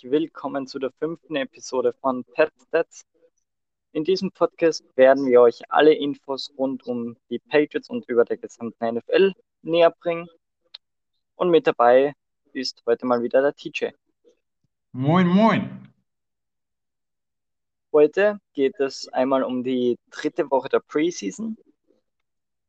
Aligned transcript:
herzlich 0.00 0.12
willkommen 0.12 0.66
zu 0.66 0.78
der 0.78 0.92
fünften 0.92 1.36
Episode 1.36 1.92
von 1.92 2.24
Pet 2.24 2.50
Stats. 2.66 3.04
In 3.92 4.02
diesem 4.02 4.30
Podcast 4.32 4.82
werden 4.96 5.26
wir 5.26 5.42
euch 5.42 5.60
alle 5.68 5.92
Infos 5.92 6.50
rund 6.56 6.86
um 6.86 7.18
die 7.28 7.38
Patriots 7.38 7.90
und 7.90 8.08
über 8.08 8.24
der 8.24 8.38
gesamten 8.38 8.94
NFL 8.94 9.34
näher 9.60 9.90
bringen. 9.90 10.26
Und 11.34 11.50
mit 11.50 11.66
dabei 11.66 12.14
ist 12.54 12.82
heute 12.86 13.04
mal 13.04 13.22
wieder 13.22 13.42
der 13.42 13.54
TJ. 13.54 13.88
Moin, 14.92 15.26
moin. 15.26 15.92
Heute 17.92 18.40
geht 18.54 18.80
es 18.80 19.06
einmal 19.08 19.42
um 19.42 19.62
die 19.62 19.98
dritte 20.10 20.50
Woche 20.50 20.70
der 20.70 20.80
Preseason 20.80 21.58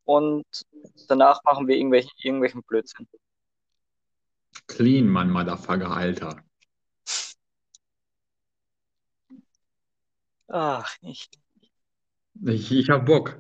und 0.03 0.45
danach 1.07 1.41
machen 1.45 1.65
wir 1.65 1.77
irgendwelchen, 1.77 2.11
irgendwelchen 2.17 2.61
Blödsinn. 2.63 3.07
Clean, 4.67 5.07
Mann, 5.07 5.29
Motherfucker, 5.29 5.91
Alter. 5.91 6.43
Ach, 10.51 10.95
ich. 11.01 11.29
Ich, 12.45 12.71
ich 12.71 12.89
hab 12.89 13.05
Bock. 13.05 13.37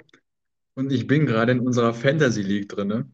Und 0.75 0.91
ich 0.91 1.07
bin 1.07 1.25
gerade 1.25 1.51
in 1.51 1.59
unserer 1.59 1.93
Fantasy 1.93 2.41
League 2.41 2.69
drinne. 2.69 3.11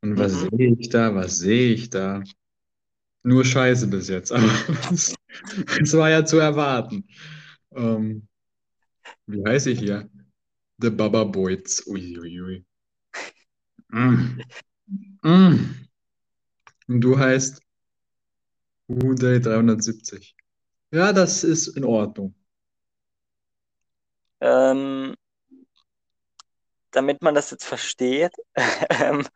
Und 0.00 0.18
was 0.18 0.32
Mhm. 0.32 0.56
sehe 0.56 0.76
ich 0.78 0.88
da? 0.88 1.14
Was 1.14 1.38
sehe 1.38 1.72
ich 1.74 1.90
da? 1.90 2.22
Nur 3.22 3.44
Scheiße 3.44 3.86
bis 3.88 4.08
jetzt, 4.08 4.32
aber 4.32 4.46
das, 4.90 5.14
das 5.78 5.92
war 5.94 6.10
ja 6.10 6.24
zu 6.24 6.38
erwarten. 6.38 7.06
Ähm, 7.74 8.26
wie 9.26 9.42
heiße 9.44 9.70
ich 9.70 9.78
hier? 9.80 10.08
The 10.78 10.90
Baba 10.90 11.24
Boys. 11.24 11.86
Uiuiui. 11.86 12.64
Mm. 13.88 14.40
Mm. 15.22 15.86
Und 16.88 17.00
du 17.00 17.18
heißt 17.18 17.60
Uday 18.88 19.40
370. 19.40 20.34
Ja, 20.90 21.12
das 21.12 21.44
ist 21.44 21.68
in 21.68 21.84
Ordnung. 21.84 22.34
Ähm, 24.40 25.14
damit 26.90 27.22
man 27.22 27.34
das 27.34 27.50
jetzt 27.50 27.64
versteht, 27.64 28.32
ähm, 29.00 29.26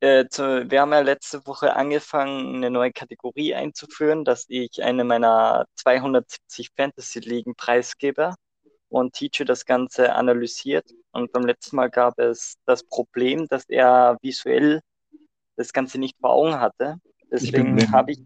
äh, 0.00 0.26
zu, 0.28 0.70
wir 0.70 0.80
haben 0.80 0.92
ja 0.92 1.00
letzte 1.00 1.44
Woche 1.46 1.74
angefangen, 1.74 2.56
eine 2.56 2.70
neue 2.70 2.92
Kategorie 2.92 3.54
einzuführen, 3.54 4.24
dass 4.24 4.44
ich 4.48 4.82
eine 4.82 5.04
meiner 5.04 5.66
270 5.76 6.70
Fantasy-Ligen 6.76 7.54
preisgebe 7.56 8.34
und 8.88 9.14
Teacher 9.14 9.44
das 9.44 9.64
Ganze 9.64 10.14
analysiert. 10.14 10.88
Und 11.10 11.32
beim 11.32 11.44
letzten 11.46 11.76
Mal 11.76 11.90
gab 11.90 12.18
es 12.18 12.56
das 12.64 12.84
Problem, 12.84 13.48
dass 13.48 13.64
er 13.68 14.18
visuell 14.22 14.80
das 15.56 15.72
Ganze 15.72 15.98
nicht 15.98 16.16
vor 16.20 16.30
Augen 16.30 16.60
hatte. 16.60 16.96
Deswegen 17.30 17.90
habe 17.92 18.12
ich 18.12 18.20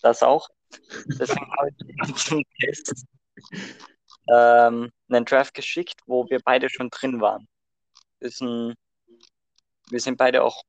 das 0.00 0.22
auch. 0.22 0.48
Deswegen 1.06 1.50
habe 1.58 1.70
ich 1.70 2.14
zum 2.16 2.42
Test 2.60 3.04
ähm, 4.28 4.90
einen 5.08 5.24
Draft 5.24 5.54
geschickt, 5.54 6.00
wo 6.06 6.28
wir 6.28 6.40
beide 6.40 6.68
schon 6.68 6.90
drin 6.90 7.20
waren. 7.20 7.48
Ist 8.20 8.40
ein, 8.42 8.74
wir 9.90 10.00
sind 10.00 10.16
beide 10.16 10.42
auch 10.42 10.62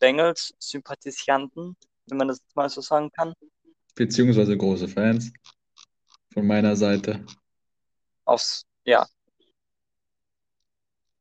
Bengals-Sympathisanten, 0.00 1.76
wenn 2.06 2.18
man 2.18 2.28
das 2.28 2.40
mal 2.54 2.68
so 2.68 2.80
sagen 2.80 3.10
kann. 3.12 3.32
Beziehungsweise 3.94 4.56
große 4.56 4.88
Fans 4.88 5.32
von 6.32 6.46
meiner 6.46 6.76
Seite. 6.76 7.24
Aufs, 8.24 8.66
ja. 8.84 9.06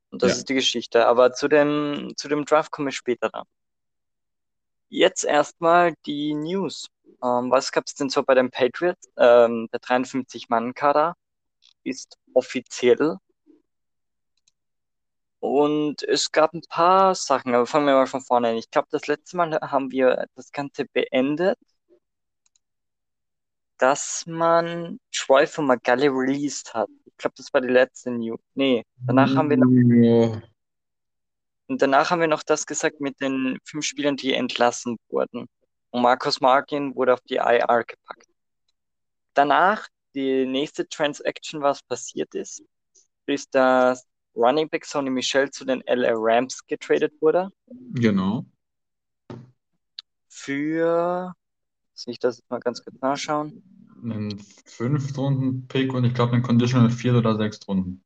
Und 0.10 0.22
das 0.22 0.32
Ja. 0.32 0.38
ist 0.38 0.50
die 0.50 0.54
Geschichte. 0.56 1.06
Aber 1.08 1.32
zu 1.34 1.48
dem, 1.48 2.14
zu 2.18 2.28
dem 2.28 2.46
Draft 2.46 2.72
komme 2.72 2.90
ich 2.90 2.98
später 2.98 3.30
dann. 3.30 3.46
Jetzt 4.90 5.24
erstmal 5.24 5.94
die 6.06 6.34
News. 6.34 6.88
Ähm, 7.24 7.52
was 7.52 7.72
gab 7.72 7.86
es 7.88 7.96
denn 7.96 8.10
so 8.10 8.24
bei 8.24 8.36
den 8.36 8.52
Patriots? 8.52 9.10
Ähm, 9.18 9.68
der 9.72 9.80
53-Mann-Kader 9.82 11.16
ist 11.84 12.18
offiziell. 12.34 13.18
Und 15.40 16.02
es 16.04 16.32
gab 16.32 16.54
ein 16.54 16.62
paar 16.70 17.14
Sachen, 17.14 17.54
aber 17.54 17.68
fangen 17.68 17.86
wir 17.88 17.94
mal 17.94 18.08
von 18.08 18.22
vorne 18.22 18.50
an. 18.50 18.56
Ich 18.56 18.72
glaube, 18.72 18.88
das 18.92 19.08
letzte 19.08 19.38
Mal 19.38 19.52
haben 19.62 19.92
wir 19.92 20.26
das 20.36 20.52
Ganze 20.52 20.86
beendet, 20.86 21.60
dass 23.78 24.24
man 24.26 25.00
Troy 25.14 25.46
von 25.46 25.68
Magali 25.68 26.08
released 26.08 26.74
hat. 26.74 26.90
Ich 27.06 27.18
glaube, 27.18 27.36
das 27.38 27.54
war 27.54 27.62
die 27.62 27.68
letzte 27.68 28.12
News. 28.12 28.40
Nee, 28.56 28.84
danach 29.06 29.36
haben 29.36 29.50
wir 29.50 29.58
noch, 29.58 30.42
und 31.68 31.82
danach 31.82 32.12
haben 32.12 32.22
wir 32.22 32.28
noch 32.28 32.44
das 32.44 32.66
gesagt 32.66 33.00
mit 33.02 33.20
den 33.22 33.58
fünf 33.64 33.86
Spielern, 33.86 34.18
die 34.18 34.34
entlassen 34.34 34.98
wurden. 35.10 35.48
Und 35.96 36.02
Marcus 36.02 36.42
Martin 36.42 36.94
wurde 36.94 37.14
auf 37.14 37.22
die 37.22 37.36
IR 37.36 37.86
gepackt. 37.88 38.28
Danach, 39.34 39.88
die 40.14 40.46
nächste 40.46 40.86
Transaction, 40.90 41.62
was 41.62 41.82
passiert 41.84 42.36
ist, 42.36 42.62
ist, 43.28 43.56
dass 43.56 44.06
Running 44.36 44.68
Back 44.68 44.84
Sonny 44.84 45.10
Michel 45.10 45.50
zu 45.52 45.64
den 45.64 45.82
LA 45.88 46.12
Rams 46.16 46.68
getradet 46.68 47.14
wurde. 47.22 47.50
genau. 47.94 48.46
Für, 50.28 51.34
soll 51.94 52.12
ich 52.12 52.20
das 52.20 52.40
jetzt 52.40 52.50
mal 52.50 52.60
ganz 52.60 52.84
kurz 52.84 53.00
nachschauen? 53.00 53.64
Einen 54.04 54.38
Fünftrunden-Pick 54.66 55.94
und 55.94 56.04
ich 56.04 56.14
glaube 56.14 56.34
einen 56.34 56.44
Conditional 56.44 56.90
Viert- 56.90 57.16
oder 57.16 57.38
Sechstrunden. 57.38 58.04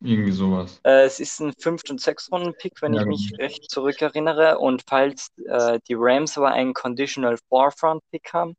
Irgendwie 0.00 0.32
sowas. 0.32 0.80
Äh, 0.84 1.04
es 1.04 1.20
ist 1.20 1.40
ein 1.40 1.52
Fünft- 1.58 1.90
und 1.90 2.00
Sechstrunden-Pick, 2.00 2.82
wenn 2.82 2.94
Ja, 2.94 3.02
ich 3.02 3.06
mich 3.06 3.30
genau. 3.30 3.42
recht 3.42 3.70
zurückerinnere. 3.70 4.58
Und 4.58 4.82
falls 4.88 5.28
äh, 5.46 5.78
die 5.88 5.94
Rams 5.96 6.36
aber 6.36 6.52
einen 6.52 6.74
Conditional 6.74 7.38
Fourth-Round-Pick 7.48 8.32
haben, 8.32 8.54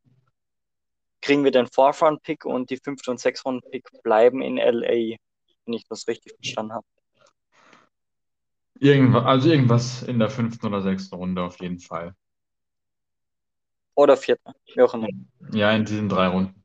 kriegen 1.22 1.44
wir 1.44 1.52
den 1.52 1.68
Fourth-Round-Pick 1.68 2.46
und 2.46 2.70
die 2.70 2.78
Fünft- 2.78 3.08
und 3.08 3.20
Sechstrunden-Pick 3.20 4.04
bleiben 4.04 4.42
in 4.42 4.58
LA, 4.58 5.18
wenn 5.66 5.74
ich 5.74 5.86
das 5.88 6.08
richtig 6.08 6.34
verstanden 6.36 6.74
habe. 6.74 6.86
Irgendwas, 8.80 9.24
also 9.26 9.50
irgendwas 9.50 10.04
in 10.04 10.20
der 10.20 10.30
fünften 10.30 10.66
oder 10.68 10.82
sechsten 10.82 11.16
Runde 11.16 11.42
auf 11.44 11.60
jeden 11.62 11.80
Fall. 11.80 12.14
Oder 13.96 14.18
vierte, 14.18 14.54
wie 14.74 14.82
auch 14.82 14.94
immer. 14.94 15.08
Ja, 15.54 15.72
in 15.72 15.86
diesen 15.86 16.10
drei 16.10 16.28
Runden. 16.28 16.64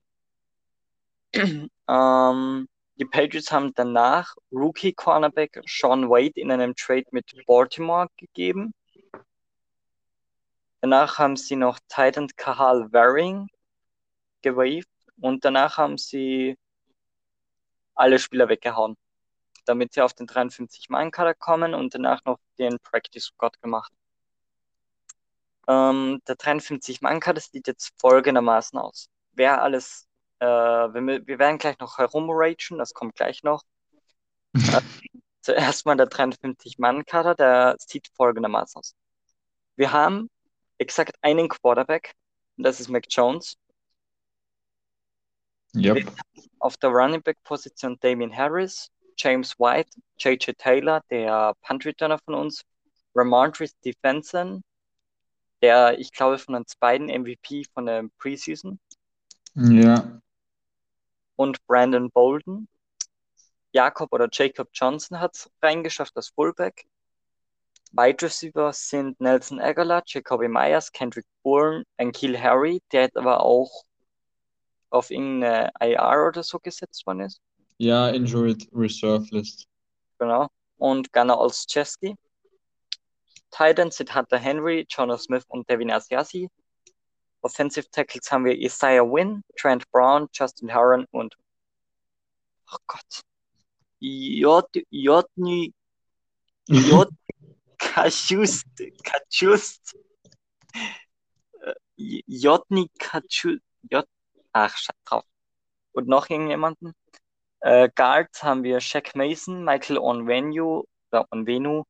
Ähm, 1.88 2.68
die 3.00 3.06
Patriots 3.06 3.50
haben 3.50 3.72
danach 3.74 4.36
Rookie-Cornerback 4.52 5.62
Sean 5.64 6.10
Wade 6.10 6.38
in 6.38 6.52
einem 6.52 6.74
Trade 6.76 7.06
mit 7.12 7.32
Baltimore 7.46 8.08
gegeben. 8.18 8.74
Danach 10.82 11.18
haben 11.18 11.36
sie 11.36 11.56
noch 11.56 11.78
Titan 11.88 12.28
Kahal 12.36 12.92
Waring 12.92 13.48
gewaved 14.42 14.88
und 15.18 15.46
danach 15.46 15.78
haben 15.78 15.96
sie 15.96 16.58
alle 17.94 18.18
Spieler 18.18 18.50
weggehauen, 18.50 18.96
damit 19.64 19.94
sie 19.94 20.02
auf 20.02 20.12
den 20.12 20.26
53-Mann-Kader 20.26 21.34
kommen 21.34 21.72
und 21.72 21.94
danach 21.94 22.22
noch 22.26 22.38
den 22.58 22.78
Practice 22.80 23.24
Squad 23.24 23.60
gemacht. 23.62 23.92
Ähm, 25.68 26.20
der 26.28 26.36
53-Mann-Kader 26.36 27.40
sieht 27.40 27.66
jetzt 27.66 27.92
folgendermaßen 27.98 28.78
aus. 28.78 29.08
Wer 29.32 29.62
alles, 29.62 30.06
äh, 30.40 30.46
wir, 30.46 31.26
wir 31.26 31.38
werden 31.38 31.58
gleich 31.58 31.78
noch 31.78 31.98
herumragen, 31.98 32.78
das 32.78 32.94
kommt 32.94 33.14
gleich 33.14 33.42
noch. 33.42 33.62
Äh, 34.82 34.82
zuerst 35.42 35.86
mal 35.86 35.96
der 35.96 36.08
53-Mann-Kader, 36.08 37.34
der 37.34 37.76
sieht 37.78 38.08
folgendermaßen 38.14 38.78
aus. 38.78 38.94
Wir 39.76 39.92
haben 39.92 40.28
exakt 40.78 41.16
einen 41.22 41.48
Quarterback, 41.48 42.12
und 42.56 42.64
das 42.64 42.78
ist 42.78 42.88
Mac 42.88 43.04
Jones. 43.08 43.56
Yep. 45.74 46.12
Auf 46.58 46.76
der 46.76 46.90
Running 46.90 47.22
Back 47.22 47.42
Position 47.42 47.96
Damien 48.00 48.36
Harris, 48.36 48.90
James 49.16 49.58
White, 49.58 49.90
JJ 50.18 50.52
Taylor, 50.58 51.00
der 51.10 51.54
Punt 51.62 51.86
Returner 51.86 52.18
von 52.24 52.34
uns, 52.34 52.62
Ramondre 53.14 53.66
Stevenson, 53.66 54.62
der, 55.62 55.98
ich 55.98 56.12
glaube, 56.12 56.38
von 56.38 56.54
uns 56.54 56.74
beiden 56.76 57.06
MVP 57.06 57.64
von 57.72 57.86
der 57.86 58.04
Preseason 58.18 58.78
Ja. 59.54 60.20
Und 61.40 61.66
Brandon 61.66 62.10
Bolden. 62.10 62.68
Jakob 63.72 64.12
oder 64.12 64.28
Jacob 64.30 64.68
Johnson 64.74 65.20
hat 65.20 65.34
es 65.34 65.50
reingeschafft 65.62 66.14
als 66.14 66.28
Fullback. 66.28 66.84
Wide 67.92 68.20
Receiver 68.20 68.74
sind 68.74 69.18
Nelson 69.22 69.58
Aguilar, 69.58 70.02
Jacoby 70.04 70.48
Myers, 70.48 70.92
Kendrick 70.92 71.24
Bourne, 71.42 71.84
Ankil 71.96 72.38
Harry, 72.38 72.82
der 72.92 73.02
jetzt 73.04 73.16
aber 73.16 73.40
auch 73.42 73.84
auf 74.90 75.10
irgendeine 75.10 75.72
IR 75.80 76.26
oder 76.28 76.42
so 76.42 76.58
gesetzt 76.58 77.06
worden 77.06 77.20
ist. 77.20 77.40
Ja, 77.78 78.10
Injured 78.10 78.68
Reserve 78.74 79.24
List. 79.30 79.66
Genau. 80.18 80.48
Und 80.76 81.10
Gunnar 81.10 81.38
Olszewski. 81.38 82.16
Titans 83.50 83.96
sind 83.96 84.14
Hunter 84.14 84.38
Henry, 84.38 84.86
Jonas 84.90 85.22
Smith 85.22 85.44
und 85.48 85.70
Devin 85.70 85.90
Asiasi. 85.90 86.50
Offensive 87.42 87.90
Tackles 87.90 88.30
haben 88.30 88.44
wir 88.44 88.56
Isaiah 88.58 89.04
Wynn, 89.04 89.42
Trent 89.56 89.90
Brown, 89.90 90.28
Justin 90.32 90.68
Herron 90.68 91.06
und 91.10 91.36
oh 92.72 92.76
Gott. 92.86 93.22
Jotny 94.00 95.74
J. 96.66 97.08
Kajust. 97.78 98.66
Kajust. 99.04 99.96
Jotny 101.96 102.88
Kachu, 102.98 103.58
J, 103.90 104.04
ach, 104.52 104.76
scheiß 104.76 104.96
drauf. 105.04 105.24
Und 105.92 106.08
noch 106.08 106.30
irgendjemanden. 106.30 106.94
Äh, 107.60 107.90
Guards 107.94 108.42
haben 108.42 108.62
wir 108.64 108.80
Shaq 108.80 109.14
Mason, 109.14 109.64
Michael 109.64 109.98
Onvenu, 109.98 110.84
oder 111.12 111.26
Onvenu, 111.30 111.84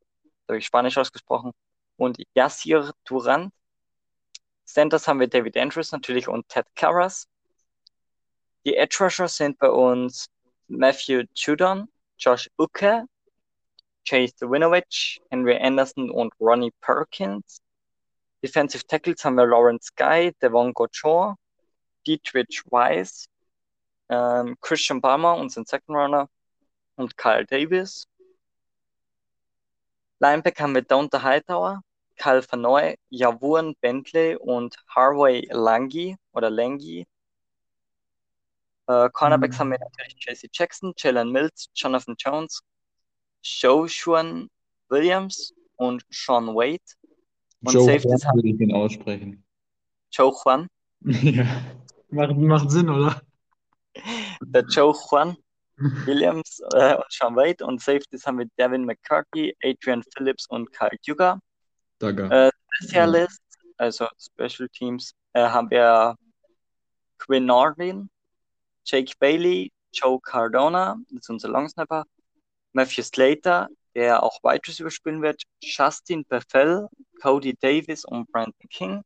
da 0.47 0.53
habe 0.53 0.59
ich 0.59 0.67
Spanisch 0.67 0.99
ausgesprochen, 0.99 1.53
und 1.97 2.19
Yassir 2.35 2.93
Durant. 3.05 3.53
Centers 4.73 5.09
haben 5.09 5.21
wir 5.21 5.29
David 5.29 5.57
Andrews 5.57 5.93
natürlich 5.93 6.29
und 6.29 6.49
Ted 6.49 6.67
Karras. 6.75 7.27
Die 8.65 8.77
Edge 8.77 8.99
Rusher 9.01 9.29
sind 9.29 9.59
bei 9.59 9.71
uns 9.71 10.29
Matthew 10.69 11.25
Judon, 11.35 11.89
Josh 12.19 12.49
Uke, 12.59 13.07
Chase 14.07 14.35
Winovich, 14.41 15.21
Henry 15.31 15.57
Anderson 15.57 16.11
und 16.11 16.33
Ronnie 16.41 16.73
Perkins. 16.81 17.61
Defensive 18.43 18.87
Tackles 18.87 19.25
haben 19.25 19.37
wir 19.37 19.47
Lawrence 19.47 19.91
Guy, 19.97 20.33
Devon 20.41 20.73
Gochor, 20.73 21.37
Dietrich 22.07 22.63
Weiss, 22.71 23.27
ähm, 24.09 24.57
Christian 24.61 25.01
Palmer, 25.01 25.37
unseren 25.37 25.67
Second 25.67 25.97
Runner, 25.97 26.29
und 26.97 27.17
Kyle 27.17 27.45
Davis. 27.45 28.07
Linebacker 30.19 30.65
haben 30.65 30.75
wir 30.75 30.83
Donta 30.83 31.23
Hightower, 31.23 31.83
Kyle 32.21 32.43
Fanoy, 32.43 32.97
Javurn 33.09 33.75
Bentley 33.81 34.37
und 34.37 34.77
Harvey 34.95 35.49
Langi 35.51 36.17
oder 36.33 36.51
Langi. 36.51 37.07
Äh, 38.87 39.09
Cornerbacks 39.13 39.57
Mhm. 39.57 39.61
haben 39.61 39.71
wir 39.71 39.79
natürlich 39.79 40.17
JC 40.27 40.49
Jackson, 40.53 40.93
Jalen 40.97 41.31
Mills, 41.33 41.71
Jonathan 41.75 42.15
Jones, 42.19 42.61
Joshua 43.43 44.23
Williams 44.89 45.55
und 45.77 46.05
Sean 46.11 46.49
Wade. 46.49 46.83
Und 47.63 47.73
Joe 47.73 47.85
Safeties 47.85 48.23
Juan 48.25 48.35
würde 48.37 48.49
ich 48.49 48.61
ihn 48.61 48.75
aussprechen. 48.75 49.45
Joe 50.13 50.33
Juan, 50.45 50.69
Ja, 51.23 51.47
macht, 52.11 52.37
macht 52.37 52.71
Sinn, 52.71 52.89
oder? 52.91 53.23
der 54.43 54.65
Joe 54.65 54.95
Juan 55.11 55.37
Williams 56.05 56.61
äh, 56.75 56.97
und 56.97 57.05
Sean 57.11 57.35
Wade. 57.37 57.65
Und 57.65 57.81
Safeties 57.81 58.27
haben 58.27 58.39
wir 58.39 58.47
Devin 58.59 58.85
McCarthy, 58.85 59.57
Adrian 59.63 60.03
Phillips 60.15 60.47
und 60.49 60.71
Kyle 60.73 60.91
Duga. 61.07 61.39
Dagger. 62.01 62.49
Äh, 62.49 62.51
Specialist, 62.83 63.43
also 63.77 64.09
Special 64.19 64.69
Teams, 64.69 65.13
äh, 65.35 65.43
haben 65.43 65.71
wir 65.71 66.17
Quinn 67.19 67.47
Nordin, 67.47 68.11
Jake 68.85 69.13
Bailey, 69.19 69.71
Joe 69.93 70.21
Cardona, 70.21 70.97
das 71.11 71.23
ist 71.23 71.31
unser 71.31 71.49
Longsnapper, 71.49 72.05
Matthew 72.73 73.03
Slater, 73.03 73.69
der 73.95 74.23
auch 74.23 74.43
Wide 74.43 74.67
Receiver 74.67 74.91
spielen 74.91 75.23
wird, 75.23 75.43
Justin 75.63 76.25
Bethel, 76.25 76.89
Cody 77.21 77.55
Davis 77.55 78.05
und 78.05 78.31
Brandon 78.33 78.69
King. 78.71 79.03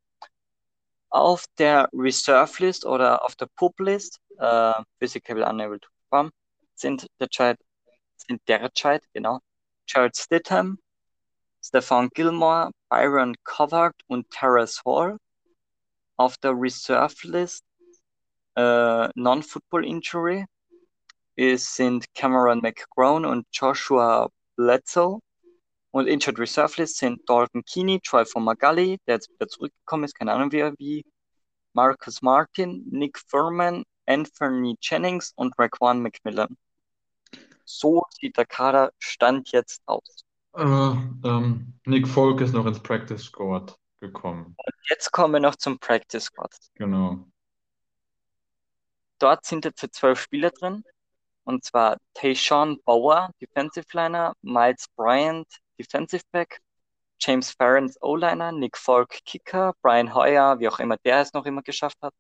Auf 1.11 1.45
der 1.59 1.89
Reserve 1.93 2.53
List 2.63 2.85
oder 2.85 3.25
auf 3.25 3.37
der 3.37 3.47
Pup 3.57 3.79
List, 3.81 4.21
äh, 4.39 4.73
Physically 4.99 5.43
Unable 5.43 5.81
to 5.81 5.89
Perform, 6.11 6.31
sind 6.75 7.07
derzeit, 7.19 7.59
sind 8.17 8.41
derzeit, 8.49 9.03
genau, 9.13 9.41
Jared 9.87 10.17
Stidham, 10.17 10.79
Stefan 11.67 12.11
Gilmore, 12.11 12.71
Byron 12.91 13.35
Covert 13.45 13.95
und 14.07 14.29
Terrace 14.31 14.83
Hall. 14.85 15.17
Auf 16.17 16.37
der 16.37 16.53
Reserve 16.53 17.15
List 17.23 17.65
äh, 18.57 19.09
Non-Football 19.15 19.87
Injury 19.87 20.45
ist, 21.37 21.75
sind 21.75 22.05
Cameron 22.15 22.61
McGrone 22.61 23.27
und 23.27 23.47
Joshua 23.51 24.29
Bledsoe. 24.57 25.21
Und 25.91 26.07
Injured 26.07 26.39
Reserve 26.39 26.75
List 26.77 26.99
sind 26.99 27.27
Dalton 27.27 27.65
Keeney, 27.65 27.99
Troy 28.01 28.25
Magali, 28.37 28.99
der 29.07 29.15
jetzt 29.15 29.31
wieder 29.31 29.49
zurückgekommen 29.49 30.05
ist, 30.05 30.15
keine 30.15 30.33
Ahnung 30.33 30.53
wie, 30.53 30.59
er- 30.59 30.75
wie 30.79 31.03
Marcus 31.73 32.21
Martin, 32.21 32.85
Nick 32.91 33.19
Furman, 33.29 33.85
Anthony 34.07 34.77
Jennings 34.83 35.33
und 35.37 35.59
Raquan 35.59 36.03
McMillan. 36.03 36.59
So 37.65 38.05
sieht 38.21 38.37
der 38.37 38.45
Kader 38.45 38.93
Stand 38.99 39.51
jetzt 39.53 39.81
aus. 39.87 40.25
Äh, 40.57 40.63
ähm, 40.63 41.75
Nick 41.85 42.07
Folk 42.07 42.41
ist 42.41 42.53
noch 42.53 42.67
ins 42.67 42.81
Practice 42.81 43.25
Squad 43.25 43.77
gekommen. 44.01 44.57
Jetzt 44.89 45.11
kommen 45.11 45.35
wir 45.35 45.41
noch 45.41 45.57
zum 45.57 45.79
Practice 45.79 46.25
Squad. 46.25 46.55
Genau. 46.75 47.27
Dort 49.19 49.45
sind 49.45 49.65
jetzt 49.65 49.95
zwölf 49.95 50.21
Spieler 50.21 50.51
drin. 50.51 50.85
Und 51.45 51.65
zwar 51.65 51.99
Tayshawn 52.15 52.81
Bauer, 52.85 53.31
Defensive 53.41 53.87
Liner, 53.93 54.35
Miles 54.43 54.87
Bryant, 54.97 55.47
Defensive 55.79 56.23
Back, 56.33 56.61
James 57.21 57.51
Ferrens 57.53 57.99
O-Liner, 58.01 58.53
Nick 58.53 58.77
Falk 58.77 59.11
Kicker, 59.25 59.75
Brian 59.83 60.15
Hoyer, 60.15 60.59
wie 60.59 60.69
auch 60.69 60.79
immer 60.79 60.97
der 61.05 61.21
es 61.21 61.33
noch 61.33 61.47
immer 61.47 61.63
geschafft 61.63 61.99
hat, 62.03 62.15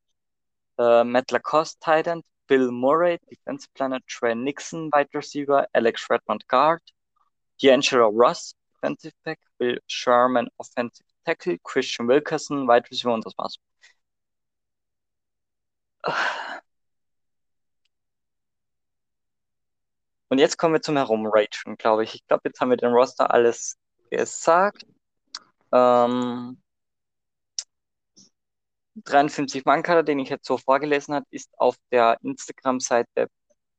äh, 0.78 1.04
Matt 1.04 1.30
Lacoste 1.30 1.78
Tight 1.80 2.06
End, 2.06 2.24
Bill 2.46 2.70
Murray, 2.70 3.18
Defensive 3.30 3.70
Liner, 3.78 4.00
Trey 4.06 4.34
Nixon, 4.34 4.90
Wide 4.92 5.10
Receiver, 5.14 5.66
Alex 5.72 6.08
Redmond 6.10 6.46
Guard, 6.48 6.82
D'Angelo 7.60 8.08
Ross, 8.10 8.54
Defensive 8.74 9.14
Back, 9.24 9.38
Bill 9.58 9.78
Sherman, 9.86 10.48
Offensive 10.58 11.06
Tackle, 11.24 11.58
Christian 11.64 12.08
Wilkerson, 12.08 12.66
Wide 12.68 12.90
Receiver 12.90 13.14
und 13.14 13.24
das 13.24 13.36
war's. 13.38 13.56
Und 20.28 20.38
jetzt 20.38 20.58
kommen 20.58 20.74
wir 20.74 20.82
zum 20.82 20.96
Herumragen, 20.96 21.76
glaube 21.78 22.04
ich. 22.04 22.14
Ich 22.16 22.26
glaube, 22.26 22.42
jetzt 22.46 22.60
haben 22.60 22.70
wir 22.70 22.76
den 22.76 22.92
Roster 22.92 23.30
alles 23.32 23.76
gesagt. 24.10 24.84
Ähm, 25.72 26.60
53 28.96 29.64
Mann-Kader, 29.64 30.02
den 30.02 30.18
ich 30.18 30.28
jetzt 30.28 30.46
so 30.46 30.58
vorgelesen 30.58 31.14
habe, 31.14 31.26
ist 31.30 31.50
auf 31.58 31.76
der 31.90 32.18
Instagram-Seite 32.22 33.28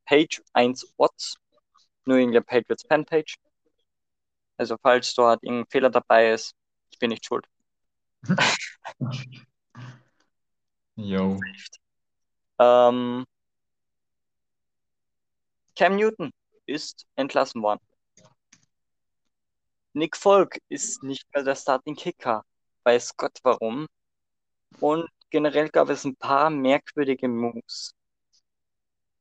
Page 0.05 0.41
1 0.53 0.93
Watts, 0.97 1.35
New 2.05 2.15
England 2.15 2.47
Patriots 2.47 2.85
Fanpage. 2.87 3.35
Also 4.57 4.77
falls 4.81 5.13
dort 5.13 5.43
irgendein 5.43 5.69
Fehler 5.69 5.89
dabei 5.89 6.31
ist, 6.31 6.55
ich 6.91 6.99
bin 6.99 7.09
nicht 7.09 7.25
schuld. 7.25 7.45
Yo. 10.95 11.37
Ähm, 12.57 13.25
Cam 15.75 15.97
Newton 15.97 16.31
ist 16.65 17.05
entlassen 17.15 17.61
worden. 17.61 17.81
Nick 19.93 20.15
Folk 20.17 20.57
ist 20.69 21.03
nicht 21.03 21.25
mehr 21.33 21.43
der 21.43 21.55
Starting 21.55 21.95
Kicker. 21.95 22.43
Weiß 22.83 23.15
Gott 23.17 23.39
warum. 23.43 23.87
Und 24.79 25.09
generell 25.29 25.69
gab 25.69 25.89
es 25.89 26.05
ein 26.05 26.15
paar 26.15 26.49
merkwürdige 26.49 27.27
Moves. 27.27 27.93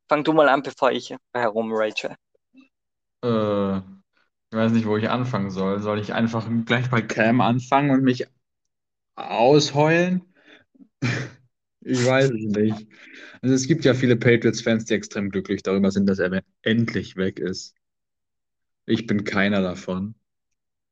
Fang 0.09 0.23
du 0.23 0.33
mal 0.33 0.49
an, 0.49 0.63
bevor 0.63 0.93
ich 0.93 1.15
herumrage. 1.33 2.17
Äh, 3.23 3.81
ich 4.55 4.61
weiß 4.61 4.71
nicht, 4.71 4.87
wo 4.87 4.97
ich 4.97 5.11
anfangen 5.11 5.51
soll. 5.51 5.81
Soll 5.81 5.99
ich 5.99 6.13
einfach 6.15 6.49
gleich 6.65 6.89
bei 6.89 7.03
Cam 7.03 7.41
anfangen 7.41 7.91
und 7.91 8.05
mich 8.05 8.29
ausheulen? 9.17 10.23
Ich 11.87 12.03
weiß 12.07 12.31
es 12.31 12.45
nicht. 12.47 12.87
Also 13.43 13.55
es 13.55 13.67
gibt 13.67 13.85
ja 13.85 13.93
viele 13.93 14.17
Patriots-Fans, 14.17 14.87
die 14.87 14.95
extrem 14.95 15.29
glücklich 15.29 15.63
darüber 15.63 15.91
sind, 15.91 16.09
dass 16.09 16.19
er 16.19 16.43
endlich 16.63 17.17
weg 17.17 17.39
ist. 17.39 17.75
Ich 18.87 19.07
bin 19.07 19.25
keiner 19.25 19.61
davon. 19.61 20.15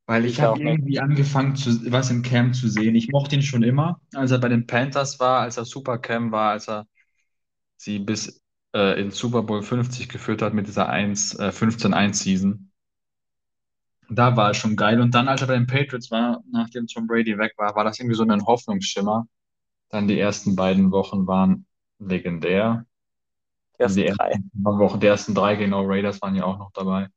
Weil 0.06 0.26
ich 0.26 0.34
Ich 0.34 0.40
habe 0.40 0.60
irgendwie 0.60 1.00
angefangen, 1.00 1.56
zu, 1.56 1.90
was 1.90 2.10
in 2.10 2.22
Cam 2.22 2.52
zu 2.52 2.68
sehen. 2.68 2.94
Ich 2.94 3.08
mochte 3.08 3.36
ihn 3.36 3.42
schon 3.42 3.62
immer, 3.62 4.00
als 4.14 4.30
er 4.32 4.38
bei 4.38 4.48
den 4.48 4.66
Panthers 4.66 5.20
war, 5.20 5.40
als 5.40 5.56
er 5.56 5.64
Super 5.64 5.98
Cam 5.98 6.32
war, 6.32 6.52
als 6.52 6.68
er 6.68 6.86
sie 7.78 8.00
bis 8.00 8.42
äh, 8.74 9.00
in 9.00 9.12
Super 9.12 9.44
Bowl 9.44 9.62
50 9.62 10.08
geführt 10.08 10.42
hat 10.42 10.54
mit 10.54 10.68
dieser 10.68 10.88
1, 10.88 11.34
äh, 11.36 11.52
15-1-Season. 11.52 12.71
Da 14.14 14.36
war 14.36 14.50
es 14.50 14.58
schon 14.58 14.76
geil. 14.76 15.00
Und 15.00 15.14
dann, 15.14 15.28
als 15.28 15.40
er 15.40 15.46
bei 15.46 15.54
den 15.54 15.66
Patriots 15.66 16.10
war, 16.10 16.42
nachdem 16.50 16.86
Tom 16.86 17.06
Brady 17.06 17.38
weg 17.38 17.54
war, 17.56 17.74
war 17.74 17.84
das 17.84 17.98
irgendwie 17.98 18.16
so 18.16 18.24
ein 18.24 18.46
Hoffnungsschimmer. 18.46 19.26
Dann 19.88 20.06
die 20.06 20.18
ersten 20.18 20.54
beiden 20.54 20.90
Wochen 20.90 21.26
waren 21.26 21.66
legendär. 21.98 22.84
Die 23.78 23.82
ersten 23.82 24.00
die 24.00 24.06
drei. 24.08 24.28
ersten 24.28 24.50
Wochen, 24.64 25.00
die 25.00 25.06
ersten 25.06 25.34
drei, 25.34 25.56
genau, 25.56 25.84
Raiders 25.86 26.20
waren 26.20 26.36
ja 26.36 26.44
auch 26.44 26.58
noch 26.58 26.72
dabei. 26.72 27.08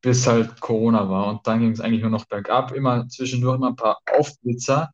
Bis 0.00 0.26
halt 0.26 0.60
Corona 0.60 1.10
war. 1.10 1.26
Und 1.26 1.46
dann 1.46 1.60
ging 1.60 1.72
es 1.72 1.80
eigentlich 1.80 2.02
nur 2.02 2.10
noch 2.10 2.24
bergab. 2.24 2.72
Immer 2.72 3.06
zwischendurch 3.08 3.56
immer 3.56 3.68
ein 3.68 3.76
paar 3.76 3.98
Aufblitzer. 4.18 4.90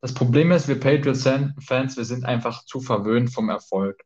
Das 0.00 0.14
Problem 0.14 0.52
ist, 0.52 0.68
wir 0.68 0.78
Patriots-Fans, 0.78 1.96
wir 1.96 2.04
sind 2.04 2.24
einfach 2.24 2.64
zu 2.64 2.80
verwöhnt 2.80 3.32
vom 3.32 3.48
Erfolg. 3.48 4.00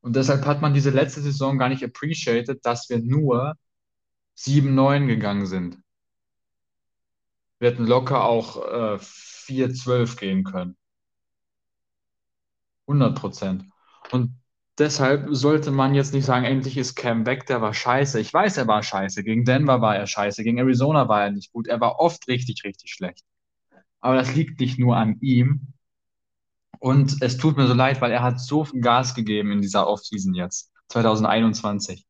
Und 0.00 0.16
deshalb 0.16 0.44
hat 0.44 0.60
man 0.60 0.74
diese 0.74 0.90
letzte 0.90 1.20
Saison 1.22 1.56
gar 1.56 1.68
nicht 1.68 1.84
appreciated, 1.84 2.66
dass 2.66 2.90
wir 2.90 2.98
nur 2.98 3.54
7-9 4.36 5.06
gegangen 5.06 5.46
sind. 5.46 5.78
Wir 7.58 7.70
hätten 7.70 7.86
locker 7.86 8.24
auch 8.24 8.56
äh, 8.66 8.98
4-12 8.98 10.18
gehen 10.18 10.44
können. 10.44 10.76
100 12.86 13.18
Prozent. 13.18 13.64
Und 14.10 14.34
deshalb 14.78 15.28
sollte 15.30 15.70
man 15.70 15.94
jetzt 15.94 16.12
nicht 16.12 16.24
sagen, 16.24 16.44
endlich 16.44 16.76
ist 16.76 16.94
Cam 16.94 17.26
weg, 17.26 17.46
der 17.46 17.62
war 17.62 17.72
scheiße. 17.72 18.20
Ich 18.20 18.32
weiß, 18.32 18.56
er 18.56 18.66
war 18.66 18.82
scheiße. 18.82 19.24
Gegen 19.24 19.44
Denver 19.44 19.80
war 19.80 19.96
er 19.96 20.06
scheiße. 20.06 20.42
Gegen 20.44 20.58
Arizona 20.58 21.08
war 21.08 21.24
er 21.24 21.30
nicht 21.30 21.52
gut. 21.52 21.66
Er 21.66 21.80
war 21.80 22.00
oft 22.00 22.28
richtig, 22.28 22.64
richtig 22.64 22.92
schlecht. 22.92 23.24
Aber 24.00 24.16
das 24.16 24.34
liegt 24.34 24.60
nicht 24.60 24.78
nur 24.78 24.96
an 24.96 25.18
ihm. 25.20 25.72
Und 26.78 27.22
es 27.22 27.38
tut 27.38 27.56
mir 27.56 27.66
so 27.66 27.72
leid, 27.72 28.02
weil 28.02 28.12
er 28.12 28.22
hat 28.22 28.40
so 28.40 28.64
viel 28.64 28.82
Gas 28.82 29.14
gegeben 29.14 29.52
in 29.52 29.62
dieser 29.62 29.86
Offseason 29.86 30.34
jetzt, 30.34 30.70
2021. 30.88 32.04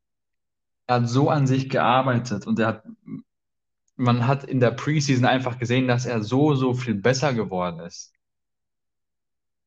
Er 0.86 0.96
hat 0.96 1.08
so 1.08 1.30
an 1.30 1.46
sich 1.46 1.68
gearbeitet 1.70 2.46
und 2.46 2.58
er 2.58 2.66
hat, 2.68 2.84
man 3.96 4.26
hat 4.26 4.44
in 4.44 4.60
der 4.60 4.70
Preseason 4.70 5.24
einfach 5.24 5.58
gesehen, 5.58 5.88
dass 5.88 6.06
er 6.06 6.22
so, 6.22 6.54
so 6.54 6.74
viel 6.74 6.94
besser 6.94 7.32
geworden 7.34 7.80
ist. 7.80 8.12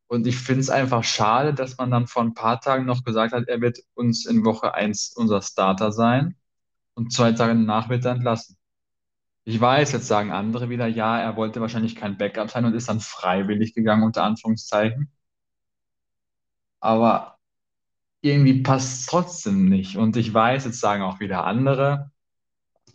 Und 0.07 0.25
ich 0.25 0.37
finde 0.37 0.61
es 0.61 0.69
einfach 0.69 1.03
schade, 1.03 1.53
dass 1.53 1.77
man 1.77 1.91
dann 1.91 2.07
vor 2.07 2.23
ein 2.23 2.33
paar 2.33 2.61
Tagen 2.61 2.85
noch 2.85 3.03
gesagt 3.03 3.33
hat, 3.33 3.47
er 3.47 3.61
wird 3.61 3.79
uns 3.93 4.25
in 4.25 4.45
Woche 4.45 4.73
1 4.73 5.13
unser 5.15 5.41
Starter 5.41 5.91
sein 5.91 6.35
und 6.93 7.13
zwei 7.13 7.33
Tage 7.33 7.53
danach 7.53 7.89
wird 7.89 8.05
er 8.05 8.13
entlassen. 8.13 8.57
Ich 9.45 9.59
weiß, 9.61 9.93
jetzt 9.93 10.07
sagen 10.07 10.31
andere 10.31 10.69
wieder, 10.69 10.87
ja, 10.87 11.19
er 11.19 11.35
wollte 11.37 11.61
wahrscheinlich 11.61 11.95
kein 11.95 12.17
Backup 12.17 12.49
sein 12.51 12.65
und 12.65 12.73
ist 12.75 12.89
dann 12.89 12.99
freiwillig 13.01 13.73
gegangen, 13.73 14.03
unter 14.03 14.23
Anführungszeichen. 14.23 15.11
Aber 16.79 17.36
irgendwie 18.27 18.61
passt 18.61 19.01
es 19.01 19.05
trotzdem 19.07 19.69
nicht. 19.69 19.97
Und 19.97 20.17
ich 20.17 20.33
weiß, 20.33 20.65
jetzt 20.65 20.79
sagen 20.79 21.03
auch 21.03 21.19
wieder 21.19 21.45
andere, 21.45 22.11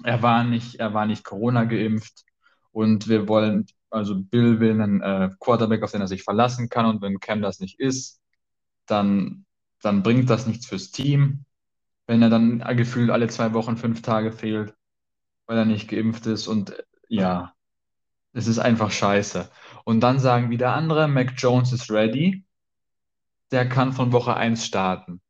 er 0.04 0.22
war 0.22 0.44
nicht, 0.44 0.76
er 0.76 0.94
war 0.94 1.06
nicht 1.06 1.24
Corona 1.24 1.64
geimpft 1.64 2.24
und 2.72 3.08
wir 3.08 3.28
wollen, 3.28 3.66
also 3.90 4.20
Bill 4.20 4.60
will 4.60 4.72
einen 4.72 5.00
äh, 5.02 5.30
Quarterback, 5.40 5.82
auf 5.82 5.92
den 5.92 6.00
er 6.00 6.08
sich 6.08 6.22
verlassen 6.24 6.68
kann 6.68 6.86
und 6.86 7.02
wenn 7.02 7.20
Cam 7.20 7.42
das 7.42 7.60
nicht 7.60 7.78
ist, 7.80 8.20
dann, 8.86 9.44
dann 9.82 10.02
bringt 10.02 10.30
das 10.30 10.46
nichts 10.46 10.66
fürs 10.66 10.90
Team. 10.90 11.44
Wenn 12.06 12.22
er 12.22 12.30
dann 12.30 12.58
gefühlt 12.76 13.10
alle 13.10 13.28
zwei 13.28 13.52
Wochen 13.54 13.76
fünf 13.76 14.02
Tage 14.02 14.32
fehlt, 14.32 14.74
weil 15.46 15.58
er 15.58 15.64
nicht 15.64 15.88
geimpft 15.88 16.26
ist 16.26 16.48
und 16.48 16.74
ja, 17.08 17.54
es 18.32 18.46
ist 18.46 18.58
einfach 18.58 18.90
scheiße. 18.90 19.50
Und 19.84 20.00
dann 20.00 20.18
sagen 20.18 20.50
wieder 20.50 20.74
andere, 20.74 21.08
Mac 21.08 21.34
Jones 21.36 21.72
ist 21.72 21.90
ready, 21.90 22.44
der 23.52 23.68
kann 23.68 23.92
von 23.92 24.12
Woche 24.12 24.34
1 24.34 24.64
starten. 24.64 25.20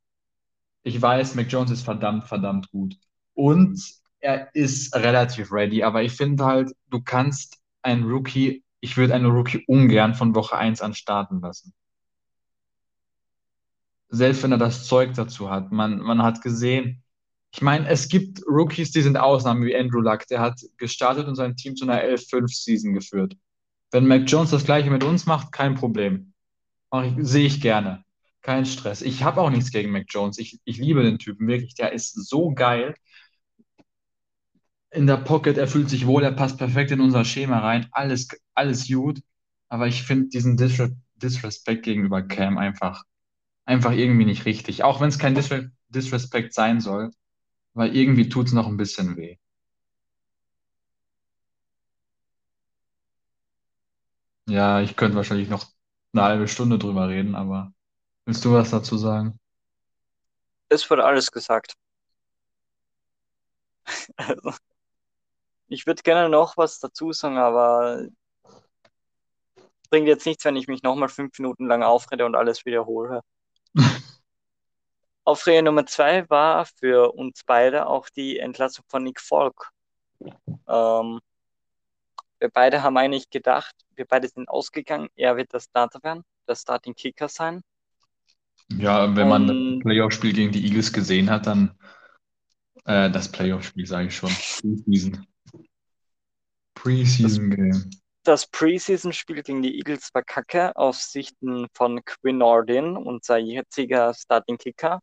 Ich 0.85 1.01
weiß, 1.01 1.35
Mac 1.35 1.51
Jones 1.51 1.71
ist 1.71 1.83
verdammt, 1.83 2.25
verdammt 2.25 2.71
gut. 2.71 2.97
Und 3.35 3.81
er 4.21 4.55
ist 4.55 4.95
relativ 4.95 5.53
ready, 5.53 5.83
aber 5.83 6.03
ich 6.03 6.13
finde 6.13 6.45
halt, 6.45 6.73
du 6.89 7.03
kannst 7.03 7.61
einen 7.83 8.05
Rookie, 8.05 8.63
ich 8.81 8.97
würde 8.97 9.15
einen 9.15 9.27
Rookie 9.27 9.65
ungern 9.67 10.15
von 10.15 10.35
Woche 10.35 10.57
1 10.57 10.81
an 10.81 10.95
starten 10.95 11.41
lassen. 11.41 11.75
Selbst 14.09 14.43
wenn 14.43 14.53
er 14.53 14.59
das 14.59 14.87
Zeug 14.87 15.15
dazu 15.15 15.51
hat. 15.51 15.73
Man, 15.73 15.99
man 15.99 16.23
hat 16.23 16.43
gesehen, 16.43 17.03
ich 17.55 17.61
meine, 17.61 17.89
es 17.89 18.09
gibt 18.09 18.43
Rookies, 18.47 18.93
die 18.93 19.03
sind 19.03 19.17
Ausnahmen, 19.17 19.65
wie 19.65 19.77
Andrew 19.77 20.01
Luck. 20.01 20.27
Der 20.29 20.41
hat 20.41 20.61
gestartet 20.79 21.27
und 21.27 21.35
sein 21.35 21.57
Team 21.57 21.77
zu 21.77 21.85
einer 21.85 22.03
11-5-Season 22.03 22.95
geführt. 22.95 23.37
Wenn 23.91 24.07
Mac 24.07 24.23
Jones 24.27 24.51
das 24.51 24.65
gleiche 24.65 24.91
mit 24.91 25.05
uns 25.05 25.27
macht, 25.27 25.53
kein 25.53 25.75
Problem. 25.75 26.33
Sehe 27.19 27.47
ich 27.47 27.61
gerne. 27.61 28.05
Kein 28.43 28.67
Stress. 28.67 29.03
Ich 29.03 29.23
habe 29.23 29.41
auch 29.41 29.51
nichts 29.51 29.71
gegen 29.71 29.91
Mac 29.93 30.07
Jones. 30.09 30.39
Ich, 30.39 30.61
ich 30.65 30.79
liebe 30.79 31.03
den 31.03 31.19
Typen 31.19 31.47
wirklich. 31.47 31.75
Der 31.75 31.93
ist 31.93 32.13
so 32.29 32.53
geil 32.53 32.95
in 34.91 35.07
der 35.07 35.17
Pocket, 35.17 35.57
er 35.59 35.69
fühlt 35.69 35.89
sich 35.91 36.07
wohl, 36.07 36.23
er 36.23 36.33
passt 36.33 36.59
perfekt 36.59 36.91
in 36.91 37.01
unser 37.01 37.25
Schema 37.25 37.59
rein, 37.61 37.89
alles, 37.93 38.29
alles 38.55 38.87
gut. 38.89 39.21
Aber 39.69 39.87
ich 39.87 40.03
finde 40.03 40.29
diesen 40.29 40.57
Disre 40.57 40.95
Disrespect 41.17 41.85
gegenüber 41.85 42.23
Cam 42.23 42.59
einfach, 42.59 43.05
einfach 43.67 43.93
irgendwie 43.93 44.27
nicht 44.27 44.47
richtig. 44.47 44.85
Auch 44.85 45.01
wenn 45.01 45.09
es 45.11 45.19
kein 45.21 45.35
Disre 45.35 45.71
Disrespect 45.91 46.55
sein 46.55 46.81
soll, 46.81 47.11
weil 47.75 47.97
irgendwie 47.97 48.29
tut 48.29 48.49
es 48.49 48.53
noch 48.55 48.69
ein 48.69 48.77
bisschen 48.79 49.17
weh. 49.17 49.39
Ja, 54.49 54.81
ich 54.81 54.95
könnte 54.97 55.17
wahrscheinlich 55.17 55.49
noch 55.49 55.67
eine 56.13 56.23
halbe 56.23 56.47
Stunde 56.49 56.79
drüber 56.79 57.09
reden, 57.09 57.35
aber 57.35 57.73
willst 58.25 58.45
du 58.45 58.53
was 58.53 58.71
dazu 58.71 58.97
sagen? 58.97 59.39
Es 60.69 60.89
wurde 60.91 61.05
alles 61.05 61.31
gesagt. 61.31 61.75
Also, 64.17 64.53
ich 65.69 65.87
würde 65.87 66.03
gerne 66.03 66.29
noch 66.29 66.57
was 66.57 66.79
dazu 66.79 67.13
sagen, 67.13 67.37
aber 67.37 68.07
bringt 69.91 70.09
jetzt 70.09 70.25
nichts, 70.25 70.45
wenn 70.45 70.57
ich 70.57 70.69
mich 70.69 70.83
nochmal 70.83 71.09
fünf 71.09 71.39
Minuten 71.39 71.67
lang 71.67 71.83
aufrede 71.83 72.25
und 72.25 72.35
alles 72.35 72.65
wiederhole. 72.65 73.21
Aufreger 75.25 75.63
Nummer 75.63 75.85
zwei 75.87 76.29
war 76.31 76.65
für 76.65 77.13
uns 77.13 77.43
beide 77.45 77.87
auch 77.87 78.09
die 78.09 78.39
Entlassung 78.39 78.85
von 78.89 79.05
Nick 79.05 79.21
Folk. 79.21 79.71
Ähm, 80.67 81.21
wir 82.39 82.49
beide 82.53 82.83
haben 82.83 82.97
eigentlich 82.97 83.29
gedacht, 83.31 83.75
wir 83.95 84.07
beide 84.07 84.29
sind 84.29 84.49
ausgegangen, 84.49 85.09
er 85.15 85.37
wird 85.37 85.53
der 85.53 85.61
Starter 85.61 86.03
werden, 86.03 86.25
der 86.49 86.57
Starting 86.57 86.95
Kicker 86.95 87.29
sein. 87.29 87.63
Ja, 88.69 89.15
wenn 89.17 89.29
man 89.29 89.47
das 89.47 89.83
Playoff-Spiel 89.83 90.33
gegen 90.33 90.53
die 90.53 90.65
Eagles 90.65 90.93
gesehen 90.93 91.31
hat, 91.31 91.47
dann 91.47 91.77
äh, 92.85 93.11
das 93.11 93.31
Playoff-Spiel 93.31 93.87
sage 93.87 94.09
ich 94.09 94.17
schon. 94.17 94.31
Preseason. 94.31 95.27
Preseason 96.75 97.51
Game. 97.51 97.91
Das 98.25 98.47
Preseason-Spiel 98.47 99.43
gegen 99.43 99.63
die 99.63 99.77
Eagles 99.77 100.11
war 100.15 100.23
kacke 100.23 100.75
auf 100.77 100.97
Sichten 100.97 101.67
von 101.75 102.05
Quinn 102.05 102.41
Ordin, 102.41 102.97
unser 102.97 103.37
jetziger 103.37 104.15
Starting 104.15 104.59
Kicker. 104.59 105.01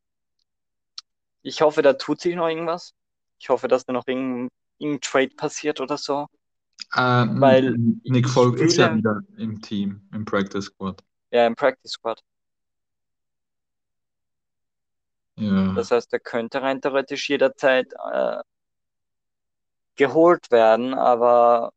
Ich 1.42 1.62
hoffe, 1.62 1.82
da 1.82 1.94
tut 1.94 2.22
sich 2.22 2.36
noch 2.36 2.48
irgendwas. 2.48 2.94
Ich 3.39 3.50
hoffe, 3.50 3.68
dass 3.68 3.86
da 3.86 3.94
noch 3.94 4.08
irgendein, 4.08 4.50
irgendein 4.78 5.01
Trade 5.01 5.36
passiert 5.36 5.80
oder 5.80 5.98
so. 5.98 6.28
Äh, 6.94 7.00
Weil 7.00 7.75
Nick 8.04 8.28
Folk 8.28 8.60
ist 8.60 8.78
ja 8.78 8.96
wieder 8.96 9.22
im 9.38 9.62
Team, 9.62 10.01
im 10.13 10.25
Practice 10.25 10.66
Squad. 10.66 11.04
Ja, 11.32 11.46
im 11.46 11.56
Practice 11.56 11.92
Squad. 11.92 12.22
Ja. 15.39 15.72
Das 15.74 15.91
heißt, 15.91 16.12
er 16.12 16.19
könnte 16.19 16.62
rein 16.62 16.81
theoretisch 16.81 17.29
jederzeit 17.29 17.93
äh, 18.12 18.41
geholt 19.96 20.51
werden, 20.51 20.93
aber 20.93 21.72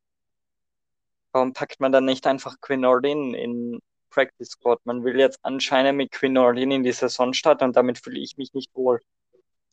warum 1.30 1.52
packt 1.52 1.78
man 1.80 1.92
dann 1.92 2.04
nicht 2.04 2.26
einfach 2.26 2.60
Quinn 2.60 2.84
Ordin 2.84 3.34
in 3.34 3.80
Practice 4.10 4.50
Squad? 4.50 4.80
Man 4.84 5.04
will 5.04 5.18
jetzt 5.18 5.38
anscheinend 5.42 5.96
mit 5.96 6.10
Quinn 6.10 6.36
Ordin 6.38 6.72
in 6.72 6.82
die 6.82 6.92
Saison 6.92 7.32
starten 7.32 7.64
und 7.64 7.76
damit 7.76 7.98
fühle 7.98 8.18
ich 8.18 8.36
mich 8.36 8.52
nicht 8.52 8.74
wohl. 8.74 9.00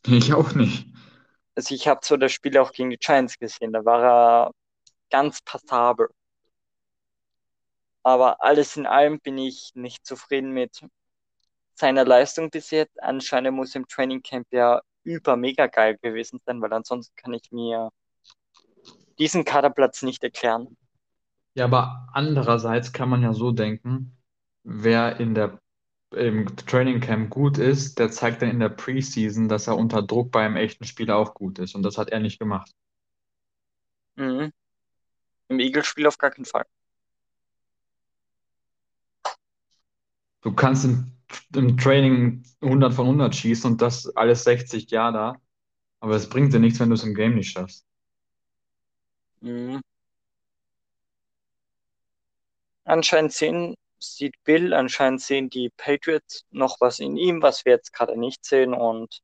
Ich 0.06 0.32
auch 0.32 0.54
nicht. 0.54 0.86
Also 1.56 1.74
ich 1.74 1.88
habe 1.88 2.00
so 2.04 2.16
das 2.16 2.30
Spiel 2.32 2.56
auch 2.58 2.72
gegen 2.72 2.90
die 2.90 2.96
Giants 2.96 3.38
gesehen, 3.38 3.72
da 3.72 3.84
war 3.84 4.02
er 4.04 4.50
ganz 5.10 5.42
passabel. 5.42 6.08
Aber 8.04 8.40
alles 8.42 8.76
in 8.76 8.86
allem 8.86 9.18
bin 9.18 9.36
ich 9.36 9.72
nicht 9.74 10.06
zufrieden 10.06 10.52
mit 10.52 10.80
seiner 11.80 12.04
Leistung 12.04 12.50
bis 12.50 12.70
jetzt. 12.70 13.02
Anscheinend 13.02 13.56
muss 13.56 13.74
im 13.74 13.88
Training 13.88 14.22
Camp 14.22 14.46
ja 14.52 14.80
über 15.02 15.36
mega 15.36 15.66
geil 15.66 15.98
gewesen 16.00 16.40
sein, 16.44 16.60
weil 16.62 16.72
ansonsten 16.72 17.14
kann 17.16 17.32
ich 17.32 17.50
mir 17.50 17.90
diesen 19.18 19.44
Kaderplatz 19.44 20.02
nicht 20.02 20.22
erklären. 20.22 20.76
Ja, 21.54 21.64
aber 21.64 22.08
andererseits 22.12 22.92
kann 22.92 23.08
man 23.08 23.22
ja 23.22 23.34
so 23.34 23.50
denken, 23.50 24.16
wer 24.62 25.18
in 25.18 25.34
der 25.34 25.58
im 26.12 26.56
Training 26.56 27.00
Camp 27.00 27.30
gut 27.30 27.56
ist, 27.58 27.98
der 28.00 28.10
zeigt 28.10 28.42
dann 28.42 28.50
in 28.50 28.58
der 28.58 28.68
Preseason, 28.68 29.48
dass 29.48 29.68
er 29.68 29.76
unter 29.76 30.02
Druck 30.02 30.32
bei 30.32 30.44
einem 30.44 30.56
echten 30.56 30.84
Spieler 30.84 31.16
auch 31.16 31.34
gut 31.34 31.60
ist. 31.60 31.76
Und 31.76 31.84
das 31.84 31.98
hat 31.98 32.10
er 32.10 32.18
nicht 32.18 32.40
gemacht. 32.40 32.72
Mhm. 34.16 34.52
Im 35.48 35.60
Eagles-Spiel 35.60 36.08
auf 36.08 36.18
gar 36.18 36.32
keinen 36.32 36.46
Fall. 36.46 36.64
Du 40.40 40.52
kannst 40.52 40.84
im, 40.84 41.12
im 41.54 41.76
Training 41.76 42.44
100 42.62 42.94
von 42.94 43.06
100 43.06 43.34
schießen 43.34 43.72
und 43.72 43.82
das 43.82 44.14
alles 44.16 44.44
60 44.44 44.90
Jahre 44.90 45.12
da. 45.12 45.36
Aber 46.00 46.16
es 46.16 46.28
bringt 46.28 46.52
dir 46.52 46.60
nichts, 46.60 46.80
wenn 46.80 46.88
du 46.88 46.94
es 46.94 47.04
im 47.04 47.14
Game 47.14 47.34
nicht 47.34 47.52
schaffst. 47.52 47.86
Mhm. 49.42 49.80
Anscheinend 52.84 53.32
sehen, 53.32 53.76
sieht 53.98 54.34
Bill, 54.44 54.74
anscheinend 54.74 55.20
sehen 55.20 55.50
die 55.50 55.70
Patriots 55.76 56.44
noch 56.50 56.80
was 56.80 56.98
in 56.98 57.16
ihm, 57.16 57.42
was 57.42 57.64
wir 57.64 57.72
jetzt 57.72 57.92
gerade 57.92 58.18
nicht 58.18 58.44
sehen. 58.44 58.74
Und 58.74 59.20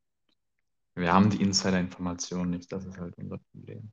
Wir 0.95 1.13
haben 1.13 1.31
die 1.31 1.43
Insider-Informationen 1.43 2.51
nicht, 2.51 2.71
das 2.73 2.85
ist 2.85 2.99
halt 2.99 3.15
unser 3.19 3.39
Problem. 3.53 3.93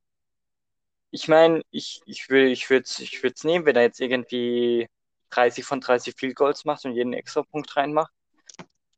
ich 1.12 1.28
meine, 1.28 1.62
ich, 1.72 2.02
ich 2.06 2.30
will, 2.30 2.48
ich 2.48 2.70
es 2.72 3.00
ich 3.00 3.24
nehmen, 3.44 3.66
wenn 3.66 3.76
er 3.76 3.84
jetzt 3.84 4.02
irgendwie 4.02 4.88
30 5.34 5.66
von 5.66 5.82
30 5.82 6.16
Field 6.18 6.36
Goals 6.36 6.66
macht 6.66 6.86
und 6.86 6.94
jeden 6.94 7.14
extra 7.14 7.44
Punkt 7.44 7.76
reinmacht, 7.76 8.12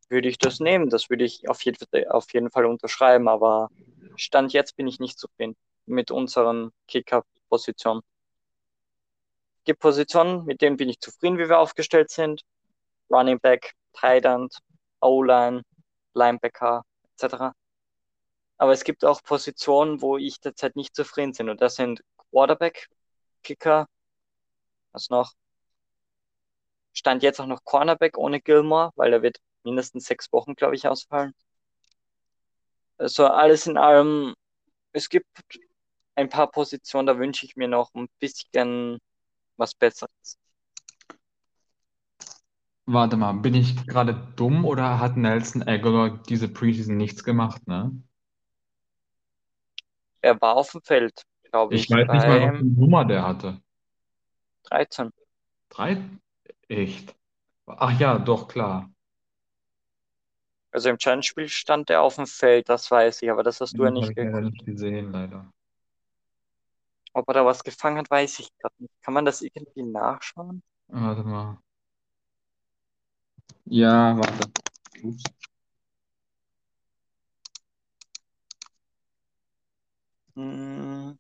würde 0.10 0.28
ich 0.30 0.38
das 0.38 0.60
nehmen. 0.60 0.90
Das 0.90 1.10
würde 1.10 1.26
ich 1.26 1.50
auf 1.50 1.62
jeden, 1.64 1.78
auf 2.10 2.34
jeden 2.34 2.52
Fall 2.52 2.66
unterschreiben, 2.66 3.28
aber 3.28 3.70
Stand 4.18 4.54
jetzt 4.54 4.76
bin 4.76 4.88
ich 4.88 5.00
nicht 5.00 5.20
zufrieden 5.20 5.56
mit 5.86 6.12
unseren 6.12 6.72
Kicker-Positionen. 6.88 8.02
Die 9.68 9.74
Positionen, 9.74 10.46
mit 10.46 10.62
denen 10.62 10.78
bin 10.78 10.90
ich 10.90 11.00
zufrieden, 11.00 11.38
wie 11.38 11.50
wir 11.50 11.60
aufgestellt 11.60 12.10
sind. 12.12 12.44
Running 13.10 13.40
Back, 13.40 13.74
Tight 13.94 14.26
End, 14.26 14.58
O-Line, 15.02 15.64
Linebacker, 16.14 16.84
etc. 17.18 17.54
Aber 18.58 18.72
es 18.74 18.84
gibt 18.84 19.06
auch 19.06 19.22
Positionen, 19.24 20.02
wo 20.02 20.18
ich 20.18 20.40
derzeit 20.40 20.76
nicht 20.76 20.96
zufrieden 20.96 21.34
bin. 21.34 21.50
Und 21.50 21.62
das 21.62 21.76
sind 21.76 22.02
Quarterback, 22.32 22.88
Kicker, 23.44 23.88
Was 24.94 25.10
noch? 25.10 25.34
Stand 26.96 27.24
jetzt 27.24 27.40
auch 27.40 27.46
noch 27.46 27.64
Cornerback 27.64 28.18
ohne 28.18 28.42
Gilmore, 28.42 28.92
weil 28.96 29.14
er 29.14 29.22
wird 29.22 29.38
mindestens 29.64 30.06
sechs 30.06 30.32
Wochen, 30.32 30.56
glaube 30.56 30.76
ich, 30.76 30.88
ausfallen. 30.88 31.34
Also 32.98 33.28
alles 33.28 33.68
in 33.68 33.78
allem, 33.78 34.34
es 34.94 35.10
gibt 35.10 35.28
ein 36.16 36.30
paar 36.30 36.50
Positionen, 36.50 37.08
da 37.08 37.20
wünsche 37.20 37.46
ich 37.46 37.58
mir 37.58 37.68
noch 37.68 37.94
ein 37.94 38.08
bisschen 38.20 39.00
was 39.58 39.76
Besseres. 39.76 40.40
Warte 42.86 43.18
mal, 43.18 43.34
bin 43.34 43.56
ich 43.56 43.88
gerade 43.88 44.32
dumm 44.36 44.64
oder 44.64 45.00
hat 45.00 45.18
Nelson 45.18 45.64
Aguilar 45.64 46.22
diese 46.30 46.48
Preseason 46.48 46.96
nichts 46.96 47.24
gemacht, 47.24 47.68
ne? 47.68 47.92
Er 50.22 50.40
war 50.40 50.56
auf 50.56 50.72
dem 50.72 50.82
Feld, 50.82 51.24
glaube 51.52 51.76
Ich 51.76 51.82
ich, 51.82 51.90
weiß 51.90 51.98
nicht 51.98 52.08
mal, 52.08 52.18
was 52.18 52.24
für 52.24 52.30
beim 52.30 52.56
eine 52.56 52.64
Nummer 52.64 53.06
der 53.06 53.28
hatte. 53.28 53.60
13. 54.64 55.12
Drei? 55.70 56.02
Echt? 56.68 57.16
Ach 57.68 58.00
ja, 58.00 58.18
doch, 58.20 58.48
klar. 58.48 58.90
Also 60.72 60.90
im 60.90 60.98
Challenge-Spiel 60.98 61.48
stand 61.48 61.90
er 61.90 62.02
auf 62.02 62.16
dem 62.16 62.28
Feld, 62.28 62.68
das 62.70 62.92
weiß 62.92 63.22
ich, 63.22 63.32
aber 63.32 63.44
das 63.44 63.62
hast 63.62 63.78
du 63.78 63.84
ja 63.84 63.92
habe 63.92 63.94
nicht 63.94 64.10
ich 64.12 64.18
leider 64.18 64.42
geguckt. 64.42 64.54
nicht 64.54 64.66
gesehen, 64.66 65.12
leider. 65.12 65.52
Ob 67.14 67.28
er 67.30 67.34
da 67.34 67.46
was 67.46 67.64
gefangen 67.64 67.98
hat, 67.98 68.12
weiß 68.12 68.40
ich 68.40 68.50
gerade 68.58 68.76
nicht. 68.80 68.94
Kann 69.02 69.14
man 69.14 69.24
das 69.26 69.42
irgendwie 69.42 69.84
nachschauen? 69.84 70.62
Warte 70.88 71.24
mal. 71.24 71.60
Ja, 73.66 74.18
warte. 74.18 74.50
Ups. 75.04 75.24
Hm, 80.36 81.18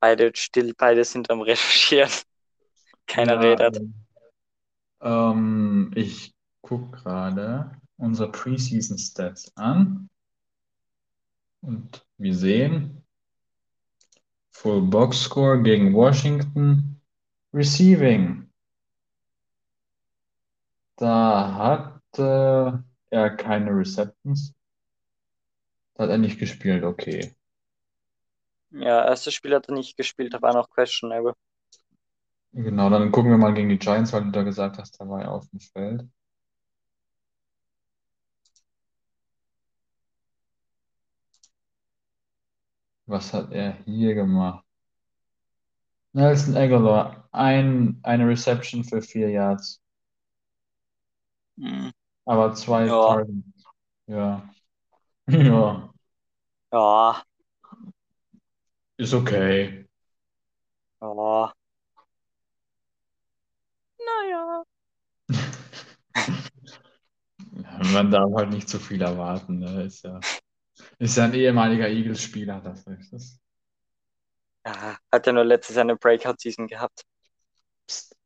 beide 0.00 0.32
still, 0.34 0.74
beide 0.74 1.04
sind 1.04 1.30
am 1.30 1.40
Recherchieren. 1.40 2.10
Keiner 3.06 3.34
Ja, 3.34 3.40
redet. 3.40 3.80
ähm, 5.00 5.92
ich 5.94 6.34
gucke 6.62 6.96
gerade 6.98 7.70
unsere 7.96 8.30
Preseason 8.30 8.98
Stats 8.98 9.56
an 9.56 10.08
und 11.62 12.06
wir 12.18 12.34
sehen 12.34 13.02
Full 14.52 14.82
Box 14.82 15.22
Score 15.22 15.62
gegen 15.62 15.94
Washington 15.94 17.00
Receiving. 17.52 18.50
Da 20.96 21.54
hatte 21.54 22.84
er 23.10 23.30
keine 23.36 23.70
Receptions. 23.70 24.54
Da 25.94 26.04
hat 26.04 26.10
er 26.10 26.18
nicht 26.18 26.38
gespielt, 26.38 26.84
okay. 26.84 27.34
Ja, 28.70 29.04
erstes 29.06 29.34
Spiel 29.34 29.54
hat 29.56 29.68
er 29.68 29.74
nicht 29.74 29.96
gespielt, 29.96 30.32
da 30.34 30.40
war 30.40 30.54
noch 30.54 30.70
questionable. 30.70 31.34
Genau, 32.54 32.90
dann 32.90 33.12
gucken 33.12 33.30
wir 33.30 33.38
mal 33.38 33.54
gegen 33.54 33.68
die 33.68 33.78
Giants, 33.78 34.12
weil 34.12 34.24
du 34.24 34.30
da 34.32 34.42
gesagt 34.42 34.78
hast, 34.78 35.00
da 35.00 35.08
war 35.08 35.22
er 35.22 35.30
auf 35.32 35.48
dem 35.50 35.60
Feld. 35.60 36.08
Was 43.06 43.32
hat 43.32 43.50
er 43.52 43.78
hier 43.84 44.14
gemacht? 44.14 44.64
Nelson 46.14 46.56
Aguilar, 46.56 47.28
ein, 47.30 48.00
eine 48.02 48.26
Reception 48.26 48.82
für 48.82 49.00
vier 49.02 49.30
Yards, 49.30 49.80
Hm, 51.58 51.90
aber 52.24 52.54
zwei 52.54 52.86
Ja. 52.86 52.98
Targets. 53.00 53.64
Ja. 54.06 54.48
Ja, 55.28 55.92
ja, 56.72 57.24
ist 58.98 59.14
okay. 59.14 59.86
ja. 61.00 61.52
Naja. 64.06 64.64
Man 67.92 68.10
darf 68.10 68.32
halt 68.34 68.50
nicht 68.50 68.68
zu 68.68 68.78
viel 68.78 69.02
erwarten, 69.02 69.58
ne? 69.58 69.82
Ist 69.84 70.04
ja, 70.04 70.20
ist 70.98 71.16
ja 71.16 71.24
ein 71.24 71.34
ehemaliger 71.34 71.88
Eagles-Spieler, 71.88 72.60
das 72.60 72.86
ist 72.86 73.12
das. 73.12 73.40
Ja, 74.66 74.98
hat 75.12 75.26
ja 75.26 75.32
nur 75.32 75.44
letztes 75.44 75.76
Jahr 75.76 75.84
eine 75.84 75.96
Breakout-Season 75.96 76.66
gehabt. 76.66 77.02
Psst. 77.86 78.16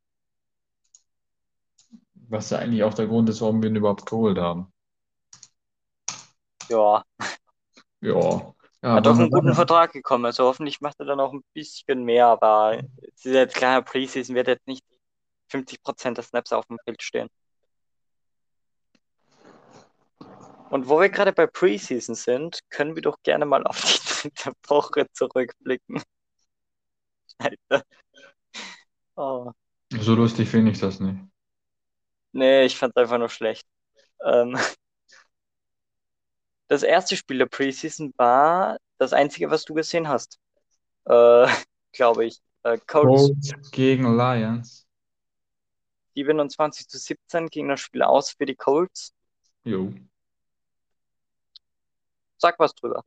Was 2.28 2.50
ja 2.50 2.58
eigentlich 2.58 2.84
auch 2.84 2.94
der 2.94 3.08
Grund 3.08 3.28
ist, 3.28 3.40
warum 3.40 3.62
wir 3.62 3.68
ihn 3.70 3.76
überhaupt 3.76 4.06
geholt 4.06 4.38
haben. 4.38 4.72
Ja, 6.68 7.02
Ja. 8.00 8.54
Ja, 8.82 8.94
hat 8.94 9.06
auch 9.06 9.18
einen 9.18 9.30
guten? 9.30 9.54
Vertrag 9.54 9.92
bekommen. 9.92 10.24
Also 10.24 10.44
hoffentlich 10.44 10.80
macht 10.80 10.98
er 11.00 11.06
dann 11.06 11.20
auch 11.20 11.32
ein 11.32 11.44
bisschen 11.52 12.04
mehr, 12.04 12.26
aber 12.26 12.80
es 13.02 13.26
ist 13.26 13.34
jetzt 13.34 13.54
klar, 13.54 13.82
Preseason 13.82 14.34
wird 14.34 14.48
jetzt 14.48 14.66
nicht 14.66 14.82
50% 15.50 16.14
der 16.14 16.24
Snaps 16.24 16.52
auf 16.52 16.66
dem 16.66 16.78
Feld 16.84 17.02
stehen. 17.02 17.28
Und 20.70 20.88
wo 20.88 21.00
wir 21.00 21.08
gerade 21.08 21.32
bei 21.32 21.46
Preseason 21.46 22.14
sind, 22.14 22.60
können 22.70 22.94
wir 22.94 23.02
doch 23.02 23.16
gerne 23.22 23.44
mal 23.44 23.64
auf 23.64 23.80
die 23.80 23.98
dritte 24.30 24.52
Woche 24.68 25.06
zurückblicken. 25.12 26.02
Alter. 27.38 27.84
Oh. 29.16 29.50
So 29.98 30.14
lustig 30.14 30.48
finde 30.48 30.70
ich 30.70 30.78
das 30.78 31.00
nicht. 31.00 31.18
Nee, 32.32 32.64
ich 32.64 32.76
fand 32.78 32.96
einfach 32.96 33.18
nur 33.18 33.28
schlecht. 33.28 33.66
Ähm, 34.24 34.56
das 36.70 36.84
erste 36.84 37.16
Spiel 37.16 37.38
der 37.38 37.46
Preseason 37.46 38.14
war 38.16 38.78
das 38.98 39.12
einzige, 39.12 39.50
was 39.50 39.64
du 39.64 39.74
gesehen 39.74 40.08
hast. 40.08 40.38
Äh, 41.04 41.46
glaube 41.92 42.26
ich. 42.26 42.40
Äh, 42.62 42.78
Colts 42.86 43.50
gegen 43.72 44.16
Lions. 44.16 44.86
27 46.14 46.88
zu 46.88 46.96
17 46.96 47.48
ging 47.48 47.68
das 47.68 47.80
Spiel 47.80 48.02
aus 48.02 48.30
für 48.30 48.46
die 48.46 48.54
Colts. 48.54 49.12
Jo. 49.64 49.92
Sag 52.38 52.58
was 52.58 52.72
drüber. 52.74 53.02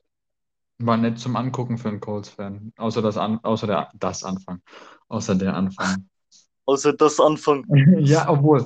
War 0.79 0.97
nett 0.97 1.19
zum 1.19 1.35
Angucken 1.37 1.77
für 1.77 1.87
einen 1.87 2.01
Colts-Fan. 2.01 2.73
Außer 2.77 3.01
das 3.01 3.17
An 3.17 3.39
außer 3.43 3.67
der 3.67 3.91
das 3.93 4.25
Anfang. 4.25 4.61
Außer 5.07 5.35
der 5.35 5.55
Anfang. 5.55 6.09
Außer 6.65 6.93
das 6.93 7.19
Anfang. 7.19 7.63
Ja, 7.99 8.27
obwohl. 8.29 8.65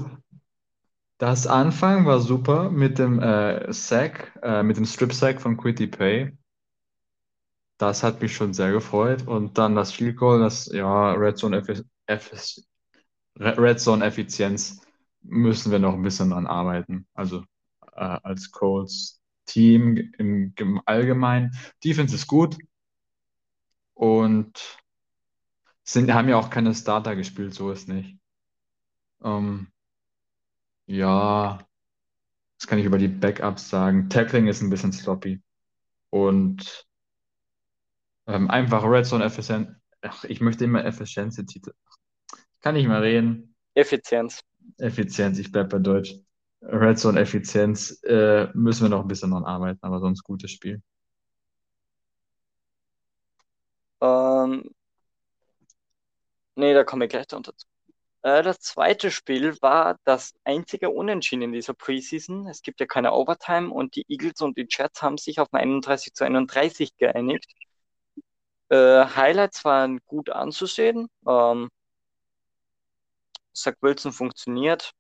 Das 1.18 1.48
Anfang 1.48 2.06
war 2.06 2.20
super 2.20 2.70
mit 2.70 3.00
dem 3.00 3.20
äh, 3.20 3.72
Sack, 3.74 4.40
äh, 4.44 4.62
mit 4.62 4.78
dem 4.78 4.86
Strip-Sack 4.86 5.42
von 5.42 5.58
Quitty 5.58 5.88
Pay. 5.88 6.38
Das 7.80 8.04
hat 8.04 8.22
mich 8.22 8.36
schon 8.36 8.54
sehr 8.54 8.72
gefreut. 8.72 9.28
Und 9.28 9.58
dann 9.58 9.76
das 9.76 9.92
Field 9.92 10.18
Goal, 10.18 10.40
das, 10.40 10.68
ja, 10.68 11.14
Red 11.14 11.38
Zone, 11.38 11.58
Effi 11.58 11.82
Effi 12.06 12.64
Red 13.40 13.80
Zone 13.80 14.06
Effizienz 14.06 14.82
müssen 15.22 15.72
wir 15.72 15.80
noch 15.80 15.94
ein 15.94 16.02
bisschen 16.04 16.32
dran 16.32 16.48
arbeiten. 16.48 17.08
Also 17.14 17.44
äh, 17.96 18.20
als 18.24 18.52
Colts 18.52 19.20
Team 19.46 19.98
im, 20.18 20.54
im 20.56 20.82
Allgemeinen. 20.86 21.52
Defense 21.84 22.14
ist 22.16 22.28
gut 22.28 22.58
und 23.96 24.80
sind, 25.84 26.14
haben 26.14 26.30
ja 26.30 26.38
auch 26.38 26.50
keine 26.50 26.76
Starter 26.76 27.16
gespielt, 27.16 27.54
so 27.54 27.72
ist 27.72 27.88
nicht. 27.88 28.18
Ähm, 29.24 29.72
ja, 30.88 31.60
das 32.58 32.68
kann 32.68 32.80
ich 32.80 32.86
über 32.86 32.98
die 32.98 33.08
Backups 33.08 33.70
sagen. 33.70 34.10
Tackling 34.10 34.48
ist 34.48 34.62
ein 34.62 34.70
bisschen 34.70 34.92
sloppy 34.92 35.42
und 36.10 36.88
ähm, 38.26 38.50
einfach 38.50 38.84
Red 38.84 39.06
Zone 39.06 39.24
Effizienz. 39.24 39.70
Ach, 40.02 40.24
ich 40.24 40.42
möchte 40.42 40.64
immer 40.66 40.84
Efficiency. 40.86 41.46
Kann 42.62 42.76
nicht 42.76 42.88
mehr 42.88 43.02
reden. 43.02 43.56
Effizienz. 43.74 44.42
Effizienz, 44.78 45.40
ich 45.40 45.52
bleibe 45.52 45.70
bei 45.70 45.80
Deutsch. 45.80 46.16
Red 46.62 46.98
Zone 47.00 47.20
Effizienz 47.20 48.02
äh, 48.04 48.48
müssen 48.54 48.84
wir 48.84 48.90
noch 48.90 49.02
ein 49.02 49.08
bisschen 49.08 49.32
dran 49.32 49.46
arbeiten, 49.46 49.80
aber 49.82 50.00
sonst 50.00 50.24
gutes 50.24 50.52
Spiel. 50.52 50.82
Ähm, 54.02 54.70
nee, 56.56 56.74
da 56.74 56.84
komme 56.84 57.06
ich 57.06 57.12
gleich 57.12 57.28
dazu. 57.28 57.52
Äh, 58.24 58.44
das 58.44 58.60
zweite 58.60 59.12
Spiel 59.12 59.58
war 59.62 59.98
das 60.04 60.34
einzige 60.44 60.90
Unentschieden 60.90 61.44
in 61.44 61.52
dieser 61.52 61.74
Preseason. 61.74 62.48
Es 62.48 62.62
gibt 62.62 62.80
ja 62.80 62.86
keine 62.86 63.14
Overtime 63.14 63.70
und 63.72 63.96
die 63.96 64.06
Eagles 64.08 64.42
und 64.42 64.58
die 64.58 64.68
Jets 64.70 65.02
haben 65.02 65.18
sich 65.18 65.40
auf 65.40 65.54
ein 65.54 65.62
31 65.62 66.14
zu 66.14 66.26
31 66.26 66.98
geeinigt. 66.98 67.46
Äh, 68.70 69.06
Highlights 69.16 69.64
waren 69.66 70.00
gut 70.06 70.30
anzusehen. 70.30 71.08
Ähm, 71.28 71.70
Zach 73.54 73.76
Wilson 73.82 74.14
funktioniert. 74.14 74.94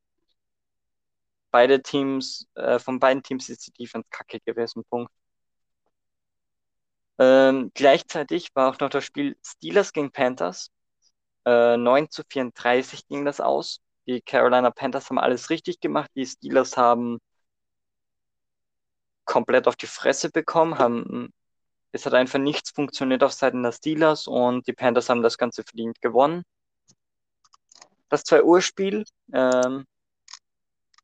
Beide 1.51 1.81
Teams, 1.81 2.47
äh, 2.55 2.79
von 2.79 2.99
beiden 2.99 3.23
Teams 3.23 3.49
ist 3.49 3.67
die 3.67 3.71
Defense 3.71 4.07
kacke 4.11 4.39
gewesen. 4.41 4.83
Punkt. 4.89 5.11
Ähm, 7.19 7.71
gleichzeitig 7.73 8.49
war 8.55 8.69
auch 8.71 8.79
noch 8.79 8.89
das 8.89 9.03
Spiel 9.05 9.37
Steelers 9.43 9.93
gegen 9.93 10.11
Panthers. 10.11 10.71
Äh, 11.47 11.77
9 11.77 12.09
zu 12.09 12.23
34 12.29 13.07
ging 13.07 13.23
das 13.23 13.39
aus. 13.39 13.79
Die 14.05 14.21
Carolina 14.21 14.69
Panthers 14.69 15.09
haben 15.09 15.17
alles 15.19 15.49
richtig 15.49 15.79
gemacht. 15.79 16.11
Die 16.15 16.25
Steelers 16.25 16.75
haben 16.75 17.19
komplett 19.25 19.67
auf 19.67 19.77
die 19.77 19.87
Fresse 19.87 20.29
bekommen, 20.29 20.77
haben 20.77 21.31
es 21.93 22.05
hat 22.05 22.13
einfach 22.13 22.39
nichts 22.39 22.71
funktioniert 22.71 23.23
auf 23.23 23.33
Seiten 23.33 23.63
der 23.63 23.71
Steelers 23.71 24.27
und 24.27 24.67
die 24.67 24.73
Panthers 24.73 25.09
haben 25.09 25.23
das 25.23 25.37
Ganze 25.37 25.63
verdient 25.63 26.01
gewonnen. 26.01 26.43
Das 28.09 28.23
2 28.23 28.43
Uhr 28.43 28.61
Spiel, 28.61 29.05
ähm, 29.33 29.85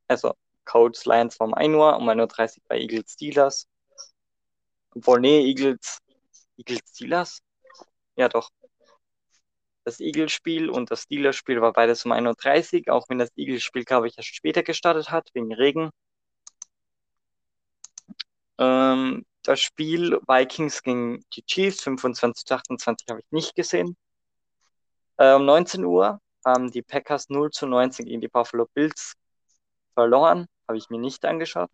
also 0.07 0.33
Colts 0.65 1.05
Lions 1.05 1.39
war 1.39 1.47
um 1.47 1.53
1 1.53 1.73
Uhr, 1.75 1.97
um 1.97 2.09
1.30 2.09 2.57
Uhr 2.57 2.63
bei 2.67 2.79
Eagles 2.79 3.13
Steelers. 3.13 3.67
Obwohl, 4.95 5.19
nee, 5.21 5.45
Eagles, 5.45 5.99
Eagles 6.57 6.81
Steelers? 6.93 7.41
Ja, 8.15 8.29
doch. 8.29 8.49
Das 9.85 9.99
Eagles-Spiel 9.99 10.69
und 10.69 10.91
das 10.91 11.03
Steelers-Spiel 11.03 11.61
war 11.61 11.73
beides 11.73 12.05
um 12.05 12.13
1.30 12.13 12.87
Uhr, 12.87 12.93
auch 12.93 13.05
wenn 13.09 13.19
das 13.19 13.31
Eagles-Spiel, 13.35 13.83
glaube 13.83 14.07
ich, 14.07 14.17
erst 14.17 14.35
später 14.35 14.63
gestartet 14.63 15.11
hat, 15.11 15.29
wegen 15.33 15.53
Regen. 15.53 15.89
Ähm, 18.57 19.25
das 19.43 19.59
Spiel 19.59 20.19
Vikings 20.27 20.83
gegen 20.83 21.23
die 21.35 21.43
Chiefs, 21.43 21.83
25 21.83 22.45
zu 22.45 22.55
28, 22.55 23.07
habe 23.09 23.19
ich 23.19 23.31
nicht 23.31 23.55
gesehen. 23.55 23.97
Äh, 25.17 25.33
um 25.33 25.45
19 25.45 25.83
Uhr 25.85 26.19
haben 26.45 26.71
die 26.71 26.81
Packers 26.81 27.29
0 27.29 27.51
zu 27.51 27.67
19 27.67 28.05
gegen 28.05 28.21
die 28.21 28.27
Buffalo 28.27 28.67
Bills 28.73 29.13
verloren, 29.93 30.47
habe 30.67 30.77
ich 30.77 30.89
mir 30.89 30.99
nicht 30.99 31.25
angeschaut. 31.25 31.69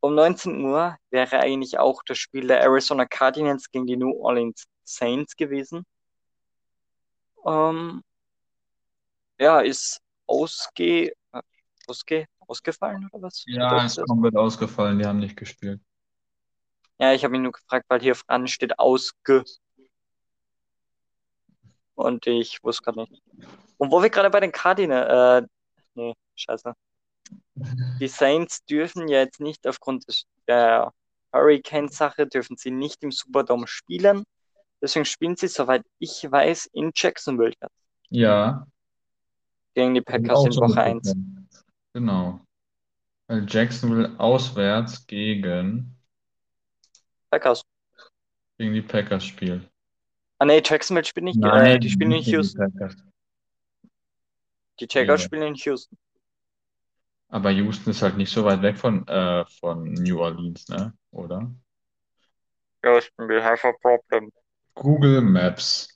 Um 0.00 0.14
19 0.14 0.60
Uhr 0.64 0.96
wäre 1.10 1.40
eigentlich 1.40 1.78
auch 1.78 2.02
das 2.04 2.18
Spiel 2.18 2.46
der 2.46 2.60
Arizona 2.60 3.06
Cardinals 3.06 3.70
gegen 3.70 3.86
die 3.86 3.96
New 3.96 4.12
Orleans 4.20 4.64
Saints 4.84 5.36
gewesen. 5.36 5.84
Ähm, 7.46 8.02
ja, 9.38 9.60
ist 9.60 10.00
ausge, 10.26 11.12
ausge, 11.86 12.26
ausgefallen 12.40 13.08
oder 13.12 13.22
was? 13.22 13.44
Ja, 13.46 13.84
ist 13.84 14.02
komplett 14.06 14.36
ausgefallen, 14.36 14.98
die 14.98 15.06
haben 15.06 15.20
nicht 15.20 15.36
gespielt. 15.36 15.80
Ja, 16.98 17.12
ich 17.12 17.22
habe 17.24 17.32
mich 17.32 17.42
nur 17.42 17.52
gefragt, 17.52 17.84
weil 17.88 18.00
hier 18.00 18.14
dran 18.14 18.48
steht 18.48 18.78
ausge. 18.78 19.44
Und 21.94 22.26
ich 22.26 22.62
wusste 22.62 22.82
gerade 22.82 23.00
nicht. 23.10 23.22
Und 23.78 23.90
wo 23.90 24.02
wir 24.02 24.10
gerade 24.10 24.30
bei 24.30 24.40
den 24.40 24.52
Cardinals, 24.52 25.44
äh, 25.44 25.48
nee, 25.94 26.14
scheiße. 26.34 26.74
Die 28.00 28.08
Saints 28.08 28.64
dürfen 28.64 29.08
ja 29.08 29.20
jetzt 29.20 29.40
nicht 29.40 29.66
aufgrund 29.66 30.04
der 30.46 30.92
Hurricane-Sache, 31.32 32.26
dürfen 32.26 32.56
sie 32.56 32.70
nicht 32.70 33.02
im 33.02 33.12
Superdome 33.12 33.66
spielen. 33.66 34.24
Deswegen 34.80 35.04
spielen 35.04 35.36
sie, 35.36 35.48
soweit 35.48 35.82
ich 35.98 36.30
weiß, 36.30 36.66
in 36.72 36.92
Jacksonville 36.94 37.52
jetzt. 37.60 37.74
Ja. 38.08 38.66
Gegen 39.74 39.94
die 39.94 40.00
Packers 40.00 40.44
in 40.44 40.56
Woche 40.56 40.80
1. 40.80 41.14
Genau. 41.92 42.40
Weil 43.26 43.46
Jacksonville 43.48 44.18
auswärts 44.18 45.06
gegen 45.06 45.96
Packers. 47.30 47.62
Gegen 48.58 48.74
die 48.74 48.82
Packers 48.82 49.24
spielt. 49.24 49.68
Ah 50.38 50.44
nee, 50.44 50.62
Jacksonville 50.64 51.04
spielt 51.04 51.24
nicht. 51.24 51.38
Nein, 51.38 51.76
äh, 51.76 51.78
die 51.78 51.90
spielen 51.90 52.12
in 52.12 52.22
Houston. 52.22 52.72
Die, 54.78 54.86
die 54.86 54.88
Jaguars 54.90 55.22
ja. 55.22 55.26
spielen 55.26 55.42
in 55.42 55.54
Houston. 55.54 55.98
Aber 57.28 57.50
Houston 57.50 57.90
ist 57.90 58.02
halt 58.02 58.16
nicht 58.16 58.30
so 58.30 58.44
weit 58.44 58.62
weg 58.62 58.78
von, 58.78 59.06
äh, 59.08 59.44
von 59.60 59.92
New 59.94 60.20
Orleans, 60.20 60.68
ne? 60.68 60.94
Oder? 61.10 61.52
Houston, 62.84 63.28
we 63.28 63.42
have 63.42 63.66
a 63.66 63.72
problem. 63.80 64.30
Google 64.76 65.22
Maps. 65.22 65.88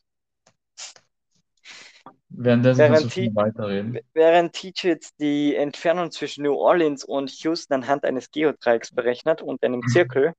Währenddessen 2.31 2.79
während, 2.79 2.97
kannst 2.97 3.17
du 3.17 3.25
schon 3.25 3.37
weiterreden. 3.37 3.99
Während 4.15 4.53
TJ 4.55 4.89
jetzt 4.89 5.15
die 5.21 5.55
Entfernung 5.55 6.11
zwischen 6.11 6.45
New 6.45 6.55
Orleans 6.55 7.05
und 7.05 7.31
Houston 7.43 7.75
anhand 7.75 8.05
eines 8.05 8.31
Geodreiecks 8.31 8.95
berechnet 8.95 9.43
und 9.43 9.63
einem 9.63 9.83
Zirkel, 9.89 10.33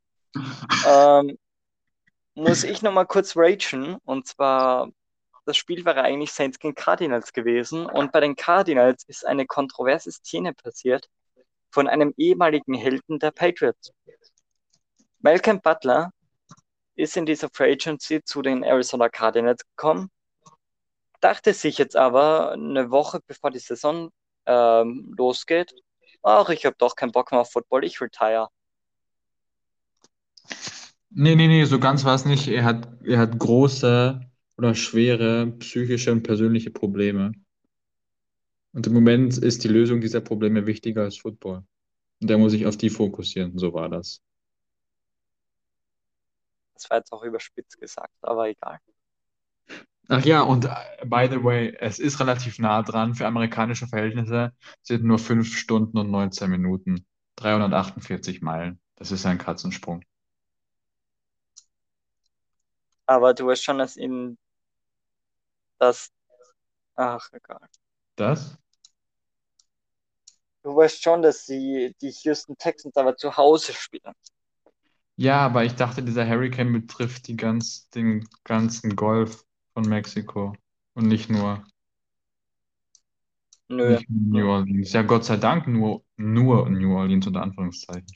ähm, 0.88 1.38
muss 2.34 2.64
ich 2.64 2.82
nochmal 2.82 3.06
kurz 3.06 3.36
ragen. 3.36 3.98
Und 4.06 4.28
zwar, 4.28 4.90
das 5.46 5.58
Spiel 5.58 5.86
wäre 5.86 6.02
eigentlich 6.02 6.32
Saints 6.32 6.60
gegen 6.60 6.76
Cardinals 6.76 7.34
gewesen. 7.34 7.86
Und 7.86 8.12
bei 8.12 8.22
den 8.22 8.36
Cardinals 8.36 9.04
ist 9.08 9.26
eine 9.26 9.46
kontroverse 9.46 10.12
Szene 10.12 10.54
passiert 10.54 11.08
von 11.70 11.88
einem 11.88 12.14
ehemaligen 12.18 12.74
Helden 12.74 13.20
der 13.20 13.32
Patriots. 13.32 13.92
Malcolm 15.20 15.62
Butler 15.62 16.12
ist 17.02 17.18
in 17.18 17.26
dieser 17.26 17.50
Free 17.52 17.74
Agency 17.74 18.24
zu 18.24 18.42
den 18.42 18.64
Arizona 18.64 19.10
Cardinals 19.10 19.64
gekommen, 19.76 20.10
dachte 21.20 21.54
sich 21.54 21.78
jetzt 21.78 21.96
aber 21.96 22.52
eine 22.52 22.92
Woche 22.92 23.20
bevor 23.26 23.52
die 23.52 23.60
Saison 23.60 24.12
ähm, 24.46 25.14
losgeht, 25.18 25.74
ach, 26.24 26.50
ich 26.50 26.66
habe 26.66 26.76
doch 26.78 26.96
keinen 26.96 27.12
Bock 27.12 27.32
mehr 27.32 27.42
auf 27.42 27.52
Football, 27.52 27.84
ich 27.84 28.02
retire. 28.02 28.48
Nee, 31.10 31.36
nee, 31.36 31.48
nee, 31.48 31.66
so 31.66 31.80
ganz 31.80 32.06
war 32.06 32.16
es 32.16 32.26
nicht. 32.26 32.48
Er 32.48 32.64
hat, 32.64 32.88
er 33.04 33.20
hat 33.20 33.38
große 33.38 34.22
oder 34.58 34.76
schwere 34.76 35.48
psychische 35.60 36.12
und 36.12 36.24
persönliche 36.24 36.72
Probleme. 36.72 37.34
Und 38.74 38.88
im 38.88 38.94
Moment 38.94 39.38
ist 39.38 39.64
die 39.64 39.68
Lösung 39.68 40.00
dieser 40.00 40.22
Probleme 40.22 40.66
wichtiger 40.66 41.04
als 41.04 41.18
Football. 41.18 41.64
Und 42.22 42.32
er 42.32 42.38
muss 42.38 42.54
sich 42.54 42.66
auf 42.66 42.78
die 42.78 42.90
fokussieren. 42.90 43.58
So 43.58 43.74
war 43.74 43.90
das. 43.90 44.22
Das 46.82 46.90
war 46.90 46.98
jetzt 46.98 47.12
auch 47.12 47.22
überspitzt 47.22 47.80
gesagt, 47.80 48.16
aber 48.22 48.48
egal. 48.48 48.80
Ach 50.08 50.26
ja, 50.26 50.42
und 50.42 50.66
äh, 50.66 51.06
by 51.06 51.28
the 51.30 51.44
way, 51.44 51.78
es 51.80 52.00
ist 52.00 52.20
relativ 52.20 52.58
nah 52.58 52.82
dran. 52.82 53.14
Für 53.14 53.28
amerikanische 53.28 53.88
Verhältnisse 53.88 54.52
sind 54.82 55.04
nur 55.04 55.20
5 55.20 55.56
Stunden 55.56 56.00
und 56.00 56.10
19 56.10 56.50
Minuten. 56.50 57.06
348 57.36 58.42
Meilen. 58.42 58.82
Das 58.96 59.12
ist 59.12 59.28
ein 59.28 59.38
Katzensprung. 59.38 60.04
Aber 63.06 63.36
du 63.36 63.46
weißt 63.46 63.64
schon, 63.64 63.78
dass 63.78 63.96
in 63.96 64.40
das. 65.78 66.12
Ach, 66.96 67.30
egal. 67.32 67.70
Das? 68.16 68.58
Du 70.64 70.76
weißt 70.76 71.02
schon, 71.02 71.22
dass 71.22 71.46
sie 71.46 71.96
die 72.02 72.14
Houston 72.24 72.58
Texans 72.58 72.98
aber 72.98 73.16
zu 73.16 73.38
Hause 73.38 73.74
spielen. 73.74 74.14
Ja, 75.22 75.46
aber 75.46 75.64
ich 75.66 75.76
dachte, 75.76 76.02
dieser 76.02 76.28
Hurricane 76.28 76.74
betrifft 76.74 77.28
die 77.28 77.36
ganz, 77.36 77.88
den 77.92 78.28
ganzen 78.44 78.96
Golf 78.96 79.46
von 79.76 79.88
Mexiko 79.88 80.56
und 80.96 81.08
nicht 81.08 81.30
nur, 81.30 81.64
Nö. 83.70 84.00
nicht 84.00 84.10
nur 84.10 84.42
New 84.42 84.50
Orleans. 84.50 84.94
Ja, 84.94 85.04
Gott 85.04 85.24
sei 85.26 85.38
Dank 85.38 85.68
nur, 85.68 86.04
nur 86.18 86.68
New 86.72 86.98
Orleans 86.98 87.28
unter 87.28 87.44
Anführungszeichen. 87.44 88.08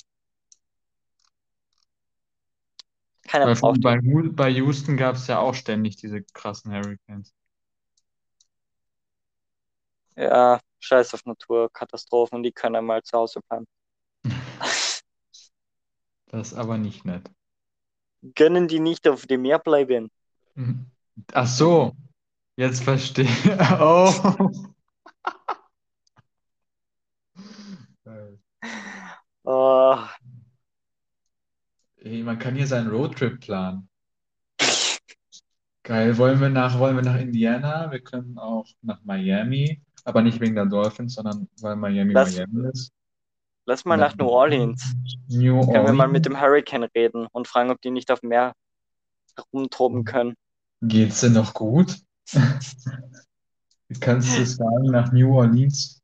Keiner 3.27 3.45
Weil 3.45 3.55
braucht 3.55 3.81
bei, 3.81 3.99
bei 4.31 4.49
Houston 4.49 4.97
gab 4.97 5.15
es 5.17 5.27
ja 5.27 5.37
auch 5.37 5.53
ständig 5.53 5.97
diese 5.97 6.23
krassen 6.33 6.73
Hurricanes. 6.73 7.35
Ja, 10.15 10.59
scheiß 10.79 11.13
auf 11.13 11.23
Naturkatastrophen, 11.25 12.41
die 12.41 12.51
können 12.51 12.77
einmal 12.77 13.03
zu 13.03 13.15
Hause 13.15 13.41
bleiben. 13.47 13.67
Das 16.35 16.51
ist 16.51 16.57
aber 16.57 16.77
nicht 16.77 17.05
nett. 17.05 17.31
Gönnen 18.35 18.67
die 18.67 18.81
nicht 18.81 19.07
auf 19.07 19.25
dem 19.25 19.43
Meer 19.43 19.57
bleiben? 19.57 20.11
Ach 21.33 21.47
so, 21.47 21.95
jetzt 22.57 22.83
verstehe. 22.83 23.25
Oh. 23.79 24.11
Oh, 29.47 29.97
Hey, 31.97 32.23
man 32.23 32.37
kann 32.39 32.55
hier 32.55 32.67
seinen 32.67 32.89
Roadtrip 32.89 33.39
planen. 33.39 33.87
Geil, 35.83 36.17
wollen 36.17 36.39
wir 36.41 36.49
nach, 36.49 36.77
wollen 36.79 36.95
wir 36.95 37.03
nach 37.03 37.19
Indiana? 37.19 37.91
Wir 37.91 37.99
können 37.99 38.37
auch 38.39 38.67
nach 38.81 39.03
Miami, 39.03 39.81
aber 40.03 40.21
nicht 40.23 40.39
wegen 40.39 40.55
der 40.55 40.65
Dolphins, 40.65 41.13
sondern 41.13 41.47
weil 41.61 41.75
Miami 41.75 42.13
Lass- 42.13 42.35
Miami 42.35 42.69
ist. 42.71 42.91
Lass 43.65 43.85
mal 43.85 43.97
nach 43.97 44.15
New 44.15 44.27
Orleans. 44.27 44.93
New 45.27 45.59
Können 45.61 45.73
wir 45.73 45.81
mal 45.81 46.05
Orleans. 46.05 46.11
mit 46.13 46.25
dem 46.25 46.39
Hurricane 46.39 46.83
reden 46.95 47.27
und 47.31 47.47
fragen, 47.47 47.71
ob 47.71 47.81
die 47.81 47.91
nicht 47.91 48.11
auf 48.11 48.21
Meer 48.21 48.53
herumtoben 49.35 50.05
können. 50.05 50.35
Geht's 50.81 51.21
denn 51.21 51.33
noch 51.33 51.53
gut? 51.53 51.97
Kannst 53.99 54.37
du 54.37 54.45
sagen, 54.45 54.85
nach 54.85 55.11
New 55.11 55.35
Orleans? 55.35 56.01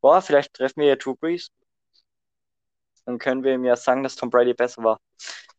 Boah, 0.00 0.20
vielleicht 0.22 0.54
treffen 0.54 0.80
wir 0.80 0.88
ja 0.88 0.96
Drew 0.96 1.14
Brees. 1.14 1.50
Dann 3.06 3.18
können 3.18 3.42
wir 3.42 3.54
ihm 3.54 3.64
ja 3.64 3.76
sagen, 3.76 4.02
dass 4.02 4.16
Tom 4.16 4.30
Brady 4.30 4.54
besser 4.54 4.82
war. 4.82 4.98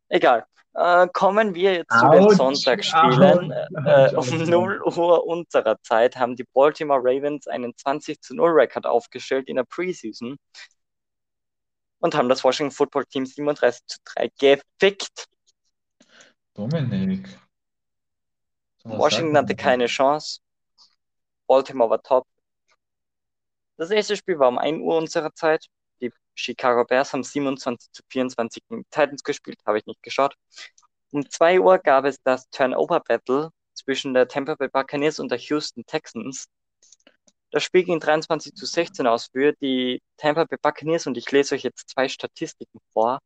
Egal. 0.09 0.45
Äh, 0.77 1.07
kommen 1.11 1.55
wir 1.55 1.73
jetzt 1.73 1.91
zu 1.91 2.07
den 2.09 2.29
Sonntagsspielen. 2.29 3.51
Äh, 3.51 4.15
autsch, 4.15 4.31
um 4.31 4.41
autsch. 4.41 4.47
0 4.47 4.81
Uhr 4.83 5.25
unserer 5.25 5.81
Zeit 5.81 6.15
haben 6.17 6.35
die 6.35 6.43
Baltimore 6.53 6.99
Ravens 7.03 7.47
einen 7.47 7.75
20 7.75 8.21
zu 8.21 8.35
0 8.35 8.51
Rekord 8.51 8.85
aufgestellt 8.85 9.47
in 9.47 9.55
der 9.55 9.63
Preseason 9.63 10.37
und 11.97 12.13
haben 12.13 12.29
das 12.29 12.43
Washington 12.43 12.71
Football 12.71 13.05
Team 13.05 13.25
37 13.25 13.81
zu 13.87 13.97
3 14.05 14.29
gefickt. 14.37 15.25
Dominik. 16.53 17.27
Washington 18.83 19.35
hatte 19.35 19.55
keine 19.55 19.87
Chance. 19.87 20.41
Baltimore 21.47 21.89
war 21.89 22.03
top. 22.03 22.27
Das 23.77 23.89
nächste 23.89 24.15
Spiel 24.15 24.37
war 24.37 24.49
um 24.49 24.59
1 24.59 24.79
Uhr 24.79 24.95
unserer 24.95 25.33
Zeit. 25.33 25.65
Chicago 26.37 26.85
Bears 26.85 27.13
haben 27.13 27.23
27 27.23 27.91
zu 27.91 28.03
24 28.09 28.63
gegen 28.67 28.81
die 28.83 28.89
Titans 28.89 29.23
gespielt, 29.23 29.59
habe 29.65 29.79
ich 29.79 29.85
nicht 29.85 30.01
geschaut. 30.03 30.35
Um 31.11 31.29
2 31.29 31.59
Uhr 31.59 31.79
gab 31.79 32.05
es 32.05 32.17
das 32.23 32.49
Turnover-Battle 32.49 33.49
zwischen 33.73 34.13
der 34.13 34.27
Tampa 34.27 34.55
Bay 34.55 34.67
Buccaneers 34.67 35.19
und 35.19 35.31
der 35.31 35.39
Houston 35.39 35.85
Texans. 35.85 36.47
Das 37.51 37.63
Spiel 37.63 37.83
ging 37.83 37.99
23 37.99 38.53
zu 38.53 38.65
16 38.65 39.07
aus 39.07 39.27
für 39.31 39.53
die 39.53 40.01
Tampa 40.17 40.45
Bay 40.45 40.57
Buccaneers 40.61 41.07
und 41.07 41.17
ich 41.17 41.31
lese 41.31 41.55
euch 41.55 41.63
jetzt 41.63 41.89
zwei 41.89 42.09
Statistiken 42.09 42.79
vor. 42.91 43.19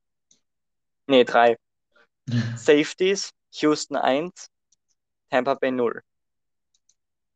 Ne, 1.07 1.25
drei. 1.25 1.57
Safeties, 2.55 3.31
Houston 3.55 3.97
1, 3.97 4.47
Tampa 5.29 5.55
Bay 5.55 5.71
0. 5.71 6.01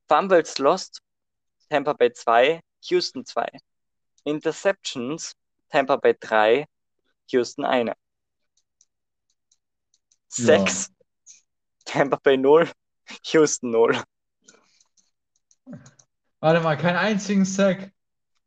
Fumbles 0.07 0.59
lost, 0.59 0.99
Tampa 1.69 1.93
Bay 1.93 2.13
2, 2.13 2.61
Houston 2.89 3.25
2. 3.25 3.47
Interceptions, 4.23 5.33
Tampa 5.69 5.97
Bay 5.97 6.15
3, 6.19 6.65
Houston 7.31 7.65
1. 7.65 7.91
Sechs, 10.27 10.91
Tampa 11.85 12.17
Bay 12.21 12.37
0, 12.37 12.69
Houston 13.31 13.71
0. 13.71 14.03
Warte 16.39 16.61
mal, 16.61 16.77
keinen 16.77 16.97
einzigen 16.97 17.45
Sack. 17.45 17.91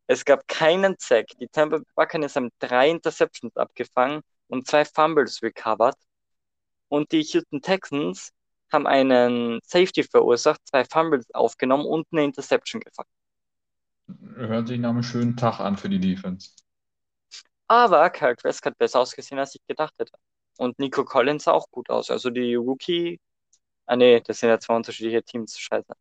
Es 0.07 0.24
gab 0.24 0.46
keinen 0.48 0.96
Sack. 0.98 1.26
Die 1.40 1.48
Tampa 1.48 1.78
Bay 1.78 1.87
Buccaneers 1.94 2.37
haben 2.37 2.50
drei 2.59 2.90
Interceptions 2.90 3.57
abgefangen 3.57 4.22
und 4.48 4.66
zwei 4.66 4.85
Fumbles 4.85 5.42
recovered. 5.42 5.96
Und 6.88 7.12
die 7.12 7.22
Houston 7.22 7.61
Texans 7.61 8.33
haben 8.72 8.87
einen 8.87 9.61
Safety 9.64 10.02
verursacht, 10.02 10.61
zwei 10.64 10.85
Fumbles 10.85 11.26
aufgenommen 11.35 11.87
und 11.87 12.07
eine 12.12 12.24
Interception 12.24 12.81
gefangen. 12.81 13.09
Hört 14.37 14.68
sich 14.68 14.78
nach 14.78 14.90
einem 14.90 15.02
schönen 15.02 15.37
Tag 15.37 15.61
an 15.61 15.76
für 15.76 15.88
die 15.88 15.98
Defense. 15.98 16.50
Aber 17.68 18.11
Kyle 18.11 18.37
Trask 18.37 18.64
hat 18.66 18.78
besser 18.78 19.00
ausgesehen, 19.00 19.38
als 19.38 19.54
ich 19.54 19.66
gedacht 19.66 19.94
hätte. 19.98 20.12
Und 20.59 20.78
Nico 20.78 21.04
Collins 21.04 21.44
sah 21.44 21.52
auch 21.52 21.66
gut 21.70 21.90
aus. 21.90 22.11
Also 22.11 22.31
die 22.31 22.54
Rookie. 22.54 23.20
Ah, 23.87 23.96
nee, 23.96 24.20
das 24.20 24.40
sind 24.40 24.50
ja 24.50 24.61
zwei 24.61 24.76
unterschiedliche 24.76 25.22
Teams. 25.24 25.59
Scheiße. 25.59 25.94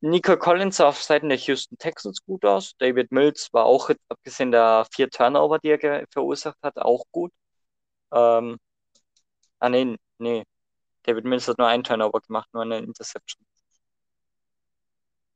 Nico 0.00 0.36
Collins 0.36 0.76
sah 0.76 0.88
auf 0.88 1.02
Seiten 1.02 1.28
der 1.28 1.38
Houston 1.38 1.76
Texans 1.78 2.24
gut 2.24 2.44
aus. 2.44 2.74
David 2.78 3.10
Mills 3.12 3.48
war 3.52 3.64
auch, 3.64 3.90
abgesehen 4.08 4.50
der 4.52 4.86
vier 4.92 5.08
Turnover, 5.10 5.58
die 5.58 5.68
er 5.70 6.04
verursacht 6.10 6.58
hat, 6.62 6.78
auch 6.78 7.04
gut. 7.12 7.32
Ähm, 8.12 8.58
ah, 9.60 9.68
nee, 9.68 9.96
nee. 10.18 10.44
David 11.04 11.24
Mills 11.26 11.48
hat 11.48 11.58
nur 11.58 11.68
einen 11.68 11.84
Turnover 11.84 12.20
gemacht, 12.20 12.48
nur 12.52 12.62
eine 12.62 12.78
Interception. 12.80 13.46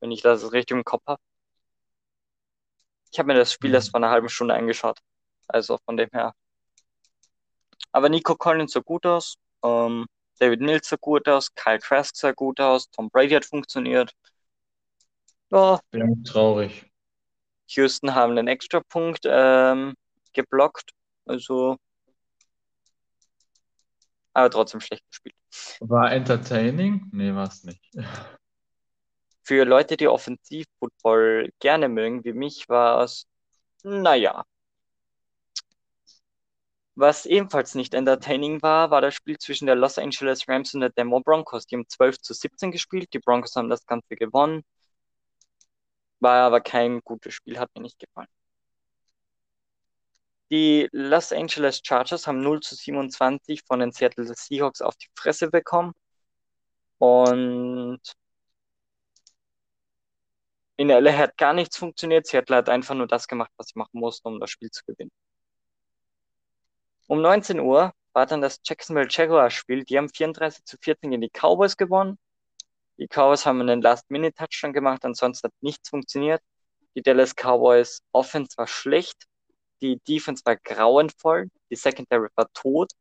Wenn 0.01 0.11
ich 0.11 0.21
das 0.21 0.51
richtig 0.51 0.77
im 0.77 0.83
Kopf 0.83 1.01
habe. 1.07 1.19
Ich 3.13 3.19
habe 3.19 3.27
mir 3.27 3.35
das 3.35 3.53
Spiel 3.53 3.71
erst 3.75 3.91
vor 3.91 3.99
einer 3.99 4.09
halben 4.09 4.27
Stunde 4.27 4.55
angeschaut. 4.55 4.97
Also 5.47 5.77
von 5.85 5.97
dem 5.97 6.09
her. 6.11 6.33
Aber 7.91 8.09
Nico 8.09 8.35
Collins 8.35 8.71
sah 8.71 8.79
gut 8.79 9.05
aus. 9.05 9.35
Ähm, 9.63 10.07
David 10.39 10.61
Mills 10.61 10.89
sah 10.89 10.97
gut 10.99 11.29
aus. 11.29 11.53
Kyle 11.53 11.77
Trask 11.77 12.15
sah 12.15 12.31
gut 12.31 12.59
aus. 12.59 12.89
Tom 12.89 13.11
Brady 13.11 13.35
hat 13.35 13.45
funktioniert. 13.45 14.11
Ja. 15.51 15.79
Bin 15.91 16.23
traurig. 16.23 16.91
Houston 17.67 18.15
haben 18.15 18.31
einen 18.31 18.47
Extrapunkt 18.47 19.21
ähm, 19.25 19.93
geblockt. 20.33 20.89
Also. 21.25 21.77
Aber 24.33 24.49
trotzdem 24.49 24.81
schlecht 24.81 25.07
gespielt. 25.07 25.35
War 25.81 26.11
entertaining? 26.11 27.09
Nee, 27.11 27.35
war 27.35 27.47
es 27.47 27.63
nicht. 27.63 27.79
Für 29.43 29.65
Leute, 29.65 29.97
die 29.97 30.07
Offensivfootball 30.07 31.49
gerne 31.59 31.89
mögen, 31.89 32.23
wie 32.23 32.33
mich, 32.33 32.67
war 32.69 33.03
es, 33.03 33.27
naja. 33.83 34.45
Was 36.95 37.25
ebenfalls 37.27 37.75
nicht 37.75 37.93
entertaining 37.93 38.61
war, 38.61 38.89
war 38.91 39.01
das 39.01 39.13
Spiel 39.15 39.37
zwischen 39.37 39.65
der 39.67 39.75
Los 39.75 39.97
Angeles 39.99 40.47
Rams 40.47 40.73
und 40.73 40.81
der 40.81 40.89
Denver 40.89 41.21
Broncos. 41.21 41.65
Die 41.67 41.75
haben 41.75 41.87
12 41.87 42.19
zu 42.19 42.33
17 42.33 42.71
gespielt. 42.71 43.13
Die 43.13 43.19
Broncos 43.19 43.55
haben 43.55 43.69
das 43.69 43.85
Ganze 43.85 44.15
gewonnen. 44.15 44.63
War 46.19 46.47
aber 46.47 46.61
kein 46.61 47.01
gutes 47.01 47.33
Spiel, 47.35 47.59
hat 47.59 47.69
mir 47.75 47.81
nicht 47.81 47.99
gefallen. 47.99 48.27
Die 50.51 50.87
Los 50.91 51.31
Angeles 51.33 51.81
Chargers 51.83 52.27
haben 52.27 52.41
0 52.41 52.61
zu 52.61 52.75
27 52.75 53.63
von 53.65 53.79
den 53.79 53.91
Seattle 53.91 54.25
Seahawks 54.35 54.81
auf 54.81 54.95
die 54.95 55.07
Fresse 55.15 55.49
bekommen. 55.49 55.93
Und 56.97 57.99
in 60.77 60.89
LA 60.89 61.13
hat 61.17 61.37
gar 61.37 61.53
nichts 61.53 61.77
funktioniert. 61.77 62.27
Seattle 62.27 62.55
hat 62.57 62.69
einfach 62.69 62.95
nur 62.95 63.07
das 63.07 63.27
gemacht, 63.27 63.51
was 63.57 63.67
sie 63.67 63.79
machen 63.79 63.99
mussten, 63.99 64.27
um 64.27 64.39
das 64.39 64.49
Spiel 64.49 64.71
zu 64.71 64.83
gewinnen. 64.85 65.11
Um 67.07 67.21
19 67.21 67.59
Uhr 67.59 67.93
war 68.13 68.25
dann 68.25 68.41
das 68.41 68.59
Jacksonville 68.63 69.07
Jaguars 69.09 69.53
Spiel. 69.53 69.83
Die 69.83 69.97
haben 69.97 70.09
34 70.09 70.63
zu 70.65 70.77
14 70.81 71.11
gegen 71.11 71.21
die 71.21 71.29
Cowboys 71.29 71.77
gewonnen. 71.77 72.17
Die 72.97 73.07
Cowboys 73.07 73.45
haben 73.45 73.61
einen 73.61 73.81
Last-Minute-Touchdown 73.81 74.73
gemacht, 74.73 75.03
ansonsten 75.03 75.47
hat 75.47 75.53
nichts 75.61 75.89
funktioniert. 75.89 76.41
Die 76.95 77.01
Dallas 77.01 77.33
Cowboys 77.35 78.01
Offense 78.11 78.55
war 78.57 78.67
schlecht, 78.67 79.25
die 79.81 79.99
Defense 80.07 80.43
war 80.45 80.57
grauenvoll, 80.57 81.49
die 81.71 81.75
Secondary 81.75 82.29
war 82.35 82.47
tot. 82.53 82.91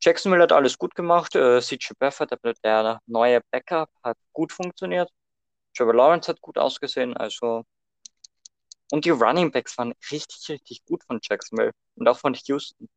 Jacksonville 0.00 0.42
hat 0.42 0.52
alles 0.52 0.76
gut 0.76 0.94
gemacht. 0.94 1.34
Äh, 1.34 1.60
CJ 1.60 1.94
Beathard, 1.98 2.32
der 2.64 3.00
neue 3.06 3.40
Backup, 3.50 3.88
hat 4.02 4.18
gut 4.32 4.52
funktioniert. 4.52 5.08
Trevor 5.74 5.94
Lawrence 5.94 6.28
hat 6.28 6.40
gut 6.40 6.58
ausgesehen, 6.58 7.16
also. 7.16 7.64
Und 8.92 9.04
die 9.04 9.10
Running 9.10 9.50
Backs 9.50 9.76
waren 9.78 9.94
richtig, 10.10 10.48
richtig 10.48 10.84
gut 10.84 11.02
von 11.04 11.18
Jacksonville 11.22 11.72
und 11.96 12.06
auch 12.08 12.18
von 12.18 12.34
Houston. 12.34 12.88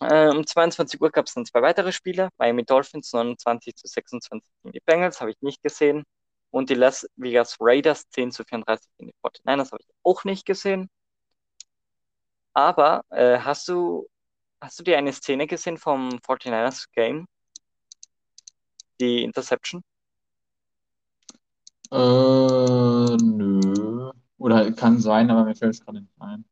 Äh, 0.00 0.28
um 0.28 0.46
22 0.46 1.00
Uhr 1.00 1.10
gab 1.10 1.26
es 1.26 1.34
dann 1.34 1.46
zwei 1.46 1.62
weitere 1.62 1.92
Spiele. 1.92 2.28
Miami 2.36 2.64
Dolphins 2.64 3.12
29 3.12 3.76
zu 3.76 3.86
26 3.86 4.50
gegen 4.62 4.72
die 4.72 4.80
Bengals, 4.80 5.20
habe 5.20 5.30
ich 5.30 5.40
nicht 5.40 5.62
gesehen. 5.62 6.04
Und 6.50 6.70
die 6.70 6.74
Las 6.74 7.06
Vegas 7.16 7.56
Raiders 7.60 8.08
10 8.10 8.32
zu 8.32 8.44
34 8.44 8.90
gegen 8.98 9.10
die 9.10 9.16
49ers, 9.22 9.72
habe 9.72 9.82
ich 9.82 9.88
auch 10.02 10.24
nicht 10.24 10.44
gesehen. 10.44 10.90
Aber 12.54 13.02
äh, 13.10 13.38
hast 13.38 13.68
du 13.68 14.06
hast 14.60 14.78
du 14.78 14.84
dir 14.84 14.98
eine 14.98 15.12
Szene 15.12 15.46
gesehen 15.46 15.76
vom 15.78 16.20
49ers 16.20 16.86
Game? 16.92 17.26
Die 19.00 19.22
Interception? 19.24 19.82
Äh, 21.92 23.16
nö. 23.22 24.12
Oder 24.38 24.72
kann 24.72 24.98
sein, 24.98 25.30
aber 25.30 25.44
mir 25.44 25.54
fällt 25.54 25.74
es 25.74 25.84
gerade 25.84 26.00
nicht 26.00 26.12
ein. 26.18 26.46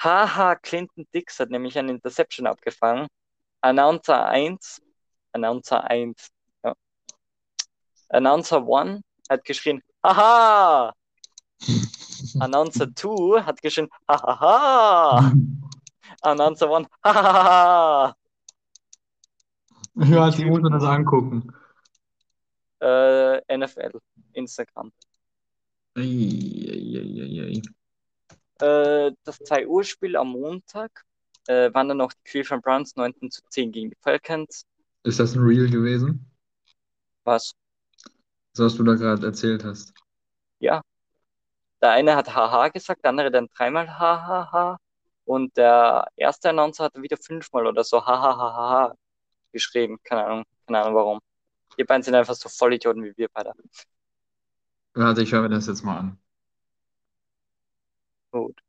Haha, 0.00 0.54
Clinton 0.56 1.06
Dix 1.14 1.38
hat 1.38 1.50
nämlich 1.50 1.78
eine 1.78 1.92
Interception 1.92 2.46
abgefangen. 2.46 3.08
Announcer 3.60 4.26
1, 4.26 4.80
Announcer 5.32 5.84
1, 5.84 6.28
ja. 6.64 6.74
Announcer 8.08 8.66
1 8.66 9.02
hat 9.28 9.44
geschrien, 9.44 9.82
haha! 10.02 10.94
Announcer 12.40 12.94
2 12.94 13.42
hat 13.42 13.60
geschrien, 13.60 13.88
hahaha! 14.08 15.32
Announcer 16.22 16.74
1, 16.74 16.88
hahaha! 17.04 18.16
Ja, 19.96 20.28
ich 20.28 20.44
muss 20.44 20.60
mir 20.60 20.70
das 20.70 20.84
angucken. 20.84 21.52
Äh, 22.80 23.56
NFL, 23.56 23.98
Instagram. 24.32 24.92
Ei. 25.96 27.62
Äh, 28.60 29.12
das 29.24 29.38
2 29.38 29.66
Uhr 29.66 29.84
Spiel 29.84 30.16
am 30.16 30.28
Montag 30.28 31.04
äh, 31.46 31.72
waren 31.72 31.88
dann 31.88 31.98
noch 31.98 32.12
die 32.12 32.22
Cleveland 32.24 32.62
Browns 32.62 32.96
19 32.96 33.30
zu 33.30 33.42
10 33.48 33.72
gegen 33.72 33.90
die 33.90 33.96
Falcons. 34.00 34.66
Ist 35.04 35.20
das 35.20 35.34
ein 35.34 35.42
Real 35.42 35.68
gewesen? 35.68 36.30
Was? 37.24 37.54
So 38.52 38.64
was 38.64 38.76
du 38.76 38.84
da 38.84 38.94
gerade 38.94 39.26
erzählt 39.26 39.64
hast. 39.64 39.92
Ja. 40.58 40.82
Der 41.82 41.90
eine 41.90 42.16
hat 42.16 42.34
haha 42.34 42.68
gesagt, 42.68 43.04
der 43.04 43.10
andere 43.10 43.30
dann 43.30 43.48
dreimal 43.54 43.86
hahaha. 43.98 44.78
Und 45.24 45.56
der 45.56 46.06
erste 46.16 46.50
Announcer 46.50 46.84
hat 46.84 47.02
wieder 47.02 47.16
fünfmal 47.16 47.66
oder 47.66 47.84
so 47.84 48.04
hahaha 48.04 48.94
geschrieben. 49.52 49.98
Keine 50.04 50.24
Ahnung, 50.24 50.44
keine 50.66 50.80
Ahnung 50.80 50.94
warum. 50.94 51.20
Die 51.78 51.84
beiden 51.84 52.02
sind 52.02 52.14
einfach 52.14 52.34
so 52.34 52.48
Vollidioten 52.48 53.04
wie 53.04 53.16
wir 53.16 53.28
beide. 53.32 53.52
Warte, 54.94 55.22
ich 55.22 55.32
höre 55.32 55.42
mir 55.42 55.50
das 55.50 55.66
jetzt 55.66 55.82
mal 55.84 55.98
an. 55.98 56.18
Gut. 58.30 58.60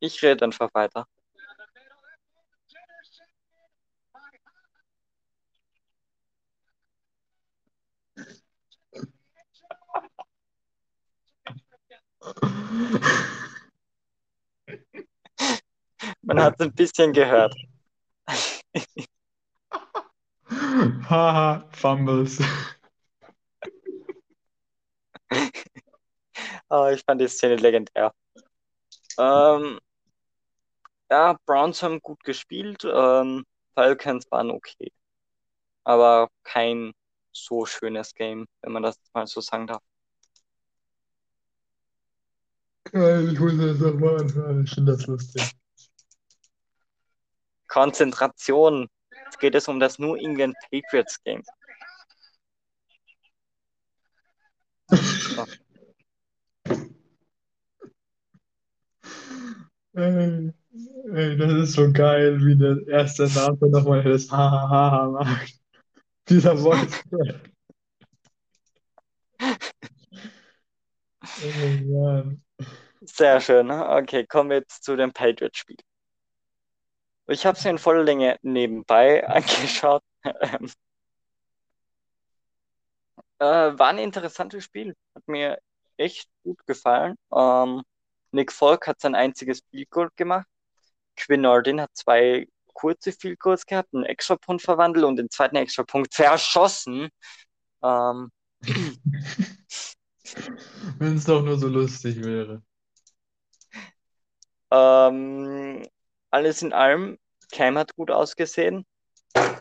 Ich 0.00 0.22
rede 0.22 0.44
einfach 0.44 0.72
weiter. 0.74 1.06
Man 16.22 16.40
hat 16.40 16.60
ein 16.60 16.72
bisschen 16.72 17.12
gehört. 17.12 17.54
Haha, 20.50 21.64
Fumbles. 21.72 22.40
Ah, 26.68 26.90
ich 26.92 27.02
fand 27.04 27.20
die 27.20 27.28
Szene 27.28 27.56
legendär. 27.56 28.12
Ähm, 29.18 29.80
ja, 31.10 31.36
Browns 31.46 31.82
haben 31.82 32.00
gut 32.00 32.22
gespielt. 32.24 32.84
Ähm, 32.84 33.44
Falcons 33.74 34.24
waren 34.30 34.50
okay. 34.50 34.92
Aber 35.84 36.28
kein 36.44 36.92
so 37.32 37.66
schönes 37.66 38.14
Game, 38.14 38.46
wenn 38.62 38.72
man 38.72 38.82
das 38.82 38.96
mal 39.12 39.26
so 39.26 39.40
sagen 39.40 39.66
darf. 39.66 39.82
Geil, 42.84 43.32
ich 43.32 43.38
muss 43.38 43.56
das 43.56 43.78
nochmal 43.78 44.20
anhören. 44.20 44.64
Ich 44.64 44.74
finde 44.74 44.92
das 44.92 45.06
lustig. 45.06 45.52
Konzentration. 47.68 48.88
Jetzt 49.30 49.38
geht 49.38 49.54
es 49.54 49.68
um 49.68 49.78
das 49.78 50.00
New 50.00 50.16
England 50.16 50.56
Patriots 50.72 51.22
Game. 51.22 51.44
Ey, 59.92 60.52
ey, 61.14 61.36
das 61.36 61.52
ist 61.52 61.72
so 61.74 61.92
geil, 61.92 62.44
wie 62.44 62.56
der 62.56 62.84
erste 62.88 63.28
Name 63.28 63.56
nochmal 63.70 64.02
das 64.02 64.28
Hahaha 64.32 65.10
macht. 65.10 65.54
Dieser 66.28 66.56
Voice 66.56 67.04
Crack. 67.08 67.50
Oh 71.42 71.84
Mann. 71.84 72.42
Sehr 73.02 73.40
schön. 73.40 73.68
ne? 73.68 73.88
Okay, 73.88 74.26
kommen 74.26 74.50
wir 74.50 74.58
jetzt 74.58 74.82
zu 74.82 74.96
dem 74.96 75.12
Patriots-Spiel. 75.12 75.76
Ich 77.30 77.46
habe 77.46 77.56
es 77.56 77.64
in 77.64 77.78
voller 77.78 78.02
Länge 78.02 78.38
nebenbei 78.42 79.26
angeschaut. 79.28 80.02
Ähm, 80.24 80.70
äh, 83.38 83.78
war 83.78 83.88
ein 83.88 83.98
interessantes 83.98 84.64
Spiel. 84.64 84.96
Hat 85.14 85.26
mir 85.28 85.58
echt 85.96 86.28
gut 86.42 86.66
gefallen. 86.66 87.16
Ähm, 87.32 87.82
Nick 88.32 88.52
Folk 88.52 88.86
hat 88.88 89.00
sein 89.00 89.14
einziges 89.14 89.62
Field 89.70 89.90
Goal 89.90 90.10
gemacht. 90.16 90.46
Quinn 91.16 91.42
Nordin 91.42 91.80
hat 91.80 91.90
zwei 91.94 92.48
kurze 92.74 93.12
Field 93.12 93.38
Goals 93.38 93.64
gehabt, 93.64 93.94
einen 93.94 94.04
Extrapunkt 94.04 94.62
verwandelt 94.62 95.04
und 95.04 95.16
den 95.16 95.30
zweiten 95.30 95.56
Extrapunkt 95.56 96.12
verschossen. 96.14 97.10
Ähm, 97.82 98.30
Wenn 100.98 101.16
es 101.16 101.24
doch 101.24 101.42
nur 101.42 101.58
so 101.58 101.68
lustig 101.68 102.24
wäre. 102.24 102.62
ähm, 104.70 105.86
alles 106.30 106.62
in 106.62 106.72
allem, 106.72 107.18
Cam 107.52 107.78
hat 107.78 107.94
gut 107.96 108.10
ausgesehen. 108.10 108.86
Ähm, 109.34 109.54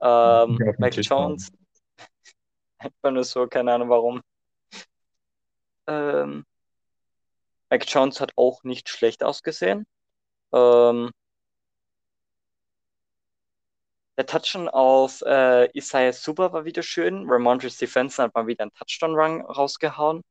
Ja, 0.00 0.72
Mac 0.78 0.94
Jones, 0.96 1.52
einfach 2.78 3.10
nur 3.10 3.24
so, 3.24 3.46
keine 3.46 3.74
Ahnung 3.74 3.90
warum. 3.90 4.22
Ähm, 5.86 6.44
Mac 7.68 7.84
Jones 7.86 8.20
hat 8.20 8.32
auch 8.36 8.64
nicht 8.64 8.88
schlecht 8.88 9.22
ausgesehen. 9.22 9.86
Ähm, 10.52 11.10
der 14.16 14.26
Touchdown 14.26 14.68
auf 14.68 15.22
äh, 15.22 15.70
Isaiah 15.76 16.12
Super 16.12 16.52
war 16.52 16.64
wieder 16.64 16.82
schön. 16.82 17.28
Ramondre 17.28 17.70
Stevenson 17.70 18.26
hat 18.26 18.34
mal 18.34 18.46
wieder 18.46 18.62
einen 18.62 18.72
Touchdown-Run 18.74 19.42
rausgehauen. 19.42 20.22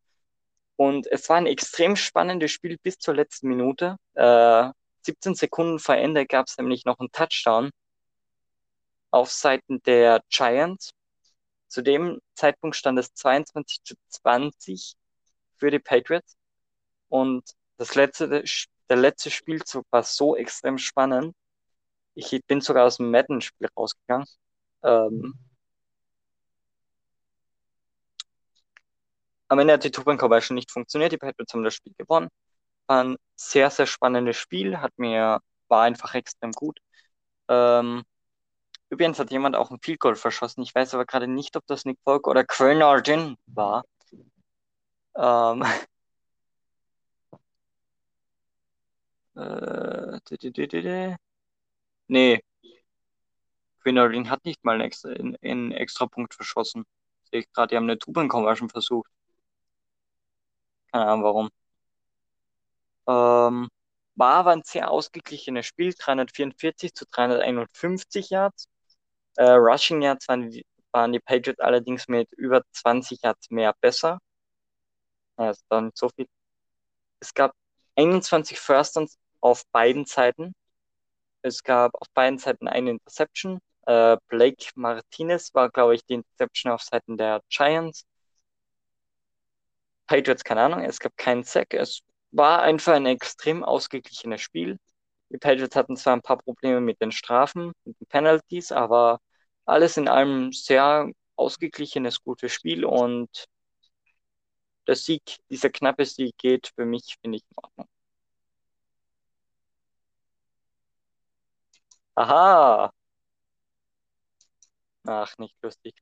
Und 0.76 1.08
es 1.08 1.28
war 1.30 1.38
ein 1.38 1.48
extrem 1.48 1.96
spannendes 1.96 2.52
Spiel 2.52 2.78
bis 2.82 2.98
zur 2.98 3.15
letzten 3.15 3.50
Minute. 3.50 3.98
Äh, 4.13 4.70
17 5.02 5.36
Sekunden 5.36 5.80
vor 5.80 5.96
Ende 5.96 6.26
gab 6.26 6.48
es 6.48 6.58
nämlich 6.58 6.86
noch 6.86 7.00
einen 7.00 7.12
Touchdown 7.12 7.72
auf 9.12 9.32
Seiten 9.32 9.82
der 9.84 10.22
Giants. 10.30 10.92
Zu 11.68 11.82
dem 11.82 12.20
Zeitpunkt 12.36 12.76
stand 12.76 13.00
es 13.00 13.14
22 13.14 13.84
zu 13.84 13.96
20 14.10 14.96
für 15.58 15.72
die 15.72 15.80
Patriots. 15.80 16.36
Und 17.10 17.52
das 17.78 17.96
letzte, 17.96 18.44
der 18.90 18.98
letzte 18.98 19.32
Spielzug 19.32 19.86
war 19.92 20.04
so 20.04 20.36
extrem 20.36 20.78
spannend. 20.78 21.36
Ich 22.16 22.40
bin 22.48 22.62
sogar 22.62 22.86
aus 22.86 22.98
dem 22.98 23.12
Madden-Spiel 23.12 23.70
rausgegangen. 23.78 24.28
Ähm, 24.84 25.36
am 29.48 29.60
Ende 29.60 29.74
hat 29.74 29.84
die 29.84 29.92
Two-Point-Conversion 29.92 30.56
nicht 30.56 30.72
funktioniert. 30.72 31.12
Die 31.12 31.18
Patriots 31.18 31.54
haben 31.54 31.64
das 31.64 31.76
Spiel 31.76 31.94
gewonnen. 31.98 32.30
War 32.89 33.04
ein 33.06 33.17
sehr, 33.38 33.69
sehr 33.71 33.86
spannendes 33.88 34.36
Spiel. 34.38 34.80
Hat 34.82 34.91
mir, 34.99 35.39
war 35.69 35.84
einfach 35.84 36.13
extrem 36.15 36.52
gut. 36.52 36.80
Ähm, 37.49 38.04
übrigens 38.89 39.19
hat 39.19 39.32
jemand 39.32 39.56
auch 39.56 39.71
ein 39.71 39.80
Field 39.84 39.99
Goal 40.02 40.15
verschossen. 40.15 40.63
Ich 40.63 40.75
weiß 40.75 40.93
aber 40.95 41.06
gerade 41.06 41.28
nicht, 41.28 41.56
ob 41.58 41.65
das 41.67 41.86
Nick 41.86 41.99
Folk 42.06 42.28
oder 42.28 42.45
Quinn 42.45 42.84
Arden 42.84 43.38
war. 43.47 43.84
Ähm, 45.15 45.63
äh, 49.36 51.17
nee. 52.10 52.39
Quinn 53.84 53.97
Arden 53.97 54.30
hat 54.30 54.45
nicht 54.45 54.63
mal 54.63 54.75
einen 54.75 54.82
extra, 54.86 55.10
einen, 55.10 55.36
einen 55.43 55.71
extra 55.73 56.08
Punkt 56.08 56.34
verschossen. 56.34 56.86
Sehe 57.30 57.41
ich 57.41 57.52
gerade, 57.52 57.71
die 57.71 57.75
haben 57.75 57.84
eine 57.84 57.99
Two-Point-Conversion 57.99 58.69
versucht. 58.69 59.10
Keine 60.91 61.06
Ahnung 61.08 61.23
warum. 61.23 61.49
Ähm, 63.10 63.69
war 64.15 64.36
aber 64.36 64.52
ein 64.54 64.63
sehr 64.65 64.91
ausgeglichenes 64.91 65.67
Spiel, 65.67 65.93
344 65.98 66.95
zu 66.95 67.06
351 67.08 68.32
Yards. 68.32 68.67
Äh, 69.38 69.43
Rushing 69.52 70.02
Yards 70.04 70.28
waren, 70.30 70.52
die- 70.52 70.65
waren 70.93 71.13
die 71.13 71.19
Patriots 71.22 71.62
allerdings 71.62 72.08
mit 72.10 72.32
über 72.34 72.63
20 72.74 73.22
Yards 73.24 73.50
mehr 73.52 73.76
besser. 73.82 74.19
Ist 75.39 75.65
dann 75.69 75.91
so 75.95 76.10
viel. 76.10 76.28
Es 77.22 77.34
gab 77.34 77.54
21 77.98 78.60
First 78.60 78.98
Downs 78.98 79.17
auf 79.41 79.63
beiden 79.74 80.06
Seiten. 80.06 80.54
Es 81.43 81.63
gab 81.63 81.93
auf 81.95 82.10
beiden 82.13 82.39
Seiten 82.39 82.67
eine 82.69 82.91
Interception. 82.91 83.60
Äh, 83.88 84.17
Blake 84.30 84.72
Martinez 84.76 85.54
war, 85.56 85.69
glaube 85.72 85.95
ich, 85.95 86.06
die 86.06 86.15
Interception 86.15 86.72
auf 86.74 86.84
Seiten 86.84 87.17
der 87.17 87.41
Giants. 87.50 88.06
Patriots, 90.08 90.43
keine 90.43 90.62
Ahnung, 90.63 90.82
es 90.82 91.00
gab 91.00 91.15
keinen 91.17 91.43
Sack. 91.43 91.74
Es 91.74 92.02
war 92.32 92.62
einfach 92.62 92.94
ein 92.94 93.06
extrem 93.06 93.63
ausgeglichenes 93.63 94.42
Spiel. 94.42 94.78
Die 95.32 95.38
Patriots 95.38 95.76
hatten 95.76 95.98
zwar 95.98 96.13
ein 96.15 96.22
paar 96.22 96.38
Probleme 96.38 96.82
mit 96.82 97.02
den 97.02 97.12
Strafen, 97.12 97.74
mit 97.86 98.00
den 98.00 98.08
Penalties, 98.08 98.72
aber 98.72 99.20
alles 99.65 99.98
in 99.98 100.08
allem 100.08 100.52
sehr 100.54 101.12
ausgeglichenes, 101.36 102.24
gutes 102.24 102.52
Spiel 102.54 102.86
und 102.86 103.30
der 104.88 104.98
Sieg, 104.98 105.22
dieser 105.50 105.70
knappe 105.70 106.06
Sieg 106.06 106.38
geht 106.38 106.74
für 106.76 106.86
mich, 106.86 107.15
finde 107.22 107.38
ich, 107.38 107.44
in 107.50 107.56
Ordnung. 107.63 107.88
Aha! 112.15 112.92
Ach, 115.06 115.38
nicht 115.38 115.56
lustig. 115.62 115.94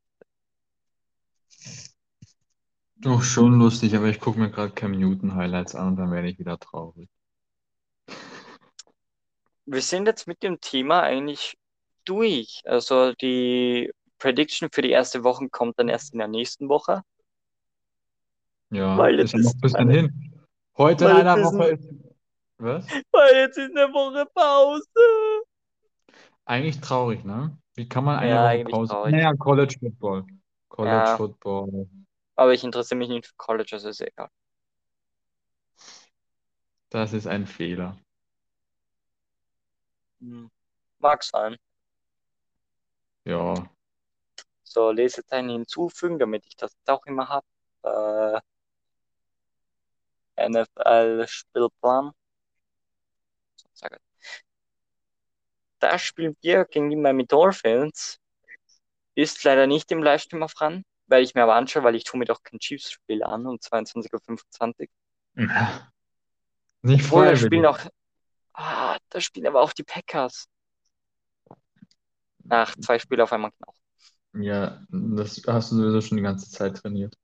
Doch 3.00 3.22
schon 3.22 3.60
lustig, 3.60 3.96
aber 3.96 4.08
ich 4.08 4.20
gucke 4.20 4.40
mir 4.40 4.50
gerade 4.50 4.74
Cam 4.74 4.92
Newton 4.92 5.36
Highlights 5.36 5.76
an 5.76 5.90
und 5.90 5.96
dann 5.98 6.12
werde 6.12 6.30
ich 6.30 6.40
wieder 6.40 6.58
traurig. 6.60 7.10
Wir 9.66 9.82
sind 9.82 10.08
jetzt 10.08 10.28
mit 10.28 10.42
dem 10.44 10.60
Thema 10.62 11.02
eigentlich 11.04 11.58
durch. 12.06 12.62
Also 12.66 13.14
die 13.14 13.92
Prediction 14.18 14.70
für 14.72 14.82
die 14.82 14.92
erste 14.92 15.24
Woche 15.24 15.50
kommt 15.50 15.78
dann 15.78 15.90
erst 15.90 16.14
in 16.14 16.20
der 16.20 16.28
nächsten 16.28 16.70
Woche. 16.70 17.02
Ja, 18.72 18.98
Weil 18.98 19.20
ist 19.20 19.34
ja 19.34 19.40
noch 19.40 19.54
ein 19.54 19.60
bisschen 19.62 19.88
meine- 19.88 20.00
hin. 20.00 20.34
Heute 20.78 21.06
in 21.06 21.12
einer 21.12 21.44
Woche 21.44 21.66
ist. 21.70 21.90
Was? 22.60 22.88
Weil 23.12 23.36
jetzt 23.36 23.58
ist 23.58 23.76
eine 23.78 23.92
Woche 23.94 24.26
Pause. 24.34 24.84
Eigentlich 26.46 26.80
traurig, 26.82 27.24
ne? 27.24 27.58
Wie 27.76 27.88
kann 27.88 28.04
man 28.04 28.20
eine 28.20 28.30
Ja, 28.32 28.54
Woche 28.54 28.64
Pause? 28.72 28.94
traurig. 28.94 29.12
Naja, 29.12 29.34
College 29.36 29.76
Football. 29.80 30.26
College 30.70 30.96
Ja. 30.96 31.18
Football. 31.18 31.88
Aber 32.38 32.54
ich 32.54 32.64
interessiere 32.64 33.00
mich 33.00 33.10
nicht 33.10 33.28
für 33.28 33.36
College, 33.36 33.72
also 33.74 33.90
ist 33.90 34.00
egal. 34.00 34.30
Das 36.90 37.12
ist 37.12 37.28
ein 37.28 37.48
Fehler. 37.48 37.98
Hm. 40.22 40.50
Mag 41.00 41.24
sein. 41.24 41.58
Ja. 43.26 43.70
So, 44.64 44.92
Lesezeichen 44.92 45.50
hinzufügen, 45.50 46.20
damit 46.20 46.46
ich 46.46 46.56
das 46.56 46.76
auch 46.86 47.06
immer 47.06 47.28
habe. 47.28 48.42
Äh, 50.38 50.50
NFL-Spielplan. 50.50 52.12
Das 55.80 56.02
Spiel 56.02 56.36
wir 56.42 56.66
gegen 56.66 56.90
die 56.90 56.96
Miami 56.96 57.26
Dolphins 57.26 58.20
ist 59.16 59.44
leider 59.44 59.66
nicht 59.66 59.92
im 59.92 60.04
Livestream 60.04 60.44
auf 60.44 60.60
ran, 60.62 60.86
weil 61.08 61.24
ich 61.24 61.34
mir 61.36 61.44
aber 61.44 61.56
anschaue, 61.56 61.84
weil 61.84 61.96
ich 61.96 62.04
tue 62.04 62.20
mir 62.20 62.26
doch 62.26 62.44
kein 62.44 62.60
Chiefs-Spiel 62.60 63.24
an 63.24 63.46
um 63.48 63.58
22.25 63.58 64.90
Uhr. 65.38 65.48
Nicht 66.82 67.06
Obwohl, 67.06 67.26
da 67.26 67.36
spielen 67.36 67.66
auch, 67.66 67.80
ah, 68.54 68.98
da 69.10 69.22
spielen 69.22 69.48
aber 69.48 69.62
auch 69.62 69.74
die 69.74 69.84
Packers. 69.84 70.48
Ach, 72.50 72.76
zwei 72.78 73.00
Spiele 73.00 73.24
auf 73.24 73.34
einmal 73.34 73.52
genau. 73.52 73.74
Ja, 74.46 74.82
das 74.90 75.42
hast 75.48 75.72
du 75.72 75.78
sowieso 75.78 76.02
schon 76.02 76.18
die 76.18 76.24
ganze 76.24 76.50
Zeit 76.50 76.78
trainiert. 76.78 77.18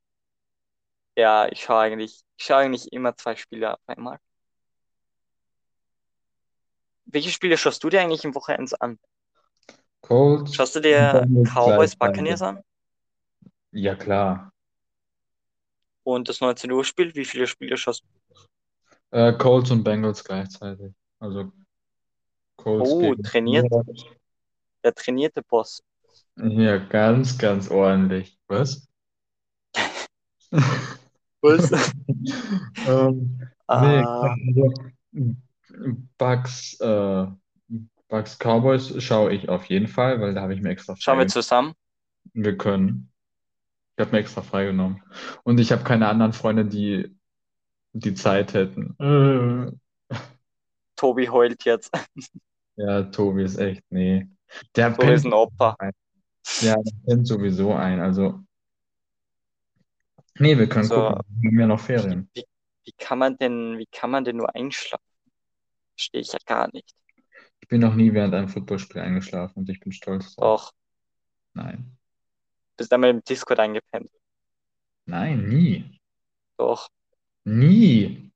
Ja, 1.16 1.48
ich 1.48 1.62
schaue 1.62 1.82
eigentlich, 1.82 2.24
ich 2.38 2.46
schaue 2.46 2.58
eigentlich 2.58 2.92
immer 2.92 3.16
zwei 3.16 3.36
Spiele 3.36 3.74
auf 3.74 3.80
einmal. 3.86 4.20
Welche 7.06 7.30
Spiele 7.30 7.58
schaust 7.58 7.84
du 7.84 7.90
dir 7.90 8.02
eigentlich 8.02 8.24
im 8.24 8.34
Wochenende 8.34 8.80
an? 8.82 9.00
Colts 10.02 10.56
Schaust 10.56 10.76
du 10.76 10.82
dir 10.82 11.28
Cowboys. 11.46 11.96
Buccaneers 11.96 12.42
an? 12.42 12.64
Ja, 13.74 13.95
klar. 13.95 14.51
Und 16.03 16.30
das 16.30 16.39
19 16.39 16.71
Uhr 16.71 16.86
Spiel, 16.86 17.13
wie 17.15 17.26
viele 17.26 17.45
Spiele 17.45 17.76
schaust 17.76 18.03
du? 18.03 18.07
Äh, 19.11 19.34
Colts 19.38 19.71
und 19.71 19.84
Bengals 19.84 20.24
gleichzeitig. 20.24 20.93
Also 21.19 21.51
Colts 22.57 22.97
Oh, 22.97 22.97
gegen 22.97 23.24
trainiert, 23.24 23.67
der 24.84 24.93
trainierte 24.93 25.41
Boss. 25.41 25.84
Ja, 26.38 26.78
ganz, 26.78 27.39
ganz 27.39 27.69
ordentlich. 27.71 28.38
Was? 28.47 28.88
Was? 31.41 31.71
Ähm, 32.86 33.39
nee, 33.74 34.05
Ah, 34.05 34.36
also 34.47 34.74
Bucks, 36.17 36.80
äh, 36.80 37.28
Bucks 38.09 38.38
Cowboys 38.39 39.01
schaue 39.03 39.34
ich 39.34 39.49
auf 39.49 39.65
jeden 39.65 39.88
Fall, 39.88 40.21
weil 40.21 40.34
da 40.34 40.41
habe 40.41 40.53
ich 40.53 40.61
mir 40.61 40.69
extra 40.71 40.95
schauen 40.97 41.19
wir 41.19 41.28
zusammen. 41.28 41.76
Wir 42.34 42.57
können. 42.57 43.12
Ich 43.96 44.02
habe 44.02 44.12
mir 44.12 44.20
extra 44.20 44.41
freigenommen. 44.41 45.04
Und 45.44 45.60
ich 45.60 45.72
habe 45.72 45.84
keine 45.84 46.08
anderen 46.08 46.34
Freunde, 46.34 46.66
die 46.66 47.16
die 47.94 48.14
Zeit 48.16 48.54
hätten. 48.54 48.96
Äh. 50.10 50.16
Tobi 50.96 51.28
heult 51.30 51.64
jetzt. 51.66 51.91
Ja, 52.76 53.04
Tobi 53.04 53.44
ist 53.44 53.60
echt, 53.60 53.84
nee. 53.91 54.28
Der 54.76 54.96
Tobi 54.96 55.14
ist 55.14 55.26
ein 55.28 55.34
Opfer. 55.34 55.76
ein. 55.78 55.91
Ja, 56.62 56.74
der 56.74 56.91
pennt 57.06 57.28
sowieso 57.28 57.72
ein. 57.72 58.00
Also, 58.00 58.39
nee, 60.39 60.58
wir 60.58 60.68
können 60.68 60.89
Also, 60.89 60.96
gucken. 61.10 61.22
Wir 61.39 61.50
haben 61.52 61.60
ja 61.60 61.68
noch 61.68 61.80
Ferien. 61.80 62.28
wie, 62.34 62.44
wie 62.86 62.91
kann 62.98 63.20
man 63.20 63.38
denn, 63.38 63.78
wie 63.78 63.86
kann 63.91 64.10
man 64.10 64.24
denn 64.24 64.38
nur 64.38 64.56
einschlafen? 64.56 65.06
Verstehe 65.96 66.22
ich 66.22 66.32
ja 66.34 66.39
gar 66.48 66.68
nicht. 66.74 66.96
Ich 67.62 67.68
bin 67.68 67.80
noch 67.82 67.94
nie 67.94 68.12
während 68.12 68.34
einem 68.34 68.50
Footballspiel 68.50 69.02
eingeschlafen 69.02 69.60
und 69.60 69.70
ich 69.70 69.80
bin 69.80 69.91
stolz 69.91 70.36
drauf. 70.36 70.72
Doch, 70.72 70.74
Nein. 71.54 71.96
Bist 72.78 72.91
einmal 72.93 73.09
im 73.11 73.24
Discord 73.24 73.59
eingepennt. 73.59 74.09
Nein, 75.05 75.47
nie. 75.47 75.99
Doch, 76.57 76.89
Nie. 77.45 78.32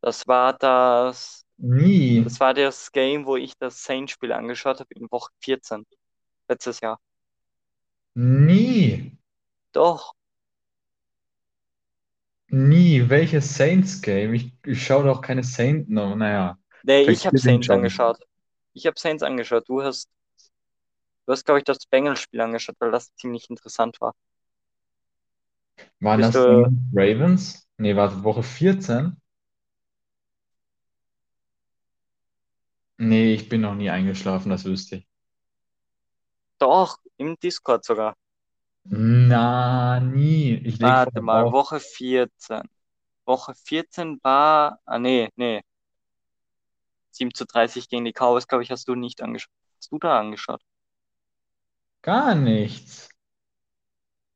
das 0.00 0.26
war 0.26 0.54
das, 0.54 1.44
Nie. 1.58 2.24
das 2.24 2.40
war 2.40 2.54
das 2.54 2.90
Game, 2.92 3.26
wo 3.26 3.36
ich 3.36 3.56
das 3.58 3.82
Saints-Spiel 3.84 4.32
angeschaut 4.32 4.80
habe 4.80 4.94
in 4.94 5.10
Woche 5.10 5.30
14. 5.40 5.86
Letztes 6.48 6.80
Jahr. 6.80 6.98
Nie. 8.14 9.12
Doch, 9.72 10.14
Nie. 12.48 13.08
Welches 13.08 13.54
Saints-Game? 13.54 14.34
Ich, 14.34 14.52
ich 14.66 14.84
schaue 14.84 15.04
doch 15.04 15.20
keine 15.20 15.44
Saints. 15.44 15.88
No, 15.88 16.16
naja. 16.16 16.58
nee, 16.82 17.02
ich 17.02 17.26
habe 17.26 17.38
Saints 17.38 17.70
angeschaut. 17.70 18.18
Ich 18.72 18.86
habe 18.86 18.98
Saints 18.98 19.22
angeschaut. 19.22 19.68
Du 19.68 19.82
hast, 19.82 20.08
du 21.30 21.34
hast, 21.34 21.44
glaube 21.44 21.58
ich, 21.60 21.64
das 21.64 21.86
Bengals-Spiel 21.86 22.40
angeschaut, 22.40 22.74
weil 22.80 22.90
das 22.90 23.14
ziemlich 23.14 23.48
interessant 23.50 24.00
war. 24.00 24.14
Waren 26.00 26.20
Bist 26.20 26.34
das 26.34 26.34
du, 26.34 26.66
Ravens? 26.92 27.68
Nee, 27.78 27.94
warte, 27.94 28.24
Woche 28.24 28.42
14? 28.42 29.16
Nee, 32.98 33.34
ich 33.34 33.48
bin 33.48 33.62
noch 33.62 33.74
nie 33.74 33.90
eingeschlafen, 33.90 34.50
das 34.50 34.64
wüsste 34.64 34.96
ich. 34.98 35.08
doch, 36.58 36.98
im 37.16 37.36
Discord 37.40 37.84
sogar. 37.84 38.14
Na, 38.84 40.00
nie. 40.00 40.54
Ich 40.64 40.78
leg 40.78 40.98
Warte 40.98 41.20
voll 41.26 41.26
mal, 41.26 41.42
auf. 41.42 41.52
Woche 41.52 41.78
14. 41.80 42.62
Woche 43.26 43.54
14 43.54 44.18
war, 44.22 44.80
ah 44.86 44.98
nee, 44.98 45.28
nee, 45.36 45.62
7 47.12 47.32
zu 47.34 47.46
30 47.46 47.88
gegen 47.88 48.04
die 48.04 48.12
Cowboys, 48.12 48.48
glaube 48.48 48.64
ich, 48.64 48.70
hast 48.70 48.88
du 48.88 48.94
nicht 48.96 49.22
angeschaut. 49.22 49.52
Hast 49.78 49.92
du 49.92 49.98
da 49.98 50.18
angeschaut? 50.18 50.60
Gar 52.02 52.34
nichts. 52.34 53.08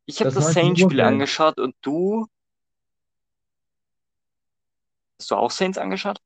Ich 0.07 0.21
habe 0.21 0.31
Das 0.31 0.35
das 0.35 0.45
19 0.55 0.83
Uhr 0.83 0.93
Saints-Spiel 0.95 1.01
angeschaut 1.03 1.59
und 1.61 1.77
du, 1.83 2.27
hast 5.21 5.31
du 5.31 5.37
auch 5.37 5.51
Saints 5.51 5.79
angeschaut? 5.79 6.21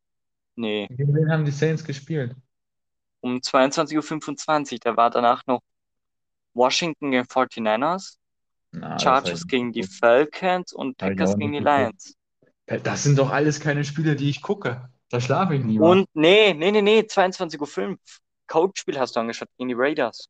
Nee, 0.56 0.90
Gegen 0.90 1.14
wen 1.14 1.30
haben 1.32 1.44
die 1.46 1.50
Saints 1.50 1.82
gespielt? 1.84 2.34
um 3.20 3.40
22.25 3.42 4.74
Uhr, 4.74 4.78
da 4.80 4.96
war 4.96 5.10
danach 5.10 5.46
noch 5.46 5.62
Washington 6.54 7.10
gegen 7.12 7.26
49ers, 7.26 8.18
Na, 8.72 9.04
das 9.04 9.24
habe 9.24 9.32
ich 9.34 9.34
Chargers 9.34 9.44
nicht 9.44 9.48
gegen 9.48 9.72
die 9.72 9.82
geguckt. 9.82 9.94
Falcons 10.00 10.72
und 10.72 10.98
Habe 11.00 11.14
ich 11.14 11.20
Packers 11.20 11.24
auch 11.24 11.38
gegen 11.38 11.52
nicht 11.52 11.54
die 11.54 11.60
geguckt. 11.60 11.66
Lions. 11.66 12.16
Das 12.66 13.02
sind 13.02 13.18
doch 13.18 13.30
alles 13.30 13.60
keine 13.60 13.84
Spiele, 13.84 14.16
die 14.16 14.30
ich 14.30 14.42
gucke. 14.42 14.90
Da 15.10 15.20
schlafe 15.20 15.54
ich 15.56 15.64
lieber. 15.64 15.84
Und 15.90 16.06
nee, 16.14 16.54
nee, 16.54 16.70
nee, 16.70 16.82
nee, 16.82 17.00
22.05 17.06 17.90
Uhr. 17.92 17.98
Coach-Spiel 18.46 18.98
hast 18.98 19.16
du 19.16 19.20
angeschaut 19.20 19.48
gegen 19.58 19.68
die 19.68 19.74
Raiders. 19.76 20.28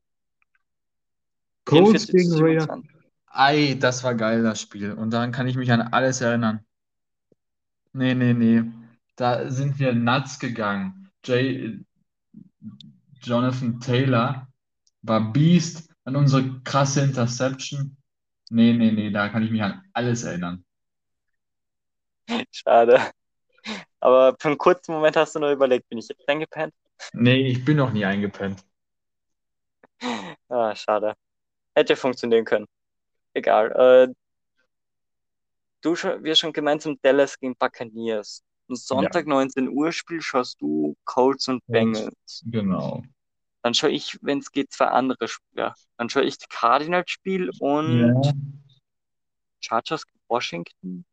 Colts 1.68 2.06
44 2.06 2.12
gegen 2.12 2.42
Raiders. 2.42 2.64
27. 2.64 2.98
Ei, 3.30 3.76
das 3.78 4.02
war 4.02 4.14
geil, 4.14 4.42
das 4.42 4.60
Spiel. 4.60 4.92
Und 4.92 5.10
daran 5.10 5.32
kann 5.32 5.46
ich 5.46 5.56
mich 5.56 5.70
an 5.70 5.80
alles 5.80 6.20
erinnern. 6.20 6.64
Nee, 7.92 8.14
nee, 8.14 8.32
nee. 8.32 8.64
Da 9.16 9.50
sind 9.50 9.78
wir 9.78 9.92
nuts 9.92 10.38
gegangen. 10.38 11.10
Jay, 11.24 11.78
Jonathan 13.20 13.80
Taylor 13.80 14.48
war 15.02 15.32
Beast. 15.32 15.88
An 16.04 16.16
unsere 16.16 16.62
krasse 16.62 17.02
Interception. 17.02 17.96
Nee, 18.48 18.72
nee, 18.72 18.90
nee, 18.90 19.10
da 19.10 19.28
kann 19.28 19.42
ich 19.42 19.50
mich 19.50 19.62
an 19.62 19.82
alles 19.92 20.24
erinnern. 20.24 20.64
Schade. 22.50 23.10
Aber 24.00 24.34
für 24.38 24.48
einen 24.48 24.58
kurzen 24.58 24.92
Moment 24.92 25.16
hast 25.16 25.34
du 25.34 25.40
nur 25.40 25.50
überlegt, 25.50 25.86
bin 25.90 25.98
ich 25.98 26.08
jetzt 26.08 26.26
eingepennt? 26.26 26.72
Nee, 27.12 27.48
ich 27.48 27.62
bin 27.62 27.76
noch 27.76 27.92
nie 27.92 28.06
eingepennt. 28.06 28.64
Ah, 30.48 30.74
schade. 30.74 31.14
Hätte 31.78 31.96
funktionieren 31.96 32.44
können. 32.44 32.66
Egal. 33.34 33.72
Äh, 33.72 34.14
du 35.82 35.94
wir 35.94 36.34
schon 36.36 36.52
gemeinsam 36.52 36.98
Dallas 37.02 37.38
gegen 37.38 37.56
Buccaneers. 37.56 38.42
Am 38.68 38.74
Ja, 38.74 38.76
Sonntag 38.76 39.26
19 39.26 39.68
Uhr 39.68 39.92
Spiel 39.92 40.20
schaust 40.20 40.60
du 40.60 40.96
Colts 41.04 41.48
und 41.48 41.62
Bengals. 41.66 42.44
genau. 42.50 43.02
Dann 43.62 43.74
schaue 43.74 43.90
ich, 43.90 44.18
wenn 44.22 44.38
es 44.38 44.50
geht, 44.50 44.72
zwei 44.72 44.86
andere 44.86 45.28
Spiele. 45.28 45.74
Dann 45.96 46.08
schaue 46.08 46.24
ich 46.24 46.38
das 46.38 46.48
Cardinals-Spiel 46.48 47.50
und 47.60 48.20
Ja, 48.22 48.32
Chargers 49.60 50.04
gegen 50.04 50.18
Washington 50.28 51.04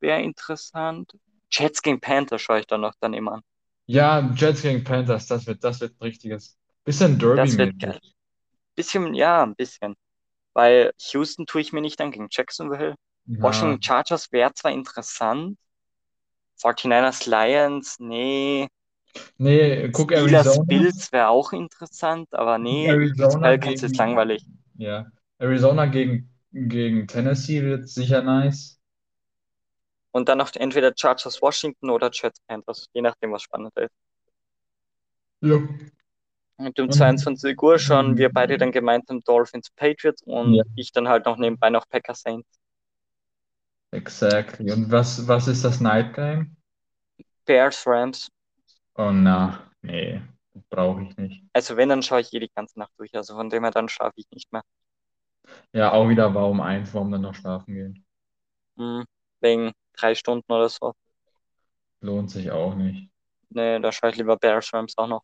wäre 0.00 0.22
interessant. 0.22 1.12
Jets 1.50 1.82
gegen 1.82 2.00
Panthers 2.00 2.42
schaue 2.42 2.60
ich 2.60 2.66
dann 2.66 2.80
noch 2.82 2.94
dann 3.00 3.14
immer 3.14 3.34
an. 3.34 3.42
ja, 3.86 4.32
Jets 4.36 4.62
gegen 4.62 4.84
Panthers, 4.84 5.26
das 5.26 5.46
wird, 5.46 5.64
das 5.64 5.80
wird 5.80 5.92
ein 6.00 6.04
richtiges. 6.04 6.58
Bisschen 6.84 7.18
Das 7.18 7.56
wird 7.58 7.78
geil. 7.78 8.00
Bisschen, 8.76 9.14
ja, 9.14 9.42
ein 9.42 9.54
bisschen. 9.56 9.96
Weil 10.58 10.90
Houston 11.12 11.46
tue 11.46 11.60
ich 11.60 11.72
mir 11.72 11.80
nicht 11.80 12.00
an 12.00 12.10
gegen 12.10 12.26
Jacksonville. 12.32 12.96
Ja, 13.26 13.42
Washington 13.42 13.80
Chargers 13.80 14.32
wäre 14.32 14.52
zwar 14.54 14.72
interessant. 14.72 15.56
49ers 16.60 17.30
Lions, 17.30 18.00
nee. 18.00 18.66
nee, 19.36 19.88
guck 19.92 20.10
Steelers 20.10 20.46
Arizona. 20.48 20.64
Bills 20.66 21.12
wäre 21.12 21.28
auch 21.28 21.52
interessant, 21.52 22.26
aber 22.32 22.58
nee, 22.58 22.88
Falcons 23.16 23.84
ist 23.84 23.96
langweilig. 23.98 24.44
ja, 24.78 25.06
Arizona 25.38 25.86
gegen, 25.86 26.28
gegen 26.50 27.06
Tennessee 27.06 27.62
wird 27.62 27.88
sicher 27.88 28.22
nice. 28.22 28.80
Und 30.10 30.28
dann 30.28 30.38
noch 30.38 30.52
entweder 30.56 30.92
Chargers 30.92 31.40
Washington 31.40 31.88
oder 31.88 32.10
Jets 32.12 32.40
Panthers, 32.48 32.88
je 32.92 33.02
nachdem, 33.02 33.30
was 33.30 33.42
spannend 33.42 33.76
ist. 33.76 33.92
Ja. 35.40 35.60
Und 36.58 36.78
um 36.78 36.88
Und, 36.88 36.92
22 36.92 37.60
Uhr 37.62 37.78
schauen 37.80 38.16
wir 38.16 38.30
beide 38.32 38.58
dann 38.58 38.70
gemeinsam 38.70 39.22
Dolphins 39.22 39.70
Patriots 39.70 40.22
und 40.22 40.56
ja, 40.56 40.64
ich 40.76 40.92
dann 40.92 41.08
halt 41.08 41.24
noch 41.26 41.36
nebenbei 41.38 41.70
noch 41.70 41.88
Packers 41.88 42.20
Saints. 42.20 42.60
exactly. 43.92 44.70
Und 44.72 44.90
was, 44.90 45.26
was 45.28 45.48
ist 45.48 45.64
das 45.64 45.80
Night 45.80 46.14
Game? 46.14 46.56
Bears 47.46 47.84
Rams. 47.84 48.30
Oh 48.96 49.10
na, 49.12 49.72
nee, 49.82 50.20
brauche 50.68 51.02
ich 51.04 51.16
nicht. 51.16 51.42
Also 51.52 51.76
wenn, 51.76 51.90
dann 51.90 52.02
schaue 52.02 52.20
ich 52.22 52.32
eh 52.32 52.38
die 52.40 52.48
ganze 52.54 52.78
Nacht 52.78 52.92
durch. 52.98 53.14
Also 53.14 53.34
von 53.34 53.50
dem 53.50 53.62
her, 53.64 53.70
dann 53.70 53.88
schlafe 53.90 54.14
ich 54.16 54.30
nicht 54.30 54.50
mehr. 54.52 54.62
Ja, 55.72 55.92
auch 55.92 56.08
wieder 56.10 56.34
war 56.34 56.48
um 56.50 56.60
eins, 56.60 56.92
warum 56.94 57.10
dann 57.10 57.22
noch 57.22 57.34
schlafen 57.34 57.74
gehen? 57.74 58.04
Hm, 58.78 59.04
wegen 59.40 59.72
drei 59.94 60.14
Stunden 60.14 60.50
oder 60.52 60.68
so. 60.70 60.94
Lohnt 62.00 62.28
sich 62.32 62.50
auch 62.50 62.74
nicht. 62.74 63.08
Nee, 63.50 63.78
da 63.80 63.92
schaue 63.92 64.10
ich 64.10 64.16
lieber 64.16 64.36
Bears 64.38 64.72
Rams 64.72 64.96
auch 64.96 65.06
noch. 65.06 65.22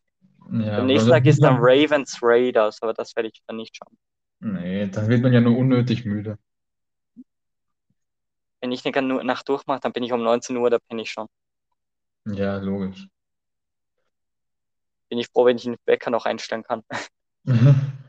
Ja, 0.51 0.81
Am 0.81 0.85
nächsten 0.87 1.09
Tag 1.11 1.25
ist 1.25 1.43
dann 1.43 1.57
Ravens 1.59 2.19
Raiders, 2.21 2.81
aber 2.81 2.93
das 2.93 3.15
werde 3.15 3.29
ich 3.29 3.41
dann 3.47 3.57
nicht 3.57 3.75
schauen. 3.77 3.97
nee, 4.39 4.87
dann 4.87 5.09
wird 5.09 5.21
man 5.23 5.33
ja 5.33 5.41
nur 5.41 5.57
unnötig 5.57 6.05
müde. 6.05 6.37
Wenn 8.59 8.73
ich 8.73 8.85
eine 8.85 9.23
Nacht 9.23 9.47
durchmache, 9.47 9.79
dann 9.79 9.93
bin 9.93 10.03
ich 10.03 10.11
um 10.11 10.21
19 10.21 10.57
Uhr, 10.57 10.69
da 10.69 10.79
bin 10.89 10.99
ich 10.99 11.09
schon. 11.09 11.27
Ja, 12.25 12.57
logisch. 12.59 13.07
Bin 15.09 15.17
ich 15.19 15.27
froh, 15.29 15.45
wenn 15.45 15.57
ich 15.57 15.63
den 15.63 15.77
Wecker 15.87 16.11
noch 16.11 16.25
einstellen 16.25 16.63
kann. 16.63 16.83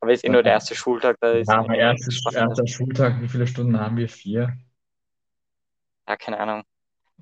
Aber 0.00 0.12
ist 0.12 0.24
eh 0.24 0.28
nur 0.28 0.42
der 0.42 0.52
erste 0.54 0.74
Schultag, 0.74 1.18
da 1.20 1.32
ist 1.34 1.48
Ja, 1.48 1.62
eh 1.62 1.68
nichts 1.68 1.78
erstes, 1.78 2.16
Spannendes. 2.16 2.58
erster 2.58 2.66
Schultag, 2.66 3.20
wie 3.22 3.28
viele 3.28 3.46
Stunden 3.46 3.78
haben 3.80 3.96
wir? 3.96 4.08
Vier? 4.08 4.56
Ja, 6.06 6.16
keine 6.16 6.38
Ahnung. 6.40 6.64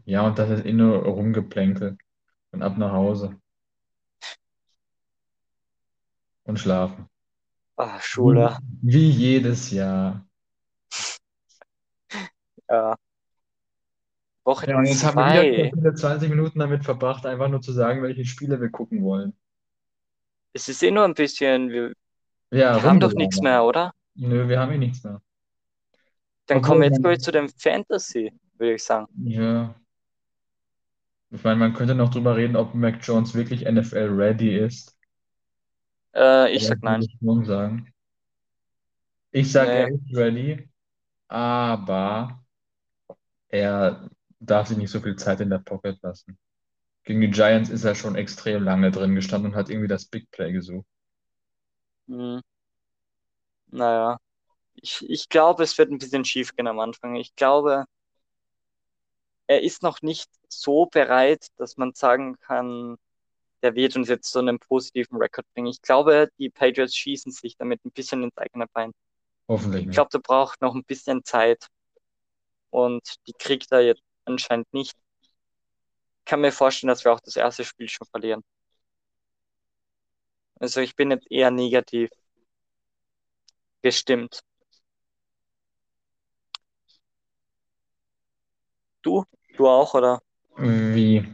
Ja, 0.07 0.27
und 0.27 0.39
das 0.39 0.49
ist 0.51 0.65
eh 0.65 0.73
nur 0.73 1.05
rumgeplänkel. 1.05 1.99
Und 2.53 2.63
ab 2.63 2.79
nach 2.79 2.93
Hause. 2.93 3.41
Und 6.47 6.59
schlafen. 6.59 7.09
Wie, 7.77 8.01
Schule. 8.01 8.59
wie 8.83 9.11
jedes 9.11 9.71
Jahr. 9.71 10.27
Ja. 12.69 12.97
Woche 14.45 14.69
Ja, 14.69 14.79
und 14.79 14.87
jetzt 14.87 15.05
haben 15.05 15.17
wir 15.17 15.43
wieder 15.43 15.71
2. 15.71 15.77
wieder 15.77 15.95
20 15.95 16.31
Minuten 16.31 16.59
damit 16.59 16.85
verbracht, 16.85 17.25
einfach 17.27 17.49
nur 17.49 17.61
zu 17.61 17.71
sagen, 17.73 18.03
welche 18.03 18.25
Spiele 18.25 18.61
wir 18.61 18.71
gucken 18.71 19.05
wollen. 19.05 19.37
Es 20.53 20.69
ist 20.69 20.83
eh 20.83 20.91
nur 20.91 21.05
ein 21.05 21.15
bisschen, 21.15 21.71
wir, 21.71 21.93
Ja, 22.51 22.75
wir 22.75 22.83
haben 22.83 22.99
doch 22.99 23.13
nichts 23.13 23.41
mehr, 23.41 23.63
oder? 23.63 23.93
Nö, 24.15 24.49
wir 24.49 24.59
haben 24.59 24.73
eh 24.73 24.79
nichts 24.79 25.05
mehr. 25.05 25.21
Dann 26.47 26.63
kommen 26.63 26.81
wir 26.81 26.89
jetzt 26.89 27.03
gleich 27.03 27.21
zu 27.21 27.31
dem 27.31 27.49
Fantasy, 27.49 28.33
würde 28.59 28.75
ich 28.75 28.83
sagen. 28.83 29.07
Ja. 29.25 29.75
Ich 31.31 31.43
meine, 31.45 31.57
man 31.57 31.75
könnte 31.75 31.95
noch 31.95 32.11
drüber 32.11 32.37
reden, 32.37 32.57
ob 32.57 32.75
Mac 32.75 32.99
Jones 33.03 33.35
wirklich 33.35 33.65
NFL-ready 33.65 34.59
ist. 34.59 34.96
Äh, 36.17 36.53
ich 36.55 36.65
Ja, 36.65 36.67
sag 36.67 36.83
nein. 36.83 37.01
ich 37.01 37.17
sagen. 37.47 37.93
Ich 39.31 39.53
sage, 39.53 39.73
Nee. 39.73 39.79
er 39.79 39.89
ist 39.95 40.17
ready, 40.17 40.69
aber 41.29 42.45
er 43.49 44.09
darf 44.41 44.69
sich 44.69 44.77
nicht 44.77 44.91
so 44.91 45.01
viel 45.01 45.17
Zeit 45.17 45.41
in 45.41 45.51
der 45.51 45.59
Pocket 45.59 46.01
lassen. 46.03 46.39
Gegen 47.05 47.21
die 47.23 47.31
Giants 47.31 47.71
ist 47.71 47.85
er 47.85 47.95
schon 47.97 48.17
extrem 48.17 48.65
lange 48.65 48.91
drin 48.93 49.15
gestanden 49.17 49.53
und 49.53 49.59
hat 49.59 49.71
irgendwie 49.71 49.89
das 49.89 50.07
Big 50.07 50.31
Play 50.33 50.53
gesucht. 50.53 50.87
Hm. 52.09 52.39
Naja. 53.69 54.19
Ich, 54.77 55.05
ich 55.09 55.29
glaube, 55.31 55.63
es 55.65 55.79
wird 55.79 55.91
ein 55.93 55.99
bisschen 55.99 56.25
schief 56.27 56.55
gehen 56.57 56.69
am 56.69 56.81
Anfang. 56.81 57.17
Ich 57.17 57.37
glaube, 57.37 57.87
er 59.49 59.63
ist 59.63 59.83
noch 59.83 60.03
nicht 60.03 60.31
so 60.49 60.87
bereit, 60.87 61.49
dass 61.57 61.77
man 61.77 61.93
sagen 61.95 62.39
kann, 62.41 62.97
der 63.67 63.75
wird 63.75 63.97
uns 63.97 64.09
jetzt 64.09 64.31
so 64.31 64.39
einen 64.39 64.61
positiven 64.61 65.17
Rekord 65.19 65.45
bringen. 65.53 65.67
Ich 65.67 65.83
glaube, 65.83 66.31
die 66.39 66.51
Patriots 66.51 66.95
schießen 66.97 67.33
sich 67.33 67.57
damit 67.57 67.85
ein 67.85 67.91
bisschen 67.91 68.23
ins 68.23 68.37
eigene 68.39 68.67
Bein. 68.69 68.93
Hoffentlich 69.49 69.81
Ich 69.83 69.87
nicht. 69.87 69.97
glaube, 69.97 70.11
der 70.13 70.21
braucht 70.21 70.61
noch 70.61 70.75
ein 70.77 70.85
bisschen 70.85 71.25
Zeit 71.25 71.67
und 72.71 73.03
die 73.27 73.33
kriegt 73.33 73.73
er 73.73 73.81
jetzt 73.81 74.03
anscheinend 74.25 74.73
nicht. 74.73 74.95
Ich 76.21 76.25
kann 76.27 76.41
mir 76.43 76.53
vorstellen, 76.53 76.89
dass 76.91 77.05
wir 77.05 77.13
auch 77.13 77.21
das 77.21 77.35
erste 77.37 77.65
Spiel 77.65 77.89
schon 77.89 78.07
verlieren. 78.07 78.43
Also 80.61 80.81
ich 80.83 80.95
bin 80.97 81.11
jetzt 81.11 81.31
eher 81.31 81.51
negativ 81.51 82.11
gestimmt. 83.83 84.43
Du? 89.03 89.25
Du 89.57 89.67
auch, 89.69 89.95
oder 89.95 90.21
Wie? 90.59 91.25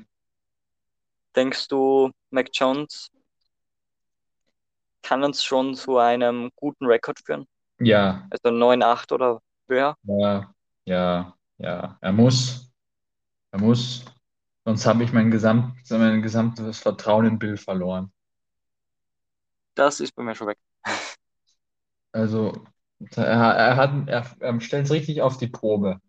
Denkst 1.36 1.68
du, 1.68 2.10
Mac 2.30 2.48
Jones 2.52 3.10
kann 5.02 5.22
uns 5.24 5.44
schon 5.44 5.74
zu 5.74 5.98
einem 5.98 6.50
guten 6.56 6.86
Rekord 6.86 7.20
führen? 7.24 7.46
Ja, 7.80 8.30
Also 8.30 8.50
9-8 8.50 9.12
oder 9.12 9.40
höher? 9.68 9.96
ja, 10.04 10.54
ja, 10.84 11.34
ja. 11.58 11.98
Er 12.00 12.12
muss. 12.12 12.72
Er 13.52 13.60
muss. 13.60 14.04
Sonst 14.66 14.86
habe 14.86 15.04
ich 15.04 15.12
mein 15.14 15.30
gesamt, 15.30 15.74
mein 15.90 16.22
gesamtes 16.22 16.78
Vertrauen 16.80 17.26
in 17.26 17.38
Bill 17.40 17.56
verloren. 17.58 18.12
Das 19.74 20.00
ist 20.00 20.12
bei 20.14 20.22
mir 20.22 20.34
schon 20.34 20.48
weg. 20.48 20.58
Also, 22.12 22.52
er, 23.16 23.24
er 23.26 23.76
hat, 23.76 24.08
er, 24.08 24.26
er 24.40 24.60
stellt 24.60 24.86
es 24.86 24.92
richtig 24.92 25.20
auf 25.22 25.36
die 25.38 25.48
Probe. 25.48 26.00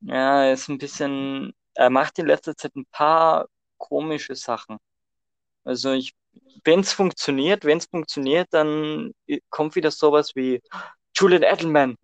Ja, 0.00 0.44
er 0.44 0.52
ist 0.52 0.68
ein 0.68 0.78
bisschen, 0.78 1.52
er 1.78 1.90
macht 1.90 2.18
in 2.18 2.26
letzter 2.26 2.56
Zeit 2.56 2.74
ein 2.74 2.86
paar 2.86 3.46
komische 3.76 4.34
Sachen. 4.34 4.78
Also 5.62 5.92
ich, 5.92 6.12
wenn 6.64 6.80
es 6.80 6.92
funktioniert, 6.92 7.64
wenn 7.64 7.78
es 7.78 7.86
funktioniert, 7.86 8.48
dann 8.50 9.12
kommt 9.48 9.76
wieder 9.76 9.92
sowas 9.92 10.34
wie 10.34 10.60
Julian 11.14 11.44
Edelman, 11.44 11.96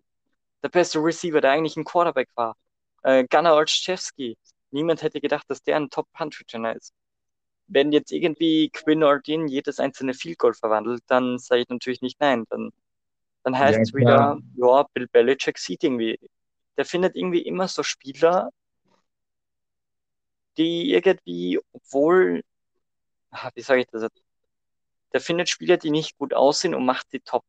der 0.63 0.69
beste 0.69 0.99
Receiver, 0.99 1.41
der 1.41 1.51
eigentlich 1.51 1.75
ein 1.75 1.83
Quarterback 1.83 2.29
war. 2.35 2.55
Äh, 3.03 3.25
Gunnar 3.29 3.55
Olszewski. 3.55 4.37
Niemand 4.71 5.01
hätte 5.01 5.19
gedacht, 5.19 5.45
dass 5.49 5.61
der 5.61 5.75
ein 5.75 5.89
Top-Punt-Returner 5.89 6.73
ist. 6.77 6.93
Wenn 7.67 7.91
jetzt 7.91 8.13
irgendwie 8.13 8.69
Quinn 8.69 9.03
Ordin 9.03 9.49
jedes 9.49 9.81
einzelne 9.81 10.13
Field 10.13 10.37
Goal 10.37 10.53
verwandelt, 10.53 11.03
dann 11.07 11.37
sage 11.37 11.63
ich 11.63 11.69
natürlich 11.69 12.01
nicht 12.01 12.21
nein. 12.21 12.45
Dann, 12.49 12.69
dann 13.43 13.57
heißt 13.57 13.79
es 13.79 13.93
wieder, 13.93 14.39
ja, 14.55 14.85
Bill 14.93 15.07
Belichick 15.11 15.57
sieht 15.57 15.83
irgendwie. 15.83 16.17
Der 16.77 16.85
findet 16.85 17.17
irgendwie 17.17 17.41
immer 17.41 17.67
so 17.67 17.83
Spieler, 17.83 18.51
die 20.57 20.93
irgendwie, 20.93 21.59
obwohl, 21.71 22.43
ah, 23.31 23.49
wie 23.55 23.61
sage 23.61 23.81
ich 23.81 23.87
das 23.87 24.03
jetzt? 24.03 24.21
Der 25.13 25.21
findet 25.21 25.49
Spieler, 25.49 25.77
die 25.77 25.91
nicht 25.91 26.17
gut 26.17 26.33
aussehen 26.33 26.75
und 26.75 26.85
macht 26.85 27.09
sie 27.11 27.19
top. 27.21 27.43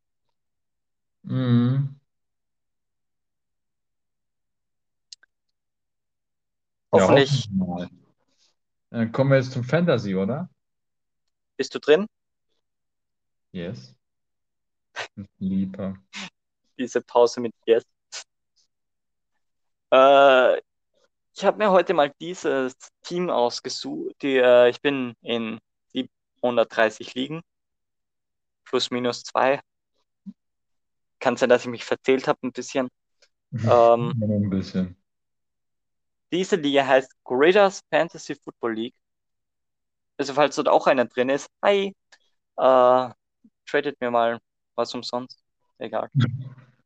Mhm. 1.23 1.99
Ja, 6.93 7.01
Hoffentlich 7.01 7.31
hoffen 7.31 7.57
mal. 7.57 7.89
Dann 8.89 9.11
kommen 9.11 9.31
wir 9.31 9.37
jetzt 9.37 9.51
zum 9.51 9.63
Fantasy, 9.63 10.15
oder? 10.15 10.49
bist 11.57 11.73
du 11.73 11.79
drin. 11.79 12.07
Yes. 13.51 13.95
Lieber. 15.39 15.97
Diese 16.77 17.01
Pause 17.01 17.41
mit 17.41 17.53
Yes. 17.65 17.83
Äh, 19.89 20.61
ich 21.37 21.45
habe 21.45 21.59
mir 21.59 21.69
heute 21.69 21.93
mal 21.93 22.11
dieses 22.19 22.75
Team 23.03 23.29
ausgesucht. 23.29 24.15
Die, 24.23 24.37
äh, 24.37 24.69
ich 24.69 24.81
bin 24.81 25.13
in 25.21 25.59
730 25.93 27.13
Ligen. 27.13 27.41
Plus 28.65 28.89
minus 28.89 29.23
zwei. 29.23 29.61
Kann 31.19 31.37
sein, 31.37 31.49
dass 31.49 31.61
ich 31.61 31.69
mich 31.69 31.85
verzählt 31.85 32.27
habe 32.27 32.39
ein 32.43 32.51
bisschen. 32.51 32.89
Ähm, 33.63 34.11
ein 34.21 34.49
bisschen. 34.49 34.97
Diese 36.33 36.57
Liga 36.57 36.85
heißt 36.85 37.09
Gorillas 37.23 37.79
Fantasy 37.89 38.35
Football 38.35 38.73
League. 38.73 38.95
Also 40.17 40.33
falls 40.33 40.57
dort 40.57 40.67
auch 40.67 40.85
einer 40.85 41.05
drin 41.05 41.29
ist, 41.29 41.47
hi, 41.63 41.95
äh, 42.57 43.09
tradet 43.65 44.01
mir 44.01 44.11
mal 44.11 44.39
was 44.75 44.93
umsonst. 44.93 45.41
Egal. 45.77 46.09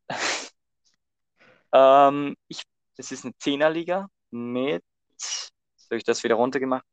ähm, 1.74 2.36
ich, 2.48 2.62
das 2.96 3.12
ist 3.12 3.26
eine 3.26 3.36
Zehnerliga 3.38 4.08
mit, 4.32 4.84
habe 5.90 5.98
ich 5.98 6.04
das 6.04 6.24
wieder 6.24 6.36
runtergemacht, 6.36 6.86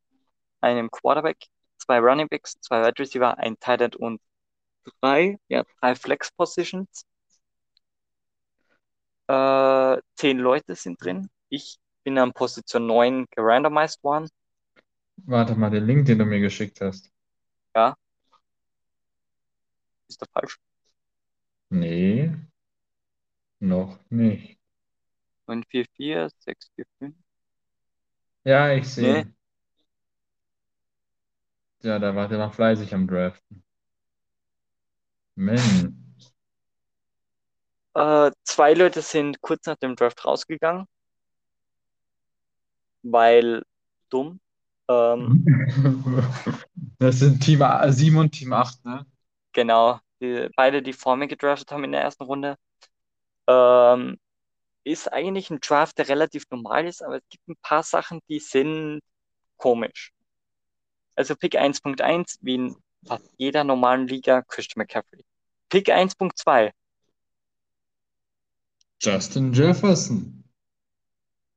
einem 0.60 0.90
Quarterback, 0.90 1.38
zwei 1.78 1.98
Running 1.98 2.28
Backs, 2.28 2.58
zwei 2.60 2.82
Wide 2.82 2.98
Receiver, 2.98 3.38
ein 3.38 3.58
Tight 3.58 3.80
End 3.80 3.96
und 3.96 4.20
drei, 5.00 5.38
ja, 5.48 5.64
drei 5.80 5.94
Flex 5.94 6.30
Positions. 6.32 7.04
Äh, 9.28 9.98
zehn 10.16 10.38
Leute 10.38 10.74
sind 10.74 11.02
drin. 11.02 11.28
Ich 11.48 11.78
bin 12.02 12.18
an 12.18 12.32
Position 12.32 12.86
9 12.86 13.26
gerandomized 13.30 14.02
worden. 14.02 14.28
Warte 15.16 15.54
mal, 15.54 15.70
den 15.70 15.84
Link, 15.84 16.06
den 16.06 16.18
du 16.18 16.24
mir 16.24 16.40
geschickt 16.40 16.80
hast. 16.80 17.10
Ja. 17.74 17.96
Ist 20.08 20.22
doch 20.22 20.28
falsch. 20.32 20.58
Nee, 21.70 22.34
noch 23.60 23.98
nicht. 24.08 24.58
944, 25.46 26.32
645. 26.38 27.27
Ja, 28.48 28.72
ich 28.72 28.88
sehe. 28.88 29.30
Ja, 31.82 31.98
da 31.98 32.14
war 32.14 32.28
der 32.28 32.38
noch 32.38 32.54
fleißig 32.54 32.94
am 32.94 33.06
Draften. 33.06 33.62
Mensch. 35.36 35.92
Äh, 37.94 38.30
zwei 38.44 38.72
Leute 38.72 39.02
sind 39.02 39.42
kurz 39.42 39.66
nach 39.66 39.76
dem 39.76 39.96
Draft 39.96 40.24
rausgegangen, 40.24 40.86
weil 43.02 43.62
dumm. 44.08 44.40
Ähm, 44.88 45.44
Das 46.98 47.18
sind 47.18 47.40
Team 47.40 47.62
7 47.88 48.16
und 48.16 48.32
Team 48.32 48.54
8, 48.54 48.82
ne? 48.86 49.04
genau, 49.52 50.00
die, 50.22 50.48
beide, 50.56 50.80
die 50.80 50.94
vor 50.94 51.16
mir 51.18 51.28
gedraftet 51.28 51.70
haben 51.70 51.84
in 51.84 51.92
der 51.92 52.00
ersten 52.00 52.24
Runde. 52.24 52.56
Ähm, 53.46 54.16
ist 54.92 55.12
eigentlich 55.12 55.50
ein 55.50 55.60
Draft, 55.60 55.98
der 55.98 56.08
relativ 56.08 56.44
normal 56.50 56.86
ist, 56.86 57.02
aber 57.02 57.16
es 57.16 57.28
gibt 57.28 57.46
ein 57.48 57.56
paar 57.62 57.82
Sachen, 57.82 58.20
die 58.28 58.40
sind 58.40 59.00
komisch. 59.56 60.12
Also 61.14 61.34
Pick 61.34 61.54
1.1, 61.56 62.38
wie 62.42 62.54
in 62.54 62.76
fast 63.06 63.30
jeder 63.36 63.64
normalen 63.64 64.06
Liga, 64.06 64.42
Christian 64.42 64.82
McCaffrey. 64.82 65.24
Pick 65.68 65.88
1.2, 65.88 66.72
Justin 69.00 69.52
Jefferson. 69.52 70.44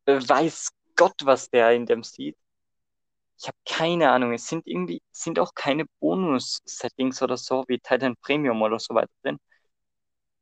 weiß 0.05 0.69
Gott, 0.95 1.15
was 1.23 1.49
der 1.49 1.71
in 1.71 1.86
dem 1.86 2.03
sieht. 2.03 2.38
Ich 3.39 3.47
habe 3.47 3.57
keine 3.65 4.11
Ahnung. 4.11 4.34
Es 4.34 4.47
sind 4.47 4.67
irgendwie, 4.67 5.01
sind 5.11 5.39
auch 5.39 5.55
keine 5.55 5.86
Bonus-Settings 5.99 7.21
oder 7.23 7.38
so, 7.38 7.63
wie 7.67 7.79
Titan 7.79 8.15
Premium 8.17 8.61
oder 8.61 8.79
so 8.79 8.93
weiter 8.93 9.11
drin. 9.23 9.39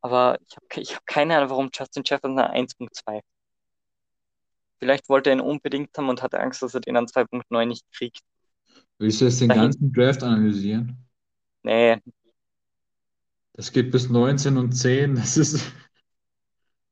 Aber 0.01 0.37
ich 0.47 0.55
habe 0.55 0.81
ich 0.81 0.95
hab 0.95 1.05
keine 1.05 1.37
Ahnung, 1.37 1.49
warum 1.49 1.69
Justin 1.73 2.03
Jefferson 2.05 2.39
eine 2.39 2.51
1.2. 2.51 3.21
Vielleicht 4.79 5.09
wollte 5.09 5.29
er 5.29 5.35
ihn 5.35 5.41
unbedingt 5.41 5.97
haben 5.97 6.07
und 6.09 6.21
hatte 6.21 6.39
Angst, 6.39 6.61
dass 6.61 6.73
er 6.73 6.79
den 6.79 6.95
an 6.95 7.07
2.9 7.07 7.65
nicht 7.65 7.85
kriegt. 7.91 8.21
Willst 8.97 9.19
du 9.19 9.25
jetzt 9.25 9.41
den 9.41 9.49
Dahin- 9.49 9.63
ganzen 9.63 9.91
Draft 9.91 10.23
analysieren? 10.23 10.97
Nee, 11.63 11.97
Das 13.53 13.71
geht 13.73 13.91
bis 13.91 14.09
19 14.09 14.57
und 14.57 14.71
10. 14.71 15.15
Das 15.15 15.35
ist. 15.35 15.69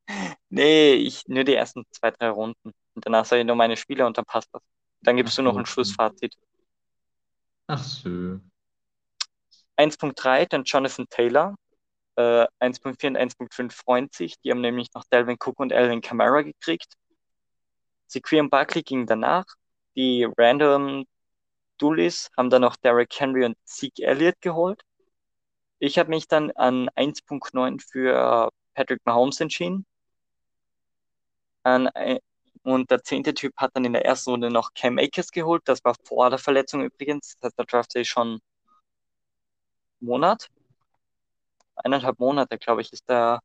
nee, 0.50 0.92
ich 0.94 1.26
nur 1.28 1.44
die 1.44 1.54
ersten 1.54 1.84
zwei, 1.90 2.10
drei 2.10 2.28
Runden. 2.28 2.72
Und 2.94 3.06
danach 3.06 3.24
sage 3.24 3.40
ich 3.40 3.46
nur 3.46 3.56
meine 3.56 3.76
Spieler 3.78 4.06
und 4.06 4.18
dann 4.18 4.26
passt 4.26 4.48
das. 4.52 4.62
Dann 5.00 5.16
gibst 5.16 5.32
Ach 5.32 5.36
du 5.36 5.42
noch 5.44 5.56
ein. 5.56 5.64
Schlussfazit. 5.64 6.36
Ach 7.68 7.82
so. 7.82 8.40
1.3, 9.76 10.44
dann 10.46 10.64
Jonathan 10.64 11.06
Taylor. 11.08 11.54
Äh, 12.18 12.48
1.4 12.58 13.08
und 13.08 13.16
1.5 13.16 13.72
freuen 13.72 14.08
sich. 14.12 14.40
Die 14.40 14.50
haben 14.50 14.60
nämlich 14.60 14.88
noch 14.92 15.04
Delvin 15.04 15.36
Cook 15.38 15.60
und 15.60 15.72
Alvin 15.72 16.00
Kamara 16.00 16.42
gekriegt. 16.42 16.94
Sequim 18.08 18.50
Barkley 18.50 18.82
ging 18.82 19.06
danach. 19.06 19.44
Die 19.96 20.26
Random 20.36 21.04
Dullis 21.78 22.30
haben 22.36 22.50
dann 22.50 22.62
noch 22.62 22.76
Derrick 22.76 23.14
Henry 23.20 23.44
und 23.44 23.56
Zeke 23.64 24.02
Elliott 24.02 24.40
geholt. 24.40 24.82
Ich 25.78 25.98
habe 25.98 26.10
mich 26.10 26.26
dann 26.28 26.50
an 26.52 26.88
1.9 26.96 27.80
für 27.80 28.50
Patrick 28.74 29.06
Mahomes 29.06 29.40
entschieden. 29.40 29.86
An, 31.62 31.88
und 32.62 32.90
der 32.90 33.04
zehnte 33.04 33.32
Typ 33.34 33.54
hat 33.56 33.76
dann 33.76 33.84
in 33.84 33.92
der 33.92 34.04
ersten 34.04 34.30
Runde 34.30 34.50
noch 34.50 34.74
Cam 34.74 34.98
Akers 34.98 35.30
geholt. 35.30 35.62
Das 35.66 35.84
war 35.84 35.94
vor 36.04 36.30
der 36.30 36.38
Verletzung 36.38 36.82
übrigens. 36.82 37.36
Das 37.40 37.50
heißt, 37.50 37.58
der 37.58 37.66
Draft 37.66 37.94
ist 37.94 38.08
schon 38.08 38.40
Monat. 40.00 40.50
Eineinhalb 41.84 42.18
Monate, 42.18 42.58
glaube 42.58 42.82
ich, 42.82 42.92
ist 42.92 43.08
der 43.08 43.40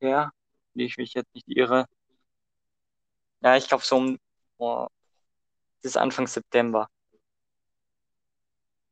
her, 0.00 0.30
wie 0.74 0.84
ich 0.86 0.96
mich 0.98 1.12
jetzt 1.14 1.34
nicht 1.34 1.48
irre. 1.48 1.86
Ja, 3.40 3.56
ich 3.56 3.68
glaube 3.68 3.84
so 3.84 3.96
um, 3.96 4.18
oh, 4.58 4.86
das 5.82 5.92
ist 5.92 5.96
Anfang 5.96 6.26
September. 6.26 6.88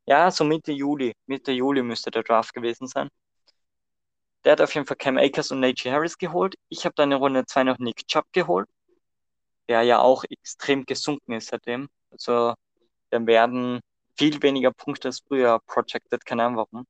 Ja, 0.07 0.31
so 0.31 0.43
Mitte 0.43 0.71
Juli. 0.71 1.13
Mitte 1.27 1.51
Juli 1.51 1.81
müsste 1.83 2.09
der 2.11 2.23
Draft 2.23 2.53
gewesen 2.53 2.87
sein. 2.87 3.09
Der 4.45 4.53
hat 4.53 4.61
auf 4.61 4.73
jeden 4.73 4.87
Fall 4.87 4.95
Cam 4.95 5.17
Akers 5.17 5.51
und 5.51 5.59
Najee 5.59 5.91
Harris 5.91 6.17
geholt. 6.17 6.55
Ich 6.69 6.85
habe 6.85 6.95
dann 6.95 7.11
in 7.11 7.17
Runde 7.17 7.45
2 7.45 7.63
noch 7.65 7.79
Nick 7.79 8.07
Chubb 8.07 8.25
geholt, 8.31 8.69
der 9.69 9.83
ja 9.83 9.99
auch 9.99 10.23
extrem 10.29 10.85
gesunken 10.85 11.33
ist 11.33 11.49
seitdem. 11.49 11.87
Also, 12.11 12.53
dann 13.11 13.27
werden 13.27 13.81
viel 14.17 14.41
weniger 14.43 14.71
Punkte 14.73 15.09
als 15.09 15.21
früher 15.27 15.59
projected, 15.67 16.25
keine 16.25 16.45
Ahnung 16.45 16.57
warum. 16.57 16.87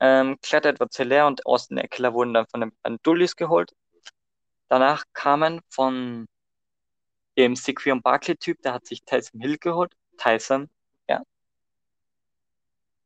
Ähm, 0.00 0.38
Clyde 0.42 0.70
Edwards-Helaire 0.70 1.26
und 1.26 1.44
Austin 1.46 1.78
Eckler 1.78 2.14
wurden 2.14 2.34
dann 2.34 2.46
von 2.46 2.60
den 2.60 2.72
beiden 2.82 2.98
Dullis 3.02 3.36
geholt. 3.36 3.72
Danach 4.68 5.04
kamen 5.12 5.60
von 5.68 6.26
dem 7.36 7.56
Sequion 7.56 8.02
Barkley-Typ, 8.02 8.60
der 8.62 8.74
hat 8.74 8.86
sich 8.86 9.02
Tyson 9.04 9.40
Hill 9.40 9.58
geholt. 9.58 9.92
Tyson, 10.18 10.68
ja. 11.08 11.22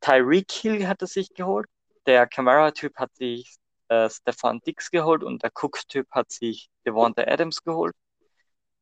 Tyreek 0.01 0.51
Hill 0.51 0.87
hat 0.89 1.03
er 1.03 1.07
sich 1.07 1.33
geholt. 1.35 1.69
Der 2.07 2.27
Camara-Typ 2.27 2.97
hat 2.97 3.15
sich 3.15 3.57
äh, 3.89 4.09
Stefan 4.11 4.61
Dix 4.61 4.91
geholt 4.91 5.23
und 5.23 5.43
der 5.43 5.51
Cook-Typ 5.55 6.11
hat 6.11 6.31
sich 6.33 6.71
Devonta 6.87 7.23
Adams 7.23 7.63
geholt. 7.63 7.95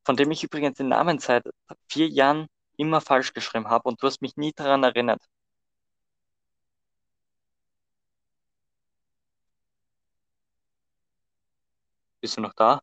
Von 0.05 0.17
dem 0.17 0.31
ich 0.31 0.45
übrigens 0.45 0.79
den 0.79 0.89
Namen 0.89 1.19
seit 1.19 1.45
vier 1.89 2.09
Jahren 2.09 2.47
immer 2.77 3.01
falsch 3.01 3.35
geschrieben 3.35 3.69
habe 3.69 3.89
und 3.89 4.03
du 4.03 4.07
hast 4.07 4.23
mich 4.23 4.37
nie 4.37 4.53
daran 4.53 4.85
erinnert. 4.85 5.23
Bist 12.21 12.37
du 12.37 12.41
noch 12.41 12.55
da? 12.55 12.81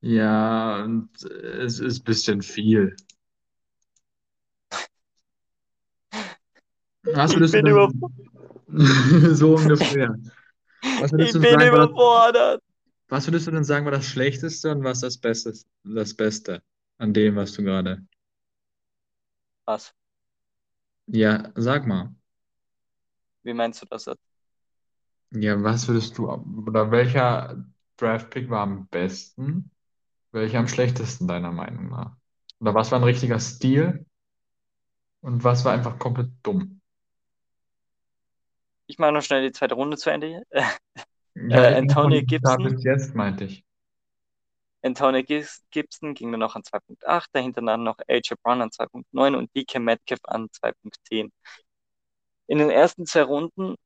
Ja, 0.00 0.84
und 0.84 1.10
es 1.24 1.80
ist 1.80 2.00
ein 2.00 2.04
bisschen 2.04 2.42
viel. 2.42 2.94
Was 7.12 7.34
Ich 7.34 7.36
würdest 7.36 7.56
du 7.56 7.60
bin 7.60 7.64
denn, 7.64 8.12
so 9.36 9.56
ungefähr. 9.56 10.16
Was 10.96 11.12
würdest 11.12 11.34
Ich 11.34 11.38
bin 11.38 11.46
sagen, 11.46 11.68
überfordert. 11.68 12.62
was 13.08 13.26
würdest 13.26 13.46
du 13.46 13.50
denn 13.50 13.64
sagen, 13.64 13.84
war 13.84 13.92
das 13.92 14.06
Schlechteste 14.06 14.70
und 14.72 14.82
was 14.84 15.00
das 15.00 15.18
Beste, 15.18 15.52
das 15.84 16.14
Beste 16.14 16.62
an 16.98 17.12
dem, 17.12 17.36
was 17.36 17.52
du 17.52 17.62
gerade. 17.62 18.02
Was? 19.66 19.94
Ja, 21.06 21.52
sag 21.56 21.86
mal. 21.86 22.14
Wie 23.42 23.52
meinst 23.54 23.82
du 23.82 23.86
das 23.86 24.04
jetzt? 24.06 24.22
Ja, 25.30 25.62
was 25.62 25.88
würdest 25.88 26.16
du, 26.18 26.30
oder 26.30 26.90
welcher 26.90 27.64
Draft-Pick 27.98 28.50
war 28.50 28.62
am 28.62 28.88
besten? 28.88 29.70
Welcher 30.32 30.60
am 30.60 30.68
schlechtesten 30.68 31.28
deiner 31.28 31.52
Meinung 31.52 31.88
nach? 31.90 32.16
Oder 32.60 32.74
was 32.74 32.90
war 32.92 33.00
ein 33.00 33.04
richtiger 33.04 33.40
Stil? 33.40 34.06
Und 35.20 35.44
was 35.44 35.64
war 35.64 35.72
einfach 35.74 35.96
komplett 36.00 36.30
dumm? 36.42 36.80
Ich 38.86 38.98
mache 38.98 39.12
noch 39.12 39.22
schnell 39.22 39.42
die 39.42 39.52
zweite 39.52 39.74
Runde 39.74 39.96
zu 39.96 40.10
Ende. 40.10 40.42
Ja, 41.34 41.62
Äh, 41.62 41.78
meine, 41.78 41.96
von 41.96 42.12
Antonio 42.12 42.22
Gibson. 42.22 42.74
bis 42.74 42.84
jetzt, 42.84 43.14
meinte 43.14 43.44
ich. 43.44 43.64
Antonio 44.82 45.22
Gibson 45.70 46.14
ging 46.14 46.30
dann 46.32 46.40
noch 46.40 46.56
an 46.56 46.64
2.8, 46.64 47.30
dahinter 47.32 47.62
dann 47.62 47.84
noch 47.84 47.98
AJ 48.08 48.34
Brown 48.42 48.62
an 48.62 48.70
2.9 48.72 49.34
und 49.36 49.54
DK 49.54 49.78
Metcalf 49.80 50.20
an 50.24 50.48
2.10. 50.52 51.30
In 52.48 52.58
den 52.58 52.70
ersten 52.70 53.06
zwei 53.06 53.22
Runden 53.22 53.76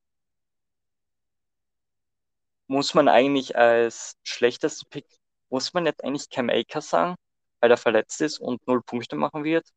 muss 2.73 2.95
man 2.95 3.07
eigentlich 3.09 3.55
als 3.55 4.17
schlechtester 4.23 4.87
Pick, 4.89 5.07
muss 5.51 5.75
man 5.75 5.85
jetzt 5.85 6.03
eigentlich 6.03 6.31
Cam 6.31 6.49
Akers 6.49 6.89
sagen, 6.89 7.17
weil 7.61 7.71
er 7.71 7.77
verletzt 7.77 8.21
ist 8.23 8.39
und 8.39 8.67
null 8.67 8.83
Punkte 8.83 9.15
machen 9.15 9.45
wird? 9.45 9.69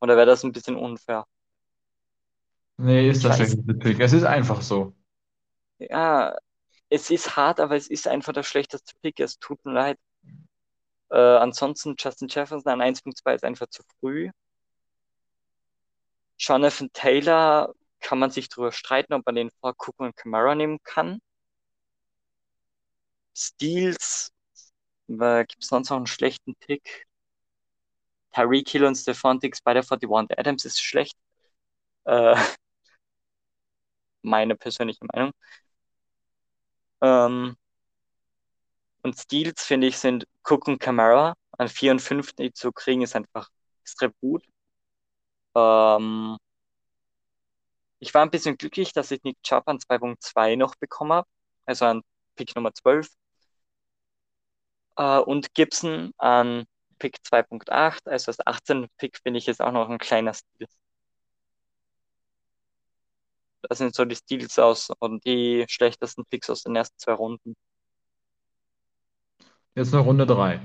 Oder 0.00 0.16
wäre 0.16 0.26
das 0.26 0.42
ein 0.42 0.52
bisschen 0.52 0.76
unfair? 0.76 1.26
Nee, 2.78 3.10
ist 3.10 3.18
Ich 3.18 3.22
das 3.24 3.36
schlechteste 3.36 3.74
Pick. 3.74 4.00
Es 4.00 4.14
ist 4.14 4.24
einfach 4.24 4.62
so. 4.62 4.94
Ja, 5.78 6.36
es 6.88 7.10
ist 7.10 7.36
hart, 7.36 7.60
aber 7.60 7.76
es 7.76 7.88
ist 7.88 8.08
einfach 8.08 8.32
der 8.32 8.42
schlechteste 8.44 8.94
Pick. 9.02 9.20
Es 9.20 9.38
tut 9.38 9.62
mir 9.66 9.72
leid. 9.72 9.98
Äh, 11.10 11.18
ansonsten 11.18 11.96
Justin 11.98 12.28
Jefferson 12.28 12.72
an 12.72 12.80
1.2 12.80 13.34
ist 13.34 13.44
einfach 13.44 13.66
zu 13.68 13.82
früh. 14.00 14.30
Jonathan 16.38 16.90
Taylor 16.94 17.74
kann 18.00 18.18
man 18.18 18.30
sich 18.30 18.48
drüber 18.48 18.72
streiten, 18.72 19.12
ob 19.12 19.26
man 19.26 19.34
den 19.34 19.50
vor 19.60 19.74
Cook 19.76 19.94
und 19.98 20.16
Kamara 20.16 20.54
nehmen 20.54 20.78
kann. 20.82 21.20
Steals, 23.36 24.32
äh, 25.08 25.44
gibt 25.44 25.62
es 25.62 25.68
sonst 25.68 25.90
noch 25.90 25.98
einen 25.98 26.06
schlechten 26.06 26.54
Pick? 26.56 27.06
Tyreek 28.32 28.68
Hill 28.68 28.84
und 28.84 28.96
Stephon 28.96 29.40
Diggs 29.40 29.60
bei 29.62 29.74
der 29.74 29.82
41 29.82 30.38
Adams 30.38 30.64
ist 30.64 30.80
schlecht. 30.82 31.16
Äh, 32.04 32.36
meine 34.22 34.56
persönliche 34.56 35.04
Meinung. 35.12 35.32
Ähm, 37.00 37.56
und 39.02 39.18
Steals, 39.18 39.64
finde 39.64 39.86
ich, 39.86 39.96
sind 39.98 40.26
Cook 40.44 40.68
und 40.68 40.78
Kamara 40.78 41.34
an 41.52 41.68
4 41.68 41.92
und 41.92 42.00
5 42.00 42.32
die 42.34 42.52
zu 42.52 42.72
kriegen, 42.72 43.02
ist 43.02 43.16
einfach 43.16 43.48
extrem 43.82 44.12
gut. 44.20 44.44
Ähm, 45.56 46.36
ich 47.98 48.12
war 48.14 48.22
ein 48.22 48.30
bisschen 48.30 48.56
glücklich, 48.56 48.92
dass 48.92 49.10
ich 49.10 49.22
Nick 49.22 49.42
Chubb 49.42 49.64
an 49.68 49.80
2.2 49.80 50.56
noch 50.56 50.74
bekommen 50.76 51.12
habe, 51.12 51.28
also 51.66 51.84
an 51.86 52.02
Pick 52.36 52.54
Nummer 52.56 52.72
12. 52.74 53.08
Äh, 54.96 55.18
und 55.18 55.54
Gibson 55.54 56.12
an 56.18 56.66
Pick 56.98 57.18
2.8, 57.18 58.08
also 58.08 58.30
als 58.30 58.46
18. 58.46 58.88
Pick 58.98 59.18
finde 59.18 59.38
ich 59.38 59.48
ist 59.48 59.60
auch 59.60 59.72
noch 59.72 59.88
ein 59.88 59.98
kleiner 59.98 60.34
Stil. 60.34 60.66
Das 63.62 63.78
sind 63.78 63.94
so 63.94 64.04
die 64.04 64.16
Stils 64.16 64.58
aus 64.58 64.90
und 64.98 65.24
die 65.24 65.64
schlechtesten 65.68 66.24
Picks 66.26 66.48
aus 66.50 66.62
den 66.62 66.76
ersten 66.76 66.98
zwei 66.98 67.12
Runden. 67.14 67.56
Jetzt 69.74 69.92
noch 69.92 70.06
Runde 70.06 70.24
3. 70.24 70.60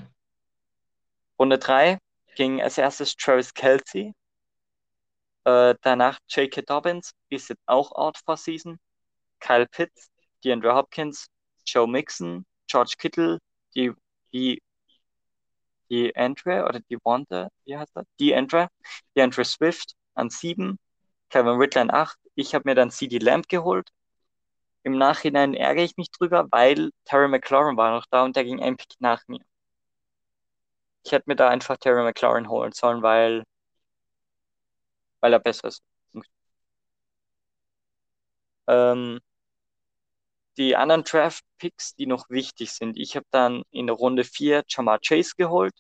Runde 1.40 1.58
3 1.58 1.98
ging 2.36 2.62
als 2.62 2.78
erstes 2.78 3.16
Travis 3.16 3.54
Kelce, 3.54 4.14
äh, 5.44 5.76
danach 5.82 6.20
J.K. 6.30 6.62
Dobbins, 6.62 7.12
ist 7.30 7.50
jetzt 7.50 7.64
auch 7.66 7.92
out 7.94 8.18
for 8.24 8.38
season, 8.38 8.80
Kyle 9.40 9.68
Pitts, 9.68 10.10
DeAndre 10.44 10.76
Hopkins, 10.76 11.28
Joe 11.66 11.88
Mixon, 11.88 12.46
George 12.68 12.94
Kittle, 12.98 13.40
die, 13.76 13.92
die, 14.34 14.62
die 15.90 16.16
Andre 16.16 16.66
oder 16.66 16.80
die 16.80 16.98
Wanda, 17.04 17.50
wie 17.66 17.78
heißt 17.78 17.92
das? 17.96 18.06
Die 18.20 18.34
Andre, 18.36 18.70
die 19.16 19.22
Andre 19.22 19.46
Swift 19.46 19.94
an 20.16 20.30
7, 20.30 20.78
Kevin 21.30 21.58
Ridley 21.60 21.82
an 21.82 21.92
8. 21.92 22.18
Ich 22.36 22.56
habe 22.56 22.70
mir 22.70 22.76
dann 22.76 22.92
CD 22.92 23.18
Lamb 23.20 23.48
geholt. 23.50 23.90
Im 24.84 24.98
Nachhinein 24.98 25.56
ärgere 25.56 25.86
ich 25.86 25.98
mich 25.98 26.12
drüber, 26.12 26.48
weil 26.52 26.92
Terry 27.06 27.28
McLaurin 27.28 27.78
war 27.78 27.92
noch 27.92 28.06
da 28.12 28.24
und 28.24 28.36
der 28.36 28.44
ging 28.46 28.62
ein 28.62 28.78
Pick 28.78 28.94
nach 29.00 29.24
mir. 29.28 29.42
Ich 31.04 31.12
hätte 31.12 31.26
mir 31.30 31.36
da 31.36 31.48
einfach 31.48 31.78
Terry 31.78 32.02
McLaurin 32.02 32.50
holen 32.50 32.72
sollen, 32.72 33.04
weil, 33.04 33.44
weil 35.20 35.34
er 35.34 35.40
besser 35.40 35.68
ist. 35.70 35.84
Ähm, 38.68 39.20
die 40.58 40.76
anderen 40.76 41.04
Draft-Picks, 41.04 41.96
die 41.96 42.08
noch 42.08 42.30
wichtig 42.30 42.72
sind. 42.74 42.98
Ich 42.98 43.16
habe 43.16 43.26
dann 43.32 43.64
in 43.72 43.88
der 43.88 43.96
Runde 43.96 44.24
4 44.24 44.64
Jamar 44.68 45.00
Chase 45.00 45.34
geholt. 45.38 45.74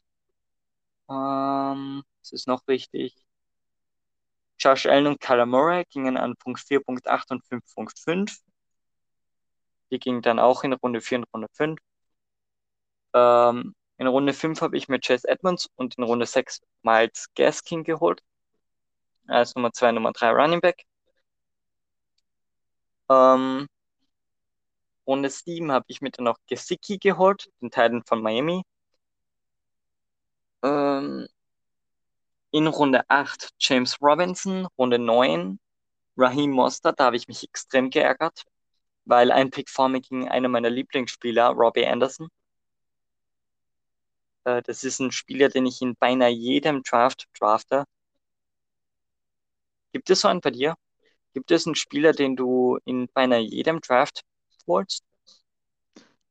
Ähm, 1.09 2.03
das 2.22 2.32
ist 2.32 2.47
noch 2.47 2.67
wichtig. 2.67 3.15
Josh 4.59 4.86
Allen 4.86 5.07
und 5.07 5.19
Kyler 5.19 5.45
Murray 5.45 5.86
gingen 5.89 6.17
an 6.17 6.36
Punkt 6.38 6.59
4, 6.61 6.82
Punkt 6.82 7.07
8 7.07 7.32
und 7.32 7.43
5.5. 7.45 8.39
Die 9.91 9.99
gingen 9.99 10.22
dann 10.22 10.39
auch 10.39 10.63
in 10.63 10.74
Runde 10.74 11.01
4 11.01 11.19
und 11.19 11.26
Runde 11.34 11.47
5. 11.53 11.80
Ähm, 13.13 13.76
in 13.97 14.07
Runde 14.07 14.34
5 14.34 14.61
habe 14.61 14.78
ich 14.78 14.88
mir 14.88 14.99
Chase 14.99 15.28
Edmonds 15.28 15.69
und 15.76 15.95
in 15.97 16.03
Runde 16.03 16.26
6 16.26 16.61
Miles 16.84 17.28
Gaskin 17.36 17.84
geholt. 17.84 18.22
Als 19.28 19.55
Nummer 19.55 19.72
2, 19.74 19.91
Nummer 19.93 20.11
3 20.13 20.32
Running 20.32 20.61
Back. 20.61 20.86
Ähm, 23.09 23.67
Runde 25.07 25.29
7 25.29 25.71
habe 25.71 25.85
ich 25.87 26.01
mir 26.01 26.11
dann 26.11 26.25
noch 26.25 26.37
Gesicki 26.47 26.97
geholt, 26.97 27.49
den 27.61 27.71
Teilen 27.71 28.03
von 28.03 28.21
Miami. 28.21 28.63
Ähm, 30.63 31.27
in 32.51 32.67
Runde 32.67 33.03
8 33.09 33.49
James 33.59 34.01
Robinson, 34.01 34.67
Runde 34.77 34.99
9 34.99 35.59
Raheem 36.17 36.51
Mostert, 36.51 36.99
da 36.99 37.05
habe 37.05 37.15
ich 37.17 37.27
mich 37.27 37.43
extrem 37.43 37.89
geärgert, 37.89 38.43
weil 39.05 39.31
ein 39.31 39.51
Pick 39.51 39.69
vor 39.69 39.89
mir 39.89 40.01
ging 40.01 40.27
einer 40.29 40.49
meiner 40.49 40.69
Lieblingsspieler, 40.69 41.49
Robbie 41.49 41.87
Anderson. 41.87 42.29
Äh, 44.45 44.61
das 44.63 44.83
ist 44.83 44.99
ein 44.99 45.11
Spieler, 45.11 45.49
den 45.49 45.65
ich 45.65 45.81
in 45.81 45.95
beinahe 45.95 46.29
jedem 46.29 46.83
Draft 46.83 47.27
drafte. 47.39 47.85
Gibt 49.93 50.09
es 50.09 50.21
so 50.21 50.27
einen 50.27 50.41
bei 50.41 50.51
dir? 50.51 50.75
Gibt 51.33 51.51
es 51.51 51.65
einen 51.65 51.75
Spieler, 51.75 52.13
den 52.13 52.35
du 52.35 52.77
in 52.85 53.07
beinahe 53.13 53.39
jedem 53.39 53.81
Draft 53.81 54.21
holst? 54.68 55.03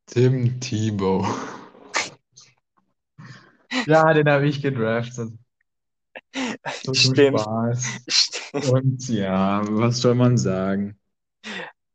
Tim 0.06 0.60
Tebow. 0.60 1.24
Ja, 3.86 4.12
den 4.14 4.28
habe 4.28 4.46
ich 4.48 4.62
gedraftet. 4.62 5.32
So 6.82 6.94
Stimmt. 6.94 7.40
Spaß. 7.40 7.86
Stimmt. 8.08 8.64
Und 8.64 9.08
ja, 9.08 9.62
was 9.68 10.00
soll 10.00 10.14
man 10.14 10.36
sagen? 10.38 10.98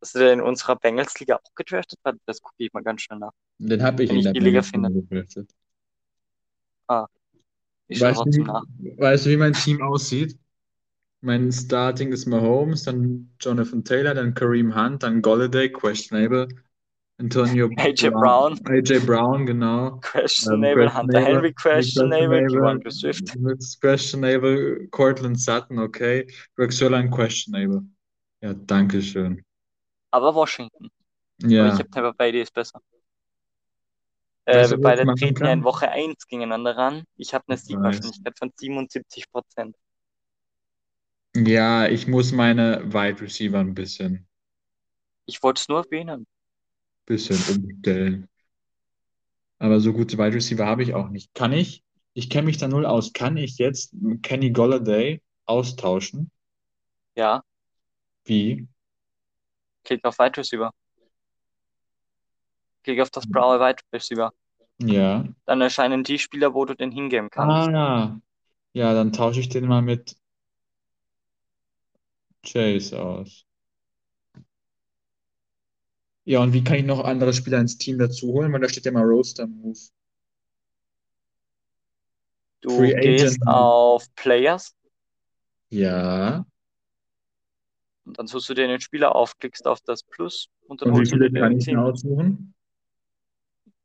Hast 0.02 0.16
du 0.16 0.20
den 0.20 0.40
in 0.40 0.46
unserer 0.46 0.76
Bengals-Liga 0.76 1.36
auch 1.36 1.56
gedraftet? 1.56 2.00
Das 2.26 2.42
gucke 2.42 2.56
ich 2.64 2.74
mal 2.74 2.84
ganz 2.84 3.02
schnell 3.02 3.20
nach. 3.20 3.32
Den 3.58 3.84
habe 3.84 4.04
ich 4.04 4.10
Wenn 4.10 4.18
in 4.18 4.20
ich 4.20 4.34
der 4.34 4.34
Liga 4.34 4.62
finde. 4.62 4.90
gedraftet. 4.90 5.50
Ich 7.88 8.00
schaue 8.00 8.10
Weißt 8.10 8.26
du, 8.26 8.32
wie, 8.32 8.44
nach. 8.46 8.64
weißt 8.98 9.26
du, 9.26 9.30
wie 9.32 9.38
mein 9.38 9.54
Team 9.54 9.82
aussieht? 9.82 10.38
Mein 11.26 11.51
Starting 11.51 12.11
ist 12.11 12.28
Mahomes, 12.28 12.84
dann 12.84 13.32
Jonathan 13.39 13.84
Taylor, 13.84 14.13
dann 14.13 14.36
Kareem 14.36 14.76
Hunt, 14.76 15.01
dann 15.01 15.23
Golladay, 15.23 15.69
questionable, 15.69 16.47
Antonio 17.17 17.67
AJ 17.78 18.11
Brown, 18.11 18.59
AJ 18.65 18.99
Brown, 18.99 19.45
genau. 19.45 19.88
Ähm, 19.88 20.01
questionable, 20.01 20.93
Hunter 20.93 21.21
Henry, 21.21 21.51
questionable, 21.53 22.45
DeAndre 22.45 22.91
Swift. 22.91 23.28
Swift, 23.28 23.82
questionable, 23.82 24.88
Cortland 24.91 25.39
Sutton, 25.39 25.80
okay. 25.80 26.28
Greg 26.55 26.71
Sörlein, 26.71 27.09
questionable. 27.09 27.82
Ja, 28.41 28.53
danke 28.53 29.01
schön. 29.01 29.43
Aber 30.11 30.36
Washington. 30.36 30.91
Aber 31.41 31.49
ich 31.49 31.53
Ja, 31.53 31.71
habe 31.71 31.89
Tampa 31.89 32.11
Bay, 32.11 32.32
die 32.32 32.39
ist 32.41 32.53
besser. 32.53 32.80
Äh, 34.45 34.69
wir 34.69 34.78
beide 34.78 35.05
treten 35.15 35.43
ja 35.43 35.53
in? 35.53 35.63
Woche 35.63 35.89
1 35.89 36.28
gegeneinander 36.28 36.78
ran. 36.78 37.03
Ich 37.17 37.34
habe 37.34 37.45
eine. 37.47 37.57
Siegwahrscheinlichkeit 37.57 38.38
von 38.38 38.51
77 38.55 39.32
Prozent. 39.32 39.76
Ja, 41.36 41.88
ich 41.88 42.08
muss 42.08 42.32
meine 42.32 42.82
Wide 42.92 43.22
Receiver 43.22 43.60
ein 43.60 43.76
bisschen, 43.76 44.28
Ich 45.28 45.44
wollte 45.44 45.60
es 45.62 45.68
nur 45.68 45.84
erwähnen. 45.86 46.26
bisschen 47.06 47.42
umstellen. 47.48 48.28
Aber 49.60 49.80
so 49.82 49.92
gute 49.94 50.18
Wide 50.18 50.34
Receiver 50.36 50.66
habe 50.66 50.84
ich 50.84 50.94
auch 50.94 51.10
nicht. 51.10 51.34
Kann 51.34 51.52
ich? 51.52 51.84
Ich 52.14 52.30
kenne 52.30 52.46
mich 52.46 52.58
da 52.58 52.68
null 52.70 52.86
aus. 52.86 53.12
Kann 53.14 53.36
ich 53.38 53.58
jetzt 53.58 53.94
Kenny 54.22 54.52
Golladay 54.52 55.22
austauschen? 55.46 56.32
Ja, 57.16 57.44
Wie? 58.26 58.68
klick 59.84 60.04
auf 60.06 60.20
Wide 60.20 60.38
Receiver. 60.38 60.72
Klick 62.84 63.02
auf 63.02 63.10
das 63.12 63.28
blaue 63.30 63.60
Wide 63.60 63.84
Receiver. 63.92 64.32
Ja. 64.80 65.26
Dann 65.48 65.60
erscheinen 65.62 66.04
die 66.04 66.20
Spieler, 66.20 66.54
wo 66.54 66.66
du 66.66 66.76
den 66.76 66.92
hingeben 66.92 67.32
kannst. 67.32 67.72
Ah, 67.72 68.20
ja, 68.74 68.94
dann 68.96 69.14
tausche 69.14 69.40
ich 69.42 69.50
den 69.50 69.68
mal 69.68 69.82
mit 69.84 70.18
Chase 72.46 72.93
aus. 73.02 73.46
Ja, 76.26 76.41
und 76.41 76.54
wie 76.54 76.64
kann 76.64 76.78
ich 76.78 76.86
noch 76.86 77.04
andere 77.04 77.34
Spieler 77.34 77.60
ins 77.60 77.78
Team 77.80 77.98
dazu 77.98 78.28
holen? 78.28 78.52
Weil 78.54 78.62
da 78.62 78.70
steht 78.70 78.86
ja 78.86 78.91
mal 78.91 79.04
Roster 79.04 79.48
Move. 79.48 79.78
Du 82.62 82.70
Free 82.78 82.93
gehst 83.00 83.39
Agent. 83.39 83.48
auf 83.48 84.14
Players 84.16 84.76
Ja. 85.70 86.46
und 88.06 88.18
dann 88.20 88.28
suchst 88.28 88.50
du 88.50 88.54
dir 88.54 88.68
den 88.68 88.82
Spieler 88.82 89.16
auf, 89.16 89.38
klickst 89.38 89.68
auf 89.68 89.82
das 89.82 90.04
Plus 90.04 90.48
und 90.68 90.82
dann 90.82 90.89
Und 90.89 90.96
wie 90.96 90.98
holst 91.00 91.12
du 91.12 91.18
viele 91.18 91.30
dir 91.30 91.39
kann 91.39 91.52
den 91.52 91.60
ich 91.60 91.66
mir 91.68 91.74
Team. 91.74 91.80
aussuchen? 91.80 92.54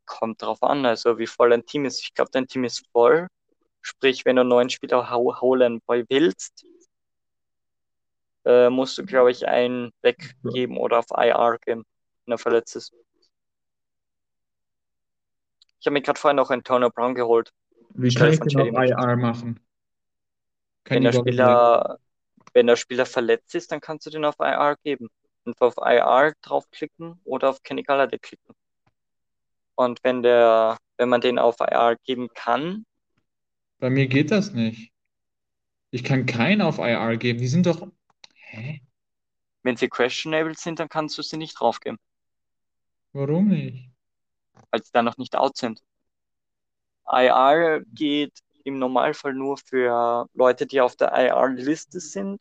Kommt 0.06 0.42
drauf 0.42 0.62
an, 0.62 0.84
also 0.86 1.18
wie 1.18 1.26
voll 1.26 1.50
dein 1.50 1.64
Team 1.64 1.84
ist. 1.84 2.00
Ich 2.02 2.14
glaube, 2.14 2.30
dein 2.32 2.46
Team 2.46 2.64
ist 2.64 2.84
voll. 2.92 3.28
Sprich, 3.82 4.24
wenn 4.24 4.36
du 4.36 4.40
einen 4.42 4.50
neuen 4.50 4.70
Spieler 4.70 5.10
hau- 5.10 5.40
holen 5.40 5.80
willst, 6.08 6.66
äh, 8.44 8.70
musst 8.70 8.98
du, 8.98 9.04
glaube 9.04 9.30
ich, 9.30 9.46
einen 9.48 9.92
weggeben 10.02 10.76
oder 10.76 10.98
auf 11.00 11.06
IR 11.16 11.58
geben, 11.64 11.84
wenn 12.24 12.32
er 12.34 12.38
verletzt 12.38 12.76
ist. 12.76 12.94
Ich 15.80 15.86
habe 15.86 15.94
mir 15.94 16.02
gerade 16.02 16.18
vorhin 16.20 16.36
noch 16.36 16.50
Antonio 16.50 16.90
Brown 16.90 17.14
geholt. 17.14 17.52
Wie 17.94 18.12
kann 18.12 18.32
ich 18.32 18.40
den 18.40 18.60
auf. 18.60 18.68
IR 18.72 19.16
machen? 19.16 19.60
Wenn 20.88 21.02
Kenny 21.02 21.04
der. 21.04 21.12
Spieler, 21.12 21.98
wenn 22.54 22.66
der 22.66 22.76
Spieler 22.76 23.06
verletzt 23.06 23.54
ist, 23.54 23.72
dann 23.72 23.80
kannst 23.80 24.06
du 24.06 24.10
den 24.10 24.24
auf 24.24 24.36
IR 24.40 24.76
geben. 24.82 25.08
Einfach 25.44 25.68
auf 25.68 25.76
IR 25.78 26.34
draufklicken 26.42 27.20
oder 27.24 27.50
auf 27.50 27.62
Kenny 27.62 27.82
Galladay 27.82 28.18
klicken. 28.18 28.54
Und 29.74 30.04
wenn 30.04 30.22
der, 30.22 30.76
wenn 30.96 31.08
man 31.08 31.20
den 31.20 31.38
auf 31.38 31.56
IR 31.60 31.96
geben 32.04 32.28
kann, 32.34 32.84
Bei 33.78 33.90
mir 33.90 34.06
geht 34.06 34.30
das 34.30 34.52
nicht. 34.52 34.92
Ich 35.90 36.04
kann 36.04 36.26
keinen 36.26 36.62
auf 36.62 36.78
IR 36.78 37.16
geben. 37.16 37.40
Die 37.40 37.48
sind 37.48 37.66
doch. 37.66 37.88
Hä? 38.52 38.80
wenn 39.62 39.76
sie 39.76 39.88
questionable 39.88 40.54
sind, 40.56 40.78
dann 40.80 40.88
kannst 40.88 41.16
du 41.18 41.22
sie 41.22 41.36
nicht 41.36 41.58
draufgeben, 41.60 41.98
Warum 43.12 43.48
nicht? 43.48 43.90
weil 44.70 44.82
sie 44.82 44.90
dann 44.92 45.04
noch 45.04 45.16
nicht 45.18 45.36
out 45.36 45.56
sind. 45.56 45.80
IR 47.06 47.82
geht 47.94 48.32
im 48.64 48.78
Normalfall 48.78 49.34
nur 49.34 49.56
für 49.58 50.26
Leute, 50.34 50.66
die 50.66 50.80
auf 50.80 50.96
der 50.96 51.12
IR-Liste 51.12 52.00
sind, 52.00 52.40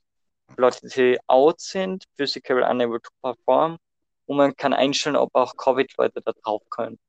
Leute, 0.58 0.88
die 0.88 1.18
out 1.28 1.60
sind, 1.60 2.06
physical 2.18 2.64
unable 2.64 3.02
to 3.02 3.10
perform, 3.22 3.78
und 4.26 4.38
man 4.38 4.56
kann 4.56 4.74
einstellen, 4.74 5.16
ob 5.16 5.34
auch 5.34 5.56
Covid-Leute 5.58 6.22
da 6.22 6.32
drauf 6.34 6.62
können. 6.70 7.00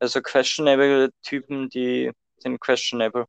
Also 0.00 0.22
questionable 0.22 1.10
Typen, 1.22 1.68
die 1.68 2.10
sind 2.38 2.60
questionable. 2.60 3.26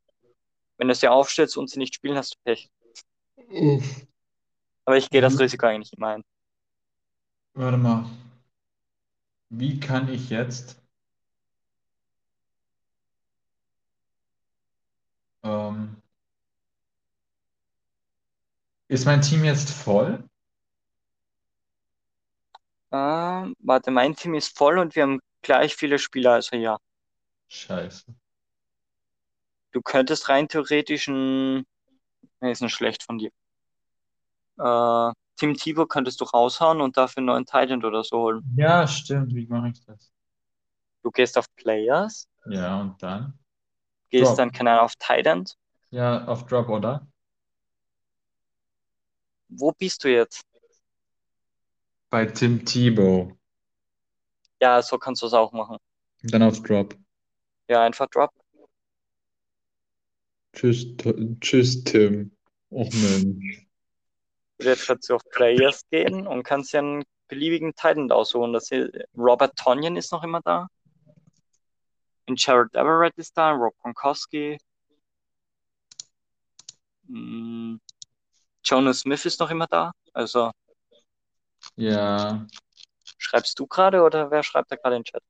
Wenn 0.78 0.88
du 0.88 0.94
sie 0.94 1.08
aufstellst 1.08 1.56
und 1.56 1.68
sie 1.68 1.78
nicht 1.78 1.94
spielen, 1.94 2.16
hast 2.16 2.34
du 2.34 2.38
Pech. 2.44 2.70
Aber 4.84 4.96
ich 4.96 5.10
gehe 5.10 5.20
das. 5.20 5.38
Risiko 5.38 5.66
eigentlich 5.66 5.92
immer 5.96 6.08
ein. 6.08 6.24
Warte 7.54 7.76
mal. 7.76 8.04
Wie 9.48 9.80
kann 9.80 10.08
ich 10.08 10.30
jetzt 10.30 10.80
ähm, 15.42 16.00
ist 18.88 19.04
mein 19.04 19.22
Team 19.22 19.44
jetzt 19.44 19.70
voll? 19.70 20.22
Ähm, 22.92 23.54
warte, 23.60 23.90
mein 23.90 24.16
Team 24.16 24.34
ist 24.34 24.56
voll 24.56 24.78
und 24.78 24.96
wir 24.96 25.04
haben 25.04 25.20
gleich 25.42 25.76
viele 25.76 25.98
Spieler, 25.98 26.32
also 26.32 26.56
ja. 26.56 26.78
Scheiße. 27.48 28.14
Du 29.72 29.80
könntest 29.82 30.28
rein 30.28 30.48
theoretisch 30.48 31.06
ein, 31.06 31.64
nee, 32.40 32.50
ist 32.50 32.62
nicht 32.62 32.74
schlecht 32.74 33.04
von 33.04 33.18
dir. 33.18 33.30
Äh, 34.60 35.12
Tim 35.36 35.54
Tebow 35.56 35.86
könntest 35.86 36.20
du 36.20 36.24
raushauen 36.26 36.80
und 36.80 36.96
dafür 36.96 37.18
einen 37.18 37.26
neuen 37.26 37.46
Titan 37.46 37.84
oder 37.84 38.04
so 38.04 38.18
holen. 38.18 38.44
Ja, 38.56 38.86
stimmt. 38.86 39.34
Wie 39.34 39.46
mache 39.46 39.68
ich 39.70 39.84
das? 39.86 40.12
Du 41.02 41.10
gehst 41.10 41.36
auf 41.36 41.44
Players, 41.56 42.26
Ja, 42.44 42.80
und 42.82 43.02
dann? 43.02 43.38
gehst 44.10 44.30
Drop. 44.30 44.38
dann, 44.38 44.52
keine 44.52 44.70
Ahnung, 44.72 44.84
auf 44.84 44.94
Titan. 44.96 45.44
Ja, 45.90 46.24
auf 46.26 46.46
Drop, 46.46 46.68
oder? 46.68 47.06
Wo 49.50 49.72
bist 49.72 50.02
du 50.04 50.08
jetzt? 50.10 50.42
Bei 52.08 52.24
Tim 52.26 52.64
Tebow. 52.64 53.36
Ja, 54.60 54.80
so 54.82 54.96
kannst 54.98 55.22
du 55.22 55.26
es 55.26 55.34
auch 55.34 55.52
machen. 55.52 55.76
Dann 56.22 56.42
auf 56.42 56.62
Drop. 56.62 56.96
Ja, 57.68 57.82
einfach 57.84 58.06
Drop. 58.08 58.30
Tschüss, 60.52 60.86
tschüss, 61.40 61.82
Tim. 61.84 62.30
Och 62.70 62.92
Mensch. 62.94 63.66
Jetzt 64.60 64.86
kannst 64.86 65.08
du 65.08 65.14
auf 65.14 65.22
Players 65.30 65.88
gehen 65.90 66.26
und 66.26 66.42
kannst 66.42 66.72
ja 66.72 66.80
einen 66.80 67.04
beliebigen 67.28 67.74
Titan 67.74 68.10
aussuchen. 68.12 68.52
Das 68.52 68.68
hier, 68.68 68.90
Robert 69.16 69.56
Tonyan 69.56 69.96
ist 69.96 70.12
noch 70.12 70.22
immer 70.22 70.40
da. 70.42 70.68
Und 72.26 72.44
Jared 72.44 72.74
Everett 72.74 73.16
ist 73.16 73.36
da, 73.36 73.52
Rob 73.52 73.74
Gronkowski. 73.78 74.58
Hm, 77.06 77.80
Jonas 78.64 79.00
Smith 79.00 79.24
ist 79.24 79.40
noch 79.40 79.50
immer 79.50 79.66
da. 79.66 79.92
Also 80.12 80.50
Ja, 81.76 82.46
schreibst 83.16 83.58
du 83.58 83.66
gerade 83.66 84.02
oder 84.02 84.30
wer 84.30 84.42
schreibt 84.42 84.70
da 84.70 84.76
gerade 84.76 84.96
in 84.96 85.02
den 85.02 85.04
Chat? 85.04 85.22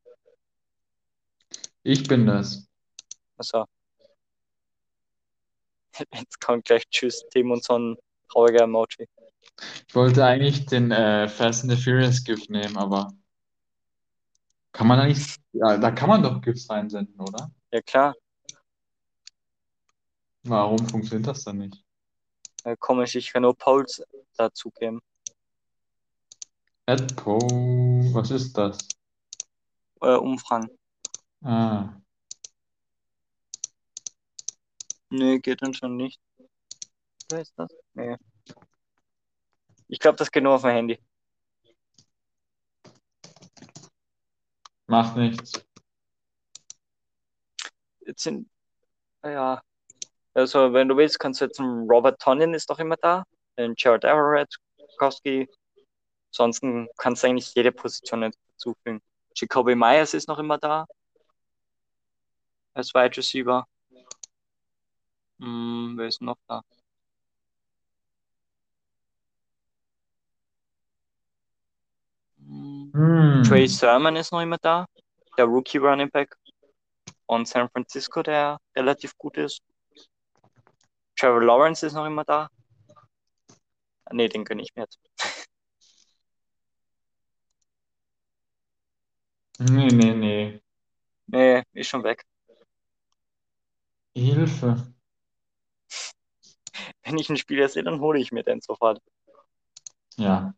ich 1.82 2.06
bin 2.06 2.26
das. 2.26 2.68
Also 3.36 3.64
jetzt 6.14 6.40
kommt 6.40 6.64
gleich 6.64 6.84
Tschüss, 6.90 7.24
Tim 7.30 7.50
und 7.50 7.64
so 7.64 7.78
ein 7.78 7.96
trauriger 8.28 8.64
Emoji. 8.64 9.08
Ich 9.88 9.94
wollte 9.94 10.24
eigentlich 10.24 10.66
den 10.66 10.90
äh, 10.90 11.28
Fast 11.28 11.64
and 11.64 11.72
the 11.72 11.82
Furious 11.82 12.22
Gift 12.24 12.48
nehmen, 12.50 12.76
aber 12.76 13.12
kann 14.72 14.86
man 14.86 14.98
da 14.98 15.06
nicht, 15.06 15.38
ja, 15.52 15.76
da 15.76 15.90
kann 15.90 16.08
man 16.08 16.22
doch 16.22 16.40
Gifts 16.40 16.68
reinsenden, 16.70 17.18
oder? 17.20 17.50
Ja 17.72 17.80
klar, 17.82 18.14
Warum 20.44 20.78
funktioniert 20.88 21.26
das 21.28 21.44
dann 21.44 21.58
nicht? 21.58 21.84
äh, 22.64 22.74
komisch, 22.78 23.14
ich 23.14 23.30
kann 23.32 23.42
nur 23.42 23.56
Polls 23.56 24.02
dazugeben. 24.36 25.00
Adpo, 26.86 27.38
was 28.14 28.30
ist 28.30 28.56
das? 28.56 28.78
Äh, 30.00 30.16
Umfragen. 30.16 30.70
Ah, 31.42 31.94
Nee, 35.12 35.40
geht 35.40 35.60
dann 35.60 35.74
schon 35.74 35.96
nicht. 35.96 36.20
Wer 37.28 37.40
ist 37.40 37.52
das? 37.56 37.70
Nee. 37.94 38.16
Ich 39.90 39.98
glaube, 39.98 40.16
das 40.16 40.30
geht 40.30 40.42
nur 40.44 40.54
auf 40.54 40.62
mein 40.62 40.76
Handy. 40.76 40.98
macht 44.90 45.16
nichts. 45.16 45.52
Jetzt 48.00 48.22
sind, 48.24 48.50
ja, 49.24 49.62
also 50.34 50.72
wenn 50.72 50.88
du 50.88 50.96
willst, 50.96 51.18
kannst 51.18 51.40
du 51.40 51.46
jetzt 51.46 51.60
einen 51.60 51.88
Robert 51.88 52.20
Tonyan 52.20 52.54
ist 52.54 52.68
doch 52.70 52.78
immer 52.80 52.96
da, 52.96 53.24
den 53.56 53.74
Jared 53.76 54.04
Everett, 54.04 54.54
Kowski. 54.98 55.48
Ansonsten 56.32 56.88
kannst 56.96 57.22
du 57.22 57.28
eigentlich 57.28 57.54
jede 57.54 57.72
Position 57.72 58.22
hinzufügen. 58.22 59.00
Jacoby 59.36 59.74
Myers 59.74 60.14
ist 60.14 60.28
noch 60.28 60.38
immer 60.38 60.58
da. 60.58 60.86
Als 62.74 62.94
Wide 62.94 63.16
Receiver. 63.16 63.66
Hm, 65.40 65.94
wer 65.96 66.06
ist 66.08 66.20
noch 66.20 66.36
da? 66.48 66.62
Hm. 72.50 73.42
Trey 73.46 73.68
Sermon 73.68 74.16
ist 74.16 74.32
noch 74.32 74.40
immer 74.40 74.58
da. 74.58 74.86
Der 75.38 75.44
Rookie 75.44 75.78
Running 75.78 76.10
Back 76.10 76.36
von 77.26 77.46
San 77.46 77.68
Francisco, 77.70 78.22
der 78.22 78.58
relativ 78.76 79.16
gut 79.16 79.36
ist. 79.36 79.62
Trevor 81.16 81.42
Lawrence 81.42 81.86
ist 81.86 81.92
noch 81.92 82.06
immer 82.06 82.24
da. 82.24 82.48
Nee, 84.10 84.28
den 84.28 84.44
gönne 84.44 84.62
ich 84.62 84.74
mir 84.74 84.82
jetzt. 84.82 84.98
Nee, 89.58 89.88
nee, 89.88 90.14
nee. 90.14 90.62
Nee, 91.26 91.62
ist 91.74 91.88
schon 91.88 92.02
weg. 92.02 92.24
Hilfe. 94.16 94.92
Wenn 97.02 97.18
ich 97.18 97.28
einen 97.28 97.36
Spieler 97.36 97.68
sehe, 97.68 97.84
dann 97.84 98.00
hole 98.00 98.18
ich 98.18 98.32
mir 98.32 98.42
den 98.42 98.60
sofort. 98.60 99.00
Ja. 100.16 100.54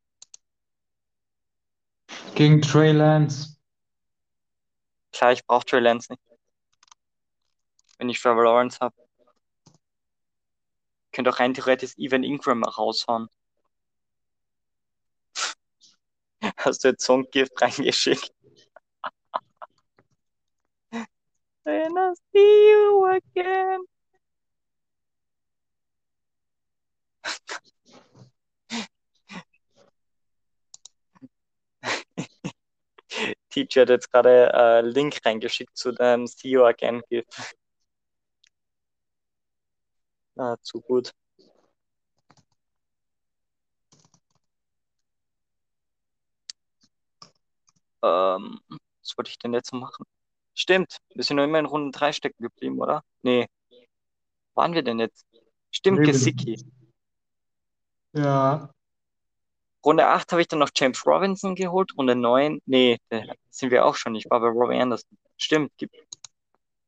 Gegen 2.35 2.63
Trey 2.63 2.93
Lance. 2.93 3.57
Klar, 5.13 5.33
ich 5.33 5.47
brauche 5.47 5.67
Trey 5.67 5.81
Lance 5.81 6.11
nicht. 6.11 6.23
Wenn 7.99 8.09
ich 8.09 8.19
Trevor 8.21 8.45
Lawrence 8.45 8.79
habe. 8.81 8.95
Könnte 11.13 11.31
auch 11.31 11.39
rein 11.41 11.53
theoretisch 11.53 11.93
Evan 11.99 12.25
Ingram 12.25 12.65
raushauen. 12.65 13.29
Hast 16.57 16.85
du 16.85 16.89
jetzt 16.89 17.05
so 17.05 17.19
ein 17.19 17.27
Gift 17.31 17.61
reingeschickt? 17.61 18.33
When 21.65 21.97
I 21.99 22.15
see 22.33 22.71
you 22.71 23.05
again. 23.07 23.85
Teacher 33.53 33.83
hat 33.83 33.91
jetzt 33.91 34.11
gerade 34.11 34.53
äh, 34.53 34.81
Link 34.81 35.21
reingeschickt 35.25 35.77
zu 35.77 35.93
See 35.93 36.49
You 36.49 36.65
Again 36.65 37.03
Gift. 37.09 37.57
Ah, 40.37 40.57
zu 40.63 40.81
gut. 40.81 41.13
Ähm, 48.03 48.61
was 48.69 49.17
wollte 49.17 49.31
ich 49.31 49.39
denn 49.39 49.53
jetzt 49.53 49.73
machen? 49.73 50.05
Stimmt, 50.55 50.99
wir 51.15 51.23
sind 51.25 51.37
noch 51.37 51.45
immer 51.45 51.59
in 51.59 51.67
Runde 51.67 51.97
3 51.97 52.13
stecken 52.13 52.43
geblieben, 52.43 52.81
oder? 52.81 53.05
Nee. 53.23 53.47
Waren 54.55 54.75
wir 54.75 54.83
denn 54.83 54.99
jetzt? 54.99 55.27
Stimmt, 55.71 56.01
Nee, 56.01 56.07
Gesicki. 56.07 56.63
Ja. 58.13 58.71
Runde 59.85 60.07
8 60.07 60.31
habe 60.33 60.41
ich 60.43 60.49
dann 60.49 60.61
noch 60.61 60.71
James 60.75 61.05
Robinson 61.07 61.55
geholt. 61.55 61.91
Runde 61.97 62.15
9, 62.15 62.61
nee, 62.67 62.99
sind 63.51 63.71
wir 63.71 63.85
auch 63.85 63.97
schon. 63.97 64.15
Ich 64.15 64.27
war 64.31 64.41
bei 64.41 64.49
Robbie 64.49 64.79
Anderson. 64.81 65.19
Stimmt. 65.37 65.73
Gibt, 65.77 65.95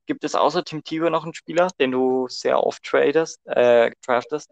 gibt 0.07 0.25
es 0.25 0.35
außer 0.35 0.65
Tim 0.65 0.85
Tebow 0.85 1.11
noch 1.11 1.25
einen 1.25 1.35
Spieler, 1.35 1.69
den 1.81 1.91
du 1.93 2.29
sehr 2.29 2.65
oft 2.65 2.83
tradest, 2.85 3.41
äh, 3.47 3.91
draftest? 4.07 4.51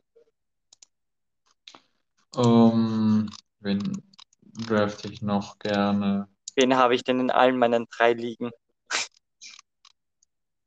Um, 2.35 3.29
wen 3.61 4.03
draft 4.67 5.05
ich 5.05 5.23
noch 5.23 5.59
gerne? 5.59 6.29
Wen 6.57 6.77
habe 6.77 6.95
ich 6.95 7.05
denn 7.05 7.21
in 7.21 7.31
allen 7.31 7.59
meinen 7.59 7.87
drei 7.97 8.13
Ligen? 8.13 8.51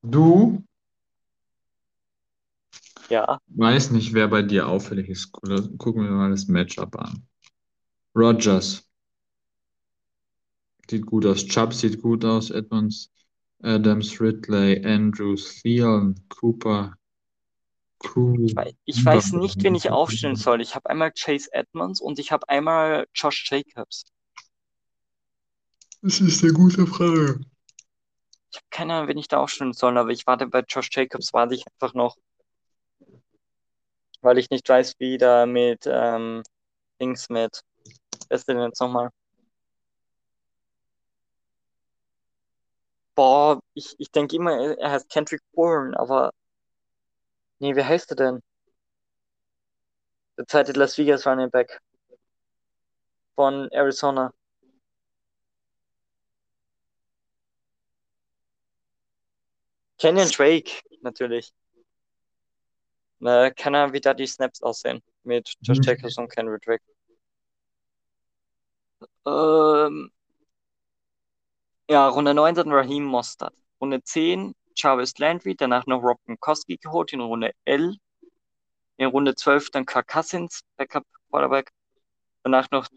Du? 0.03 0.63
Ja, 3.09 3.39
Weiß 3.47 3.91
nicht, 3.91 4.13
wer 4.13 4.28
bei 4.28 4.41
dir 4.41 4.67
auffällig 4.67 5.09
ist. 5.09 5.32
Gu- 5.32 5.78
Gucken 5.78 6.03
wir 6.03 6.11
mal 6.11 6.32
das 6.32 6.47
Matchup 6.47 6.95
an. 6.97 7.28
Rogers. 8.16 8.84
Sieht 10.89 11.05
gut 11.05 11.26
aus. 11.26 11.45
Chubb 11.45 11.74
sieht 11.74 12.01
gut 12.01 12.24
aus. 12.24 12.49
Edmonds, 12.49 13.11
Adams, 13.61 14.20
Ridley, 14.22 14.86
Andrews, 14.86 15.61
Thielen, 15.61 16.16
Cooper. 16.30 16.93
Cool. 18.16 18.45
ich 18.45 18.55
weiß, 18.55 18.74
ich 18.86 19.05
weiß 19.05 19.32
nicht, 19.34 19.63
wen 19.63 19.74
ich 19.74 19.89
aufstellen 19.89 20.36
soll. 20.36 20.61
Ich 20.61 20.76
habe 20.76 20.89
einmal 20.89 21.11
Chase 21.11 21.49
Edmonds 21.51 22.01
und 22.01 22.20
ich 22.20 22.32
habe 22.32 22.47
einmal 22.49 23.07
Josh 23.16 23.49
Jacobs. 23.49 24.05
Das 26.01 26.22
ist 26.22 26.43
eine 26.43 26.53
gute 26.53 26.86
Frage. 26.86 27.39
Ich 28.51 28.57
habe 28.57 28.68
keine 28.70 28.93
Ahnung, 28.93 29.07
wen 29.09 29.18
ich 29.18 29.28
da 29.28 29.39
aufstellen 29.39 29.74
soll, 29.74 29.97
aber 29.97 30.11
ich 30.11 30.28
warte 30.28 30.45
bei 30.45 30.63
Josh 30.68 30.89
Jacobs, 30.91 31.34
warte 31.34 31.55
ich 31.55 31.66
einfach 31.68 31.95
noch. 31.95 32.16
Weil 34.22 34.38
ich 34.38 34.49
nicht 34.49 34.70
weiß, 34.70 34.95
wie 34.99 35.18
da 35.18 35.45
mit 35.45 35.86
ähm, 35.88 36.43
Dings 37.01 37.30
mit. 37.30 37.61
Wer 38.30 38.36
ist 38.36 38.47
denn 38.47 38.59
jetzt 38.59 38.80
nochmal? 38.82 39.09
Boah, 43.15 43.59
ich, 43.73 43.95
ich 43.97 44.11
denke 44.11 44.36
immer, 44.36 44.78
er 44.78 44.91
heißt 44.91 45.09
Kendrick 45.09 45.41
Bourne, 45.53 45.97
aber. 45.97 46.32
Nee, 47.59 47.76
wie 47.76 47.84
heißt 47.84 48.11
er 48.11 48.15
denn? 48.15 48.41
Der 50.38 50.45
zweite 50.47 50.73
Las 50.73 50.97
Vegas 50.97 51.26
Running 51.26 51.49
Back 51.49 51.80
von 53.36 53.69
Arizona. 53.71 54.34
Kenyon 59.97 60.30
Drake, 60.30 60.82
natürlich. 61.01 61.53
Na, 63.19 63.49
keine 63.49 63.80
Ahnung, 63.80 63.93
wie 63.93 64.01
da 64.01 64.13
die 64.13 64.28
Snaps 64.28 64.61
aussehen 64.61 65.01
mit 65.23 65.53
Josh 65.61 65.80
Mhm. 65.80 65.84
Jacobs 65.84 66.17
und 66.17 66.30
Kenyon 66.30 66.59
Drake. 66.63 66.84
Ähm, 69.26 70.12
ja, 71.89 72.08
Runde 72.08 72.34
9 72.34 72.56
dann 72.56 72.72
Raheem 72.72 73.03
Mostert. 73.03 73.53
Runde 73.82 74.01
10 74.03 74.53
Jarvis 74.76 75.18
Landry, 75.18 75.56
danach 75.56 75.86
noch 75.88 76.01
Rob 76.03 76.20
Gronkowski 76.26 76.78
geholt 76.78 77.14
in 77.14 77.22
Runde 77.22 77.51
11. 77.66 77.95
In 78.97 79.08
Runde 79.08 79.36
12 79.36 79.72
dann 79.72 79.86
Kirk 79.86 80.08
Cousins, 80.08 80.62
Backup 80.78 81.06
Quarterback. 81.30 81.72
Danach 82.43 82.70
noch 82.72 82.88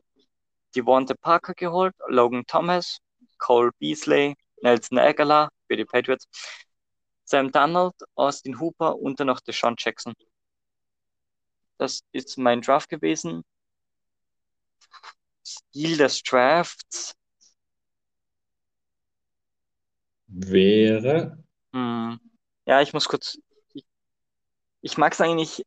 Devonta 0.74 1.14
Parker 1.14 1.54
geholt, 1.54 1.94
Logan 2.08 2.44
Thomas, 2.46 2.98
Cole 3.38 3.70
Beasley, 3.78 4.34
Nelson 4.62 4.98
Aguilar 4.98 5.50
für 5.66 5.76
die 5.76 5.84
Patriots, 5.84 6.26
Sam 7.24 7.50
Donald, 7.52 7.94
Austin 8.14 8.60
Hooper 8.60 8.96
und 8.96 9.20
dann 9.20 9.28
noch 9.28 9.40
Deshaun 9.40 9.76
Jackson. 9.78 10.14
Das 11.78 12.00
ist 12.12 12.38
mein 12.38 12.60
Draft 12.60 12.88
gewesen. 12.88 13.44
Stil 15.78 15.96
des 15.96 16.24
Drafts. 16.24 17.14
Wäre. 20.26 21.38
Hm. 21.72 22.18
Ja, 22.66 22.82
ich 22.82 22.92
muss 22.92 23.06
kurz. 23.08 23.38
Ich, 23.74 23.84
ich 24.82 24.98
mag 24.98 25.12
es 25.12 25.20
eigentlich. 25.20 25.64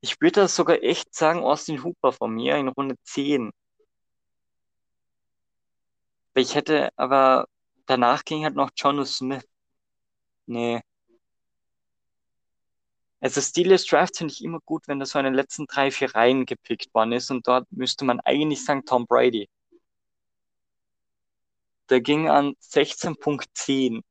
Ich 0.00 0.20
würde 0.20 0.40
das 0.40 0.56
sogar 0.56 0.82
echt 0.82 1.14
sagen, 1.14 1.44
Austin 1.44 1.84
Hooper 1.84 2.10
von 2.12 2.34
mir 2.34 2.56
in 2.56 2.66
Runde 2.66 2.96
10. 3.04 3.52
Ich 6.34 6.56
hätte, 6.56 6.90
aber 6.96 7.46
danach 7.86 8.24
ging 8.24 8.42
halt 8.44 8.56
noch 8.56 8.70
John 8.76 9.04
Smith. 9.06 9.44
Nee. 10.46 10.82
Also 13.22 13.40
Stil 13.40 13.68
des 13.68 13.86
Drafts 13.86 14.18
finde 14.18 14.34
ich 14.34 14.42
immer 14.42 14.58
gut, 14.60 14.88
wenn 14.88 14.98
das 14.98 15.10
so 15.10 15.18
in 15.20 15.24
den 15.24 15.34
letzten 15.34 15.66
drei, 15.68 15.92
vier 15.92 16.12
Reihen 16.12 16.44
gepickt 16.44 16.92
worden 16.92 17.12
ist 17.12 17.30
und 17.30 17.46
dort 17.46 17.70
müsste 17.70 18.04
man 18.04 18.18
eigentlich 18.20 18.64
sagen 18.64 18.84
Tom 18.84 19.06
Brady. 19.06 19.48
Der 21.88 22.00
ging 22.00 22.28
an 22.28 22.54
16.10 22.60 24.02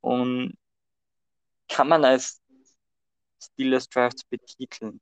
und 0.00 0.58
kann 1.68 1.88
man 1.88 2.04
als 2.04 2.40
Stil 3.40 3.70
des 3.70 3.88
Drafts 3.88 4.24
betiteln. 4.24 5.00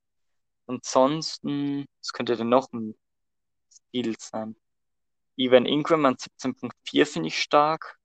Ansonsten, 0.66 1.86
was 2.00 2.12
könnte 2.12 2.36
denn 2.36 2.50
noch 2.50 2.70
ein 2.74 2.94
Stil 3.70 4.16
sein? 4.18 4.54
Evan 5.38 5.64
Ingram 5.64 6.04
an 6.04 6.16
17.4 6.16 7.06
finde 7.06 7.28
ich 7.28 7.40
stark. 7.40 7.98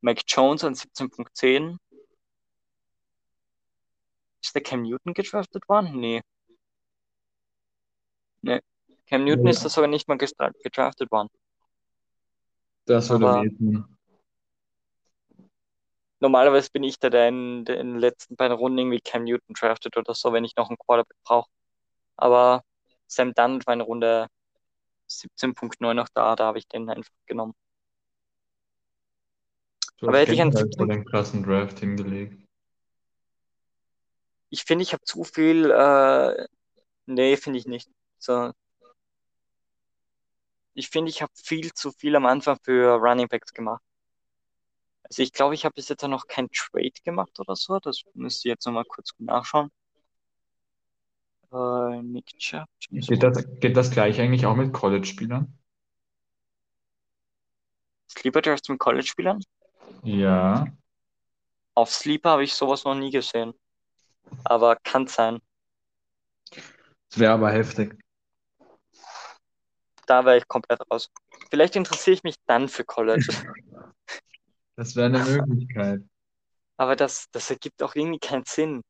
Mike 0.00 0.22
Jones 0.26 0.64
an 0.64 0.74
17.10. 0.74 1.78
Ist 4.42 4.54
der 4.54 4.62
Cam 4.62 4.82
Newton 4.82 5.14
gedraftet 5.14 5.68
worden? 5.68 5.98
Nee. 5.98 6.22
Nee. 8.42 8.60
Cam 9.08 9.24
Newton 9.24 9.44
Ja. 9.46 9.50
ist 9.50 9.64
da 9.64 9.68
sogar 9.68 9.88
nicht 9.88 10.06
mal 10.08 10.16
gedraftet 10.18 11.10
worden. 11.10 11.28
Das 12.86 13.10
würde 13.10 13.28
Aber- 13.28 13.42
wehtun. 13.42 13.94
Normalerweise 16.20 16.70
bin 16.72 16.82
ich 16.82 16.98
da, 16.98 17.10
der 17.10 17.28
in, 17.28 17.64
der 17.64 17.78
in 17.78 17.92
den 17.92 17.98
letzten 18.00 18.34
beiden 18.34 18.56
Runden 18.56 18.78
irgendwie 18.78 19.00
Cam 19.00 19.22
Newton 19.24 19.54
draftet 19.54 19.96
oder 19.96 20.14
so, 20.14 20.32
wenn 20.32 20.44
ich 20.44 20.56
noch 20.56 20.68
einen 20.68 20.78
Quarterback 20.78 21.16
brauche. 21.22 21.48
Aber 22.16 22.64
Sam 23.06 23.32
Dunn 23.34 23.64
war 23.66 23.74
in 23.74 23.80
Runde 23.80 24.26
17.9 25.08 25.94
noch 25.94 26.08
da, 26.12 26.34
da 26.34 26.46
habe 26.46 26.58
ich 26.58 26.66
den 26.66 26.90
einfach 26.90 27.12
genommen. 27.26 27.54
Du 29.98 30.08
Aber 30.08 30.18
hätte 30.18 30.32
ich 30.32 30.40
einen 30.40 30.52
siebten- 30.52 30.76
voll 30.78 30.88
den 30.88 31.04
krassen 31.04 31.42
Draft 31.42 31.80
hingelegt. 31.80 32.40
Ich 34.50 34.64
finde, 34.64 34.82
ich 34.82 34.92
habe 34.92 35.02
zu 35.04 35.24
viel, 35.24 35.70
äh, 35.70 36.46
nee, 37.06 37.36
finde 37.36 37.58
ich 37.58 37.66
nicht. 37.66 37.90
So. 38.18 38.52
Ich 40.74 40.88
finde, 40.88 41.10
ich 41.10 41.20
habe 41.20 41.32
viel 41.34 41.72
zu 41.74 41.90
viel 41.90 42.14
am 42.16 42.26
Anfang 42.26 42.58
für 42.62 42.94
Running 42.94 43.28
Backs 43.28 43.52
gemacht. 43.52 43.82
Also 45.02 45.22
ich 45.22 45.32
glaube, 45.32 45.54
ich 45.54 45.64
habe 45.64 45.74
bis 45.74 45.88
jetzt 45.88 46.02
noch 46.06 46.26
kein 46.26 46.48
Trade 46.50 46.92
gemacht 47.04 47.38
oder 47.40 47.56
so. 47.56 47.78
Das 47.80 48.02
müsst 48.14 48.44
ihr 48.44 48.52
jetzt 48.52 48.66
nochmal 48.66 48.84
kurz 48.84 49.10
nachschauen. 49.18 49.70
Äh, 51.50 52.02
Nick 52.02 52.26
Chubb. 52.38 52.68
Geht 52.90 53.22
das, 53.22 53.44
geht 53.58 53.76
das 53.76 53.90
gleich 53.90 54.20
eigentlich 54.20 54.46
auch 54.46 54.54
mit 54.54 54.72
College-Spielern? 54.72 55.58
Sleeper 58.10 58.42
Drafts 58.42 58.68
mit 58.68 58.78
College-Spielern? 58.78 59.42
Ja. 60.02 60.66
Auf 61.74 61.92
Sleeper 61.92 62.30
habe 62.30 62.44
ich 62.44 62.54
sowas 62.54 62.84
noch 62.84 62.94
nie 62.94 63.10
gesehen. 63.10 63.54
Aber 64.44 64.76
kann 64.76 65.06
sein. 65.06 65.40
Das 66.50 67.18
wäre 67.18 67.32
aber 67.32 67.50
heftig. 67.50 67.98
Da 70.06 70.24
wäre 70.24 70.38
ich 70.38 70.48
komplett 70.48 70.80
raus. 70.90 71.10
Vielleicht 71.50 71.76
interessiere 71.76 72.14
ich 72.14 72.22
mich 72.22 72.36
dann 72.46 72.68
für 72.68 72.84
College. 72.84 73.26
Das 74.76 74.94
wäre 74.94 75.06
eine 75.06 75.18
Möglichkeit. 75.24 76.02
Aber 76.76 76.94
das, 76.94 77.28
das 77.32 77.50
ergibt 77.50 77.82
auch 77.82 77.96
irgendwie 77.96 78.20
keinen 78.20 78.44
Sinn. 78.44 78.80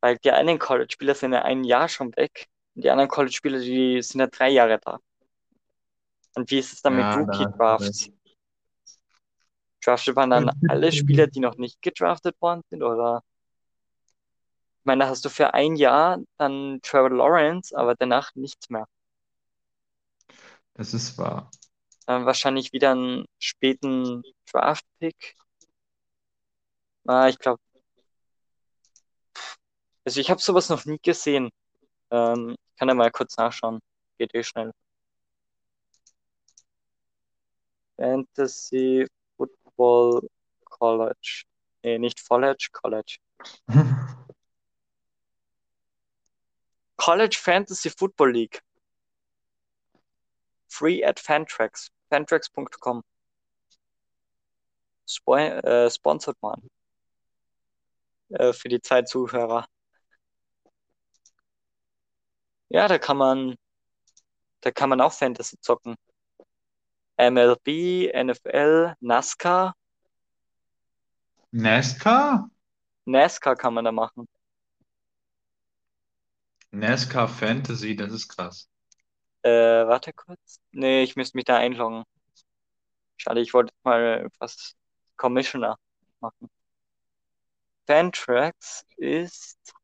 Weil 0.00 0.18
die 0.18 0.32
einen 0.32 0.58
College-Spieler 0.58 1.14
sind 1.14 1.32
ja 1.32 1.42
ein 1.42 1.62
Jahr 1.62 1.88
schon 1.88 2.08
weg 2.16 2.48
und 2.74 2.82
die 2.82 2.90
anderen 2.90 3.08
College-Spieler, 3.08 3.60
die 3.60 4.02
sind 4.02 4.18
ja 4.18 4.26
drei 4.26 4.50
Jahre 4.50 4.80
da. 4.80 4.98
Und 6.34 6.50
wie 6.50 6.58
ist 6.58 6.72
es 6.72 6.82
dann 6.82 6.98
Ja, 6.98 7.16
mit 7.16 7.28
Rookie-Drafts? 7.28 8.10
Draftet 9.84 10.16
man 10.16 10.30
dann 10.30 10.50
alle 10.68 10.92
Spieler, 10.92 11.26
die 11.26 11.40
noch 11.40 11.56
nicht 11.56 11.82
gedraftet 11.82 12.40
worden 12.40 12.62
sind? 12.70 12.82
Oder? 12.82 13.22
Ich 14.80 14.86
meine, 14.86 15.04
da 15.04 15.10
hast 15.10 15.24
du 15.24 15.28
für 15.28 15.54
ein 15.54 15.76
Jahr 15.76 16.18
dann 16.38 16.80
Trevor 16.82 17.10
Lawrence, 17.10 17.76
aber 17.76 17.94
danach 17.94 18.34
nichts 18.34 18.70
mehr. 18.70 18.86
Das 20.74 20.92
ist 20.92 21.16
wahr. 21.18 21.50
Dann 22.06 22.26
wahrscheinlich 22.26 22.72
wieder 22.72 22.90
einen 22.92 23.24
späten 23.38 24.22
Draft-Pick. 24.52 25.36
Ah, 27.06 27.28
ich 27.28 27.38
glaube. 27.38 27.60
Also 30.04 30.20
ich 30.20 30.30
habe 30.30 30.40
sowas 30.40 30.68
noch 30.68 30.84
nie 30.84 30.98
gesehen. 31.02 31.50
Ähm, 32.10 32.56
ich 32.70 32.76
kann 32.78 32.88
ja 32.88 32.94
mal 32.94 33.10
kurz 33.10 33.36
nachschauen. 33.36 33.80
Geht 34.18 34.34
eh 34.34 34.42
schnell. 34.42 34.72
Fantasy 37.96 39.06
Football 39.76 40.28
College. 40.64 41.44
Nee, 41.82 41.98
nicht 41.98 42.26
College, 42.28 42.68
College. 42.72 43.18
College 46.96 47.36
Fantasy 47.36 47.90
Football 47.90 48.32
League. 48.32 48.60
Free 50.68 51.02
at 51.04 51.18
Fantrax. 51.20 51.90
Fantrax.com. 52.10 53.02
Spo 55.06 55.36
äh, 55.36 55.90
sponsored 55.90 56.36
man. 56.40 56.68
Äh, 58.30 58.52
für 58.52 58.68
die 58.68 58.80
Zeitzuhörer. 58.80 59.66
Ja, 62.68 62.88
da 62.88 62.98
kann 62.98 63.16
man, 63.16 63.56
da 64.60 64.70
kann 64.72 64.88
man 64.88 65.00
auch 65.00 65.12
Fantasy 65.12 65.60
zocken. 65.60 65.96
MLB, 67.16 68.10
NFL, 68.12 68.94
NASCAR, 69.00 69.74
NASCAR? 71.52 72.50
NASCAR 73.06 73.54
kann 73.54 73.74
man 73.74 73.84
da 73.84 73.92
machen. 73.92 74.26
NASCAR 76.72 77.28
Fantasy, 77.28 77.94
das 77.94 78.12
ist 78.12 78.28
krass. 78.28 78.68
Äh, 79.42 79.50
warte 79.50 80.12
kurz. 80.12 80.58
Nee, 80.72 81.04
ich 81.04 81.14
müsste 81.14 81.36
mich 81.36 81.44
da 81.44 81.56
einloggen. 81.56 82.02
Schade, 83.16 83.40
ich 83.40 83.54
wollte 83.54 83.72
mal 83.84 84.28
was 84.40 84.74
Commissioner 85.16 85.76
machen. 86.18 86.50
Fantrax 87.86 88.84
ist 88.96 89.74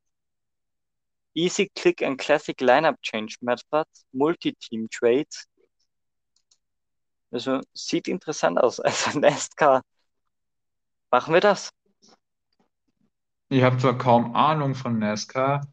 Easy 1.35 1.70
Click 1.76 2.03
and 2.03 2.18
Classic 2.18 2.61
Lineup 2.61 3.01
Change 3.03 3.37
Methods, 3.43 4.07
Multi-Team 4.12 4.89
Trades. 4.91 5.47
Also 7.31 7.61
sieht 7.74 8.09
interessant 8.09 8.59
aus. 8.59 8.81
Also 8.85 9.18
NASCAR. 9.18 9.83
Machen 11.11 11.35
wir 11.35 11.41
das? 11.41 11.70
Ich 13.49 13.62
habe 13.62 13.78
zwar 13.78 13.99
kaum 13.99 14.35
Ahnung 14.37 14.74
von 14.74 14.99
NASCAR. 14.99 15.66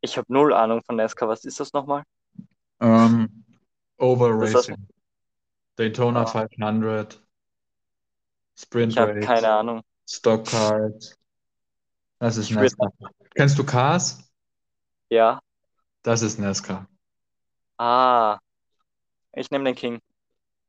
Ich 0.00 0.16
habe 0.16 0.32
null 0.32 0.52
Ahnung 0.52 0.82
von 0.84 0.96
NASCAR. 0.96 1.28
Was 1.28 1.44
ist 1.44 1.58
das 1.60 1.72
nochmal? 1.72 2.04
Ähm, 2.80 3.44
Oval 3.98 4.38
Das 4.40 4.50
ist- 4.50 4.56
Racing. 4.70 4.88
Daytona 5.76 6.22
Ah. 6.22 6.26
500. 6.26 7.20
Sprint 8.56 8.92
Ich 8.92 8.98
habe 8.98 9.16
Race. 9.16 9.24
keine 9.26 9.48
Ahnung. 9.52 9.82
Stock 10.08 10.46
Cars. 10.46 11.18
Das 12.20 12.36
ist 12.36 12.50
Ich 12.50 12.54
NASCAR. 12.56 12.92
Kennst 13.34 13.58
du 13.58 13.64
Cars? 13.64 14.30
Ja. 15.10 15.40
Das 16.04 16.22
ist 16.22 16.38
NASCAR. 16.38 16.86
Ah. 17.78 18.38
Ich 19.32 19.50
nehme 19.50 19.64
den 19.64 19.74
King. 19.74 20.00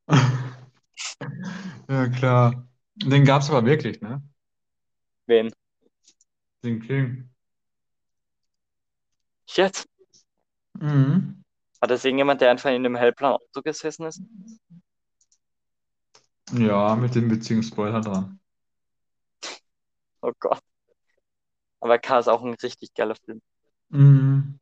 Ja, 1.88 2.08
klar. 2.08 2.68
Den 2.96 3.24
gab 3.24 3.42
es 3.42 3.50
aber 3.50 3.64
wirklich, 3.66 4.00
ne? 4.00 4.22
Wen? 5.28 5.50
Den 6.62 6.80
King. 6.82 7.30
Jetzt? 9.46 9.86
Mhm. 10.80 11.42
Hat 11.80 11.90
das 11.90 12.04
irgendjemand, 12.04 12.42
der 12.42 12.50
einfach 12.50 12.68
in 12.68 12.76
einem 12.84 12.96
hellblauen 12.96 13.36
Auto 13.36 13.62
gesessen 13.62 14.04
ist? 14.04 14.20
Ja, 16.52 16.96
mit 16.96 17.14
dem 17.14 17.28
Beziehungsspoiler 17.28 18.00
dran. 18.00 18.40
Oh 20.22 20.32
Gott. 20.40 20.60
Aber 21.80 21.98
K 21.98 22.18
ist 22.18 22.28
auch 22.28 22.42
ein 22.42 22.52
richtig 22.52 22.92
geiler 22.92 23.14
Film. 23.16 23.40
Mhm. 23.90 24.58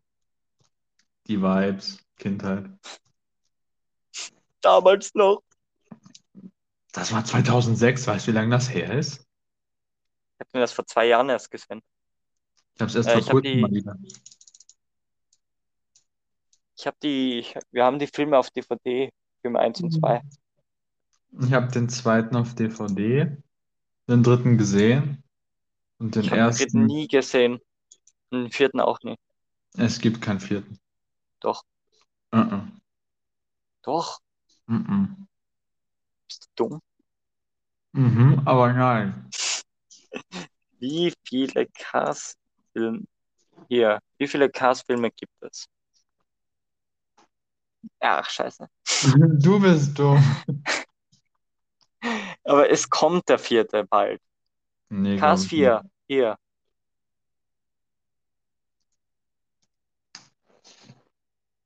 Die 1.26 1.36
Vibes, 1.42 1.99
Kindheit. 2.16 2.70
Damals 4.65 5.15
noch. 5.15 5.43
Das 6.93 7.12
war 7.12 7.25
2006, 7.25 8.07
weißt 8.07 8.27
du, 8.27 8.31
wie 8.33 8.35
lange 8.35 8.51
das 8.51 8.73
her 8.73 8.97
ist? 8.99 9.19
Ich 9.19 10.41
habe 10.41 10.51
mir 10.55 10.61
das 10.61 10.73
vor 10.73 10.87
zwei 10.87 11.07
Jahren 11.07 11.29
erst 11.29 11.51
gesehen. 11.51 11.83
Ich 12.75 12.81
habe 12.81 12.89
es 12.89 12.95
erst 12.97 13.09
Äh, 13.11 13.23
vor 13.23 13.31
kurzem 13.33 13.43
die- 13.53 13.61
mal 13.61 13.71
wieder. 13.71 13.97
Ich 16.77 16.87
habe 16.87 16.97
die, 17.03 17.39
ich, 17.39 17.55
wir 17.71 17.85
haben 17.85 17.99
die 17.99 18.07
Filme 18.09 18.39
auf 18.39 18.51
DVD, 18.51 19.11
Film 19.43 19.57
1 19.57 19.81
und 19.83 19.91
2. 19.93 20.23
Ich 21.41 21.53
habe 21.53 21.71
den 21.71 21.89
zweiten 21.89 22.35
auf 22.37 22.55
DVD, 22.55 23.37
den 24.09 24.23
dritten 24.23 24.57
gesehen 24.59 25.23
und 25.99 26.15
den 26.15 26.23
Ich 26.25 26.31
habe 26.31 26.41
den 26.41 26.51
dritten 26.51 26.62
ersten. 26.79 26.87
nie 26.87 27.07
gesehen. 27.09 27.55
Und 28.31 28.43
den 28.45 28.51
vierten 28.51 28.81
auch 28.81 28.99
nie. 29.03 29.17
Es 29.77 30.01
gibt 30.01 30.21
keinen 30.23 30.41
vierten. 30.41 30.79
Doch, 31.41 31.65
Uh-uh. 32.35 32.62
doch. 33.83 34.21
Uh-uh. 34.69 35.07
Bist 36.27 36.49
du 36.57 36.69
dumm? 36.69 36.81
Mhm, 37.93 38.43
aber 38.45 38.73
nein. 38.73 39.31
Wie 40.79 41.12
viele 41.25 41.67
Cars-Filme 41.67 43.05
hier, 43.69 43.99
wie 44.19 44.29
viele 44.29 44.51
Cars-Filme 44.51 45.11
gibt 45.11 45.33
es? 45.43 45.67
Ach, 48.01 48.29
scheiße. 48.29 48.69
Du 49.43 49.61
bist 49.61 49.99
dumm. 49.99 50.23
Aber 52.45 52.69
es 52.71 52.89
kommt 52.91 53.29
der 53.29 53.39
vierte 53.39 53.85
bald. 53.85 54.21
Nee, 54.91 55.17
Cars 55.17 55.49
glaub 55.49 55.53
ich 55.53 55.53
nicht. 55.53 55.59
4, 55.59 55.83
hier. 56.07 56.39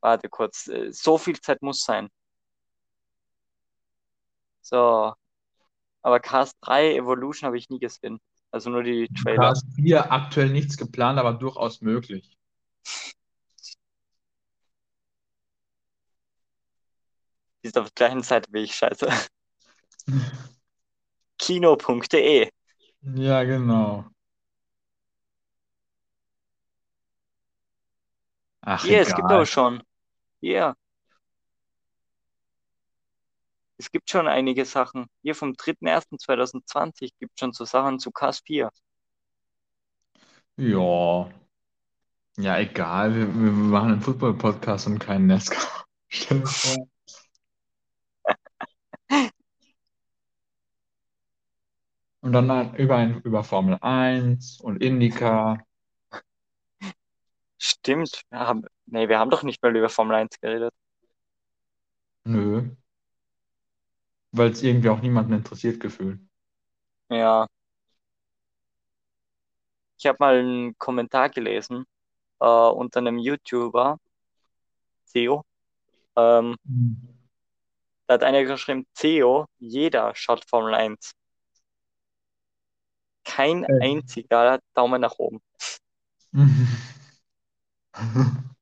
Warte 0.01 0.29
kurz, 0.29 0.69
äh, 0.69 0.93
so 0.93 1.19
viel 1.19 1.41
Zeit 1.41 1.61
muss 1.63 1.83
sein. 1.83 2.09
So, 4.69 5.15
aber 6.03 6.21
Cars 6.21 6.53
3 6.61 6.95
Evolution 6.95 7.47
habe 7.47 7.57
ich 7.57 7.71
nie 7.71 7.79
gesehen. 7.79 8.21
Also 8.51 8.69
nur 8.69 8.83
die 8.83 9.09
Trailer. 9.09 9.39
Cars 9.39 9.65
4 9.77 10.13
aktuell 10.13 10.51
nichts 10.51 10.77
geplant, 10.77 11.19
aber 11.19 11.33
durchaus 11.33 11.81
möglich. 11.81 12.37
Die 17.63 17.69
ist 17.69 17.79
auf 17.79 17.91
der 17.93 18.09
gleichen 18.09 18.23
Seite 18.23 18.47
wie 18.53 18.65
ich, 18.65 18.75
scheiße. 18.75 19.09
Kino.de. 21.39 22.51
Ja, 23.01 23.45
genau. 23.45 24.05
Ach, 28.61 28.85
Hier, 28.85 29.01
es 29.01 29.15
gibt 29.15 29.31
aber 29.31 29.47
schon. 29.47 29.83
Hier. 30.41 30.77
Es 33.79 33.93
gibt 33.93 34.11
schon 34.11 34.27
einige 34.27 34.65
Sachen. 34.65 35.07
Hier 35.23 35.37
vom 35.37 35.53
3.1.2020 35.53 37.13
gibt 37.21 37.33
es 37.35 37.41
schon 37.41 37.53
so 37.53 37.65
Sachen 37.65 38.01
zu 38.01 38.11
Cars 38.11 38.41
4. 38.41 38.71
Ja. 40.57 41.31
Ja, 42.37 42.59
egal. 42.59 43.15
Wir, 43.15 43.27
wir 43.27 43.53
machen 43.53 43.93
einen 43.93 44.01
Football-Podcast 44.01 44.89
und 44.89 44.99
keinen 44.99 45.29
NASCAR. 45.29 45.85
Stell 46.09 46.41
dir 46.41 46.47
vor. 46.47 46.89
Und 52.21 52.33
dann 52.33 52.75
über, 52.75 52.97
ein, 52.97 53.23
über 53.23 53.45
Formel 53.45 53.79
1 53.81 54.61
und 54.61 54.83
IndyCar. 54.83 55.65
Stimmt. 57.59 58.23
Wir 58.31 58.41
haben, 58.41 58.65
nee, 58.87 59.09
wir 59.09 59.21
haben 59.21 59.31
doch 59.31 59.45
nicht 59.45 59.63
mal 59.63 59.75
über 59.77 59.89
Formel 59.89 60.17
1 60.17 60.41
geredet. 60.41 60.75
Nö. 62.25 62.71
Weil 64.33 64.51
es 64.51 64.63
irgendwie 64.63 64.89
auch 64.89 65.01
niemanden 65.01 65.33
interessiert 65.33 65.81
gefühlt. 65.81 66.21
Ja. 67.11 67.47
Ich 69.99 70.07
habe 70.07 70.19
mal 70.21 70.39
einen 70.39 70.79
Kommentar 70.79 71.29
gelesen 71.31 71.85
äh, 72.41 72.47
unter 72.47 73.01
einem 73.01 73.19
YouTuber, 73.19 73.99
Theo. 75.13 75.45
Ähm, 76.17 76.57
da 78.07 78.15
hat 78.15 78.23
einer 78.23 78.45
geschrieben, 78.45 78.87
Theo, 78.95 79.47
jeder 79.59 80.15
schaut 80.15 80.45
Formel 80.49 80.75
1. 80.75 81.13
Kein 83.25 83.65
Äh. 83.65 83.81
einziger 83.83 84.61
Daumen 84.75 85.01
nach 85.01 85.19
oben. 85.19 85.41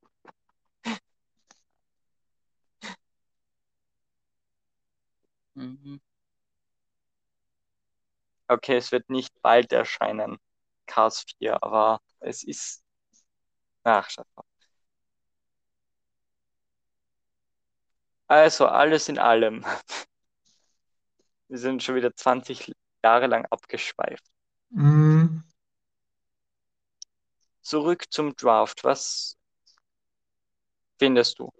Mhm. 5.57 5.98
Okay, 8.48 8.76
es 8.76 8.92
wird 8.92 9.09
nicht 9.11 9.32
bald 9.42 9.72
erscheinen, 9.72 10.38
Cars 10.86 11.24
4, 11.38 11.62
aber 11.62 12.00
es 12.20 12.42
ist. 12.44 12.82
Ach, 13.84 14.11
schau 14.11 14.22
mal. 14.34 14.44
Also, 18.28 18.66
alles 18.66 19.09
in 19.09 19.18
allem. 19.18 19.64
Wir 21.48 21.59
sind 21.59 21.82
schon 21.82 21.96
wieder 21.96 22.14
20 22.14 22.72
Jahre 23.02 23.26
lang 23.26 23.46
abgeschweift. 23.50 24.24
Mm, 24.70 25.42
Zurück 27.61 28.07
zum 28.11 28.34
Draft. 28.34 28.82
Was 28.82 29.36
findest 30.98 31.38
du? 31.38 31.50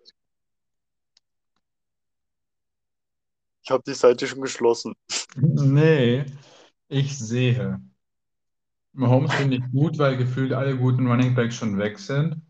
Ich 3.67 3.71
habe 3.73 3.83
die 3.85 3.95
Seite 3.95 4.29
schon 4.29 4.43
geschlossen. 4.43 4.95
Nee, 5.37 6.25
ich 6.89 7.19
sehe. 7.19 7.81
Mahomes 8.93 9.35
finde 9.35 9.57
ich 9.57 9.71
gut, 9.73 9.99
weil 9.99 10.17
gefühlt 10.17 10.53
alle 10.53 10.77
guten 10.77 11.07
Running 11.07 11.35
Backs 11.35 11.57
schon 11.57 11.79
weg 11.79 11.99
sind. 11.99 12.41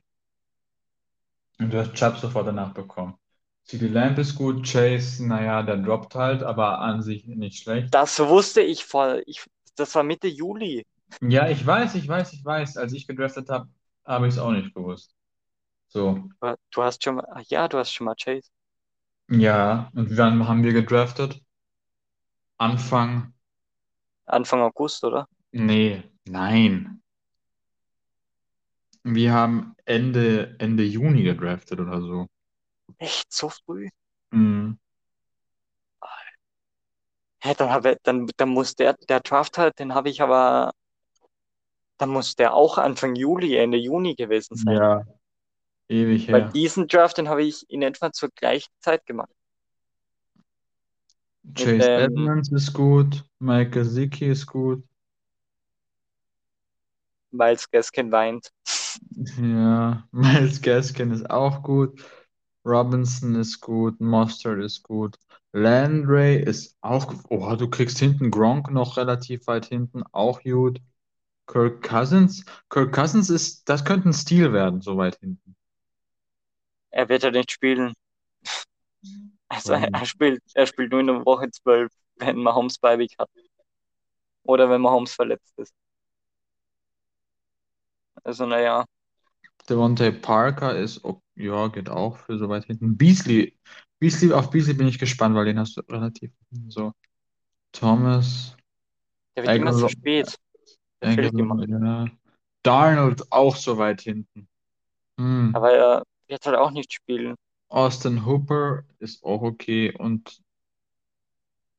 Und 1.59 1.73
du 1.73 1.79
hast 1.79 1.95
Chubb 1.95 2.19
sofort 2.19 2.47
danach 2.47 2.75
bekommen. 2.75 3.14
CeeDee 3.67 3.89
Lamb 3.89 4.19
ist 4.19 4.35
gut, 4.35 4.64
Chase, 4.71 5.27
naja, 5.27 5.62
der 5.62 5.79
droppt 5.79 6.14
halt, 6.14 6.43
aber 6.43 6.81
an 6.81 7.03
sich 7.03 7.27
nicht 7.27 7.62
schlecht. 7.62 7.95
Das 7.95 8.19
wusste 8.21 8.61
ich 8.61 8.85
voll. 8.85 9.23
Ich, 9.27 9.43
das 9.75 9.95
war 9.95 10.03
Mitte 10.03 10.29
Juli. 10.29 10.85
Ja, 11.23 11.49
ich 11.49 11.67
weiß, 11.67 11.95
ich 11.95 12.07
weiß, 12.07 12.35
ich 12.35 12.45
weiß. 12.45 12.77
Als 12.77 12.93
ich 12.93 13.07
gedraftet 13.07 13.49
habe, 13.49 13.69
habe 14.05 14.29
ich 14.29 14.35
es 14.35 14.39
auch 14.39 14.53
nicht 14.53 14.75
gewusst. 14.75 15.14
So, 15.89 16.29
Du 16.71 16.83
hast 16.83 17.03
schon 17.03 17.17
mal, 17.17 17.27
ach 17.33 17.43
ja, 17.49 17.69
du 17.69 17.79
hast 17.79 17.93
schon 17.93 18.05
mal 18.05 18.14
Chase. 18.14 18.51
Ja. 19.29 19.91
Und 19.95 20.16
wann 20.16 20.47
haben 20.49 20.62
wir 20.64 20.72
gedraftet? 20.72 21.41
Anfang? 22.59 23.33
Anfang 24.26 24.61
August, 24.63 25.05
oder? 25.05 25.29
Nee, 25.53 26.03
nein. 26.25 27.03
Wir 29.05 29.33
haben 29.33 29.75
Ende, 29.84 30.57
Ende 30.59 30.83
Juni 30.83 31.22
gedraftet 31.22 31.79
oder 31.79 32.00
so. 32.00 32.26
Echt 32.99 33.33
so 33.33 33.49
früh? 33.49 33.88
Mhm. 34.33 34.79
Hä, 37.42 37.55
dann 37.57 37.71
habe, 37.71 37.96
dann, 38.03 38.26
dann 38.37 38.49
muss 38.49 38.75
der, 38.75 38.95
der 39.09 39.21
Draft 39.21 39.59
halt, 39.59 39.79
den 39.79 39.95
habe 39.95 40.09
ich 40.09 40.21
aber, 40.22 40.72
dann 41.99 42.11
muss 42.11 42.34
der 42.34 42.55
auch 42.55 42.79
Anfang 42.79 43.14
Juli, 43.14 43.57
Ende 43.57 43.79
Juni 43.79 44.14
gewesen 44.14 44.57
sein. 44.57 44.75
Ja, 44.75 45.05
ewig 45.88 46.29
Weil 46.29 46.42
her. 46.42 46.50
diesen 46.53 46.88
Draft, 46.88 47.18
den 47.18 47.29
habe 47.29 47.42
ich 47.42 47.68
in 47.68 47.83
etwa 47.83 48.13
zur 48.13 48.30
gleichen 48.30 48.72
Zeit 48.80 49.07
gemacht. 49.07 49.30
Chase 51.54 51.91
ähm, 51.91 52.03
Edmonds 52.04 52.50
ist 52.53 52.72
gut, 52.72 53.25
Mike 53.38 53.71
Gesicki 53.71 54.26
ist 54.26 54.46
gut. 54.46 54.83
Miles 57.30 57.71
Gaskin 57.71 58.11
weint. 58.11 58.50
Ja, 59.41 60.07
Miles 60.13 60.61
Gaskin 60.61 61.11
ist 61.13 61.29
auch 61.30 61.63
gut. 61.63 62.04
Robinson 62.64 63.37
ist 63.37 63.61
gut, 63.61 64.00
Mostert 64.00 64.58
ist 64.63 64.83
gut. 64.83 65.17
Landry 65.53 66.37
ist 66.42 66.76
auch 66.80 67.07
gut. 67.07 67.21
Oh, 67.30 67.54
du 67.54 67.71
kriegst 67.71 67.99
hinten 67.99 68.30
Gronk 68.30 68.71
noch 68.71 68.96
relativ 68.96 69.46
weit 69.46 69.67
hinten, 69.67 70.03
auch 70.13 70.42
gut. 70.42 70.80
Kirk 71.46 71.83
Cousins. 71.83 72.45
Kirk 72.68 72.92
Cousins 72.92 73.30
ist, 73.30 73.68
das 73.68 73.84
könnte 73.84 74.08
ein 74.08 74.13
Stil 74.13 74.53
werden, 74.53 74.80
so 74.80 74.96
weit 74.96 75.17
hinten. 75.21 75.54
Er 76.97 77.11
wird 77.11 77.25
ja 77.25 77.31
nicht 77.31 77.53
spielen. 77.53 77.93
Also 79.49 79.75
Warum? 79.75 79.93
er 79.93 80.07
spielt, 80.07 80.43
er 80.55 80.67
spielt 80.67 80.91
nur 80.93 81.01
in 81.01 81.09
der 81.09 81.27
Woche 81.27 81.51
12, 81.51 81.93
wenn 82.17 82.39
Mahomes 82.39 82.79
Beiweg 82.79 83.11
hat. 83.18 83.29
Oder 84.45 84.71
wenn 84.71 84.81
Mahomes 84.81 85.13
verletzt 85.13 85.53
ist. 85.59 85.75
Also 88.25 88.47
naja, 88.47 88.87
Devontae 89.68 90.11
Parker 90.11 90.75
ist, 90.75 91.05
ok- 91.05 91.21
ja, 91.35 91.68
geht 91.68 91.91
auch 91.91 92.17
für 92.17 92.39
so 92.39 92.49
weit 92.49 92.64
hinten. 92.64 92.97
Beasley, 92.97 93.59
Beasley, 93.99 94.33
auf 94.33 94.49
Beasley 94.49 94.73
bin 94.73 94.89
ich 94.89 94.99
gespannt, 94.99 95.35
weil 95.35 95.45
den 95.45 95.59
hast 95.59 95.77
du 95.77 95.83
relativ 95.91 96.33
so. 96.68 96.93
Thomas, 97.73 98.57
der 99.37 99.45
wird 99.45 99.57
immer 99.57 99.73
zu 99.73 99.87
Aguilar- 99.87 99.91
spät. 99.91 100.39
Darnold 102.63 103.31
auch 103.31 103.55
so 103.55 103.77
weit 103.77 104.01
hinten. 104.01 104.49
Hm. 105.21 105.55
Aber 105.55 105.73
er 105.73 106.03
wird 106.28 106.44
halt 106.46 106.57
auch 106.57 106.70
nicht 106.70 106.92
spielen. 106.92 107.36
Austin 107.68 108.24
Hooper 108.24 108.84
ist 108.98 109.22
auch 109.24 109.42
okay 109.42 109.92
und 109.96 110.40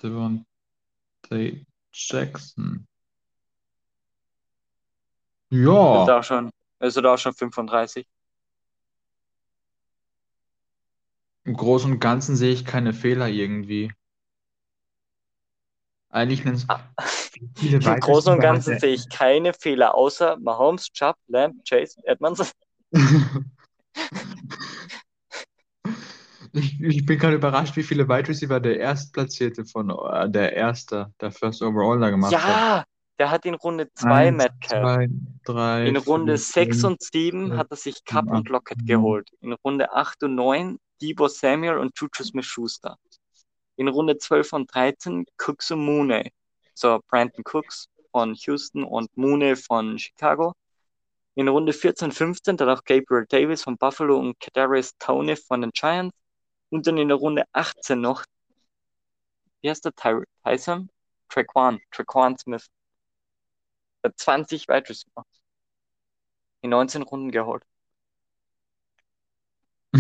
Devontae 0.02 1.66
Jackson. 1.94 2.88
Ist 5.50 5.58
Ja, 5.58 6.20
auch 6.20 6.24
schon, 6.24 6.52
ist 6.80 6.98
auch 6.98 7.18
schon 7.18 7.34
35. 7.34 8.06
Im 11.46 11.56
Großen 11.56 11.94
und 11.94 12.00
Ganzen 12.00 12.36
sehe 12.36 12.52
ich 12.52 12.66
keine 12.66 12.94
Fehler 12.94 13.30
irgendwie. 13.30 13.94
Eigentlich 16.10 16.44
nennt 16.44 16.66
Ah. 16.68 16.82
viele 17.56 17.78
Im 17.78 18.00
Großen 18.00 18.34
und 18.34 18.40
Ganzen 18.42 18.78
sehe 18.80 18.94
ich 18.94 19.08
keine 19.10 19.54
Fehler, 19.54 19.96
außer 19.96 20.38
Mahomes, 20.38 20.92
Chubb, 20.92 21.16
Lamb, 21.28 21.64
Chase, 21.68 22.02
Edmonds. 22.06 22.52
Ich, 26.54 26.80
ich 26.82 27.06
bin 27.06 27.20
gerade 27.20 27.36
überrascht, 27.36 27.76
wie 27.76 27.84
viele 27.84 28.08
Wide 28.08 28.30
Receiver 28.30 28.60
der 28.60 28.80
Erstplatzierte 28.80 29.66
von 29.66 29.90
äh, 29.90 30.30
der 30.30 30.54
Erste, 30.54 31.14
der 31.22 31.32
First 31.32 31.62
Overall 31.62 32.00
da 32.00 32.10
gemacht 32.10 32.36
hat. 32.36 32.48
Ja, 32.48 32.84
der 33.20 33.32
hat 33.32 33.46
in 33.46 33.56
Runde 33.56 33.92
2 33.94 34.10
Eins, 34.10 34.38
Metcalf. 34.38 34.82
zwei, 34.84 35.10
drei, 35.44 35.88
In 35.88 35.98
Runde 35.98 36.38
vier, 36.38 36.66
6 36.66 36.82
fünf, 36.82 36.84
und 36.84 37.04
7 37.04 37.48
sechs, 37.48 37.58
hat 37.58 37.68
er 37.72 37.78
sich 37.78 38.06
Cup 38.06 38.32
und 38.32 38.50
Lockett 38.50 38.86
geholt. 38.86 39.30
In 39.42 39.54
Runde 39.54 39.94
8 39.94 40.24
und 40.24 40.36
9 40.36 40.80
Debo 41.02 41.28
Samuel 41.28 41.78
und 41.78 41.98
Juju 41.98 42.24
Smith-Schuster. 42.24 42.98
In 43.76 43.88
Runde 43.88 44.18
12 44.18 44.54
und 44.54 44.74
13 44.74 45.26
Cooks 45.38 45.72
und 45.72 45.86
Mooney. 45.86 46.32
So, 46.74 47.00
Brandon 47.08 47.44
Cooks 47.52 47.88
von 48.12 48.34
Houston 48.34 48.84
und 48.84 49.16
Mooney 49.16 49.56
von 49.56 49.98
Chicago. 49.98 50.54
In 51.38 51.48
Runde 51.50 51.72
14 51.72 52.06
und 52.06 52.14
15 52.14 52.58
dann 52.58 52.70
auch 52.70 52.84
Gabriel 52.84 53.28
Davis 53.30 53.64
von 53.64 53.78
Buffalo 53.78 54.18
und 54.18 54.40
Kadarius 54.40 54.98
Toney 54.98 55.36
von 55.36 55.62
den 55.62 55.70
Giants. 55.70 56.18
Und 56.72 56.88
dann 56.88 56.98
in 56.98 57.10
der 57.10 57.18
Runde 57.18 57.44
18 57.54 58.02
noch, 58.02 58.26
wie 59.62 59.70
heißt 59.70 59.86
der? 59.86 59.94
Ty 59.94 60.24
Tyson? 60.44 60.90
Traquan, 61.30 61.80
Traquan 61.92 62.40
Smith. 62.40 62.66
Der 64.04 64.16
20 64.16 64.68
Wide 64.68 64.90
Receiver. 64.90 65.24
In 66.62 66.72
19 66.72 67.04
Runden 67.04 67.30
geholt. 67.30 67.64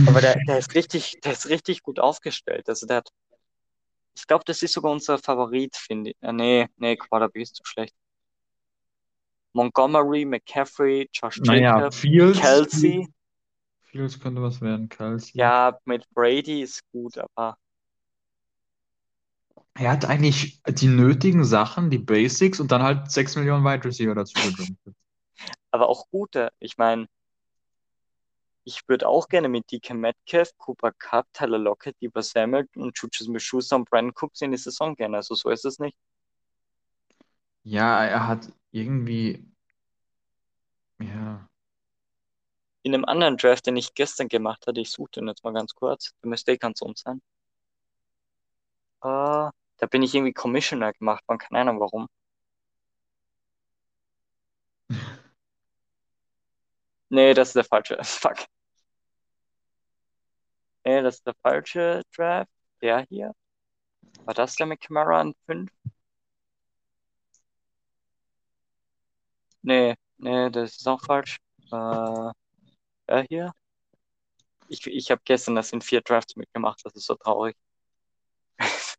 Aber 0.07 0.21
der, 0.21 0.39
der 0.47 0.57
ist 0.57 0.73
richtig, 0.73 1.19
der 1.23 1.33
ist 1.33 1.49
richtig 1.49 1.83
gut 1.83 1.99
aufgestellt. 1.99 2.67
Also 2.67 2.87
der 2.87 2.97
hat, 2.97 3.09
ich 4.15 4.25
glaube, 4.25 4.43
das 4.45 4.63
ist 4.63 4.73
sogar 4.73 4.91
unser 4.91 5.19
Favorit, 5.19 5.75
finde 5.75 6.11
ich. 6.11 6.17
Äh, 6.21 6.33
nee, 6.33 6.67
nee, 6.77 6.97
Quarterback 6.97 7.43
ist 7.43 7.55
zu 7.57 7.63
schlecht. 7.63 7.95
Montgomery, 9.53 10.25
McCaffrey, 10.25 11.09
Josh 11.11 11.39
Naja, 11.41 11.77
Jacob, 11.77 11.93
Fields, 11.93 12.39
Kelsey. 12.39 13.07
Fields 13.83 14.19
könnte 14.19 14.41
was 14.41 14.61
werden, 14.61 14.89
Kelsey. 14.89 15.37
Ja, 15.37 15.77
mit 15.85 16.09
Brady 16.13 16.61
ist 16.61 16.83
gut, 16.91 17.17
aber 17.17 17.57
Er 19.75 19.91
hat 19.91 20.05
eigentlich 20.05 20.61
die 20.67 20.87
nötigen 20.87 21.43
Sachen, 21.43 21.89
die 21.89 21.97
Basics 21.97 22.59
und 22.59 22.71
dann 22.71 22.83
halt 22.83 23.11
6 23.11 23.35
Millionen 23.35 23.63
Wide 23.63 23.85
Receiver 23.85 24.15
dazu 24.15 24.33
aber 25.71 25.89
auch 25.89 26.09
gute. 26.09 26.51
Ich 26.59 26.77
meine, 26.77 27.07
ich 28.63 28.87
würde 28.87 29.07
auch 29.07 29.29
gerne 29.29 29.47
mit 29.47 29.71
DK 29.71 29.93
Metcalf, 29.93 30.51
Cooper 30.57 30.91
Cup, 30.91 31.27
Tyler 31.33 31.57
Lockett, 31.57 31.95
Debo 32.01 32.21
Samuel 32.21 32.67
und 32.75 32.97
Juju 32.97 33.23
Smith-Schuster 33.23 33.77
und 33.77 33.89
Brandon 33.89 34.13
Cooks 34.13 34.41
in 34.41 34.51
die 34.51 34.57
Saison 34.57 34.95
gerne. 34.95 35.17
Also 35.17 35.35
so 35.35 35.49
ist 35.49 35.65
es 35.65 35.79
nicht. 35.79 35.97
Ja, 37.63 38.03
er 38.03 38.27
hat 38.27 38.51
irgendwie, 38.77 39.45
ja, 40.99 41.47
In 42.81 42.95
einem 42.95 43.05
anderen 43.05 43.37
Draft, 43.37 43.67
den 43.67 43.77
ich 43.77 43.93
gestern 43.93 44.29
gemacht 44.29 44.65
hatte, 44.65 44.81
ich 44.81 44.89
suche 44.89 45.11
den 45.11 45.27
jetzt 45.27 45.43
mal 45.43 45.53
ganz 45.53 45.75
kurz, 45.75 46.15
der 46.23 46.29
müsste 46.29 46.53
eh 46.53 46.57
ganz 46.57 46.81
um 46.81 46.95
sein. 46.95 47.21
Äh, 49.01 49.49
da 49.79 49.87
bin 49.89 50.03
ich 50.03 50.13
irgendwie 50.13 50.33
Commissioner 50.33 50.93
gemacht 50.93 51.27
worden, 51.27 51.39
keine 51.39 51.61
Ahnung 51.61 51.79
warum. 51.79 52.07
Nee, 57.09 57.33
das 57.33 57.49
ist 57.49 57.55
der 57.55 57.63
falsche. 57.65 57.97
Fuck. 58.03 58.45
Nee, 60.85 61.01
das 61.01 61.15
ist 61.15 61.27
der 61.27 61.35
falsche 61.41 62.01
Draft. 62.15 62.49
Der 62.81 63.05
hier. 63.09 63.33
War 64.25 64.33
das 64.33 64.55
der 64.55 64.67
mit 64.67 64.81
Camara 64.81 65.21
an 65.21 65.35
5? 65.47 65.71
Nee, 69.67 69.95
nee, 70.17 70.49
das 70.49 70.77
ist 70.77 70.87
auch 70.87 71.01
falsch. 71.01 71.39
Äh, 71.71 72.31
der 73.09 73.25
hier. 73.29 73.51
Ich, 74.69 74.87
ich 74.87 75.11
habe 75.11 75.21
gestern 75.25 75.55
das 75.55 75.73
in 75.73 75.81
vier 75.81 75.99
Drafts 75.99 76.37
mitgemacht, 76.37 76.79
das 76.85 76.95
ist 76.95 77.05
so 77.05 77.15
traurig. 77.15 77.57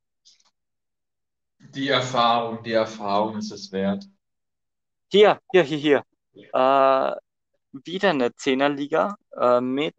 die 1.59 1.89
Erfahrung, 1.89 2.62
die 2.62 2.73
Erfahrung 2.73 3.39
ist 3.39 3.51
es 3.51 3.73
wert. 3.73 4.05
Hier, 5.11 5.40
hier, 5.51 5.62
hier, 5.62 5.78
hier. 5.78 6.05
Äh, 6.53 7.16
wieder 7.73 8.11
eine 8.11 8.35
Zehnerliga 8.35 9.16
äh, 9.40 9.62
mit 9.62 9.97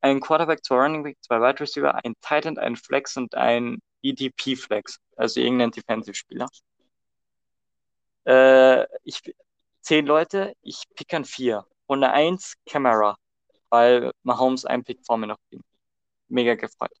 einem 0.00 0.20
Quarterback, 0.20 0.64
zwei 0.64 0.76
Running 0.76 1.02
Back, 1.02 1.18
zwei 1.20 1.40
Wide 1.40 1.58
Receiver, 1.58 1.96
ein 2.04 2.14
Tight 2.20 2.46
End, 2.46 2.60
ein 2.60 2.76
Flex 2.76 3.16
und 3.16 3.34
ein 3.34 3.80
EDP 4.02 4.54
Flex, 4.54 5.00
also 5.16 5.40
irgendein 5.40 5.72
Defensive-Spieler. 5.72 6.46
Äh, 8.24 8.86
ich, 9.02 9.20
zehn 9.80 10.06
Leute, 10.06 10.54
ich 10.62 10.84
pick 10.94 11.12
an 11.14 11.24
vier. 11.24 11.64
Runde 11.88 12.10
eins, 12.10 12.54
Camara, 12.66 13.16
weil 13.70 14.12
Mahomes 14.22 14.64
einen 14.64 14.84
Pick 14.84 15.04
vor 15.06 15.16
mir 15.16 15.26
noch 15.28 15.38
ging. 15.50 15.62
Mega 16.28 16.54
gefreut. 16.54 16.92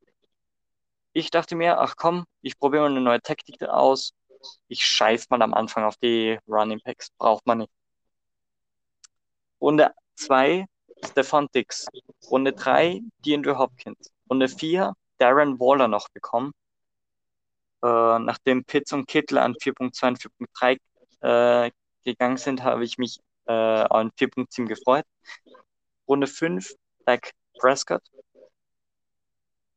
Ich 1.12 1.30
dachte 1.30 1.56
mir, 1.56 1.78
ach 1.80 1.96
komm, 1.96 2.24
ich 2.42 2.58
probiere 2.58 2.84
mal 2.84 2.90
eine 2.90 3.00
neue 3.00 3.20
Taktik 3.20 3.62
aus. 3.62 4.12
Ich 4.68 4.84
scheiß 4.84 5.30
mal 5.30 5.42
am 5.42 5.54
Anfang 5.54 5.84
auf 5.84 5.96
die 5.96 6.38
Running 6.46 6.80
Backs, 6.84 7.10
braucht 7.18 7.46
man 7.46 7.58
nicht. 7.58 7.72
Runde 9.60 9.92
2, 10.16 10.66
Stefan 11.04 11.48
Dix. 11.54 11.86
Runde 12.30 12.52
3, 12.52 13.00
DeAndre 13.24 13.58
Hopkins. 13.58 14.10
Runde 14.30 14.48
4, 14.48 14.94
Darren 15.18 15.58
Waller 15.58 15.88
noch 15.88 16.08
bekommen. 16.10 16.52
Äh, 17.82 18.18
nachdem 18.18 18.64
Pitts 18.64 18.92
und 18.92 19.06
Kittel 19.06 19.38
an 19.38 19.54
4.2 19.54 20.08
und 20.08 20.18
4.3 20.18 21.66
äh, 21.66 21.70
gegangen 22.08 22.38
sind, 22.38 22.62
habe 22.62 22.84
ich 22.84 22.98
mich 22.98 23.18
äh, 23.46 23.52
an 23.52 24.10
4.7 24.18 24.66
gefreut. 24.66 25.04
Runde 26.08 26.26
5, 26.26 26.74
Dak 27.04 27.32
Prescott. 27.58 28.02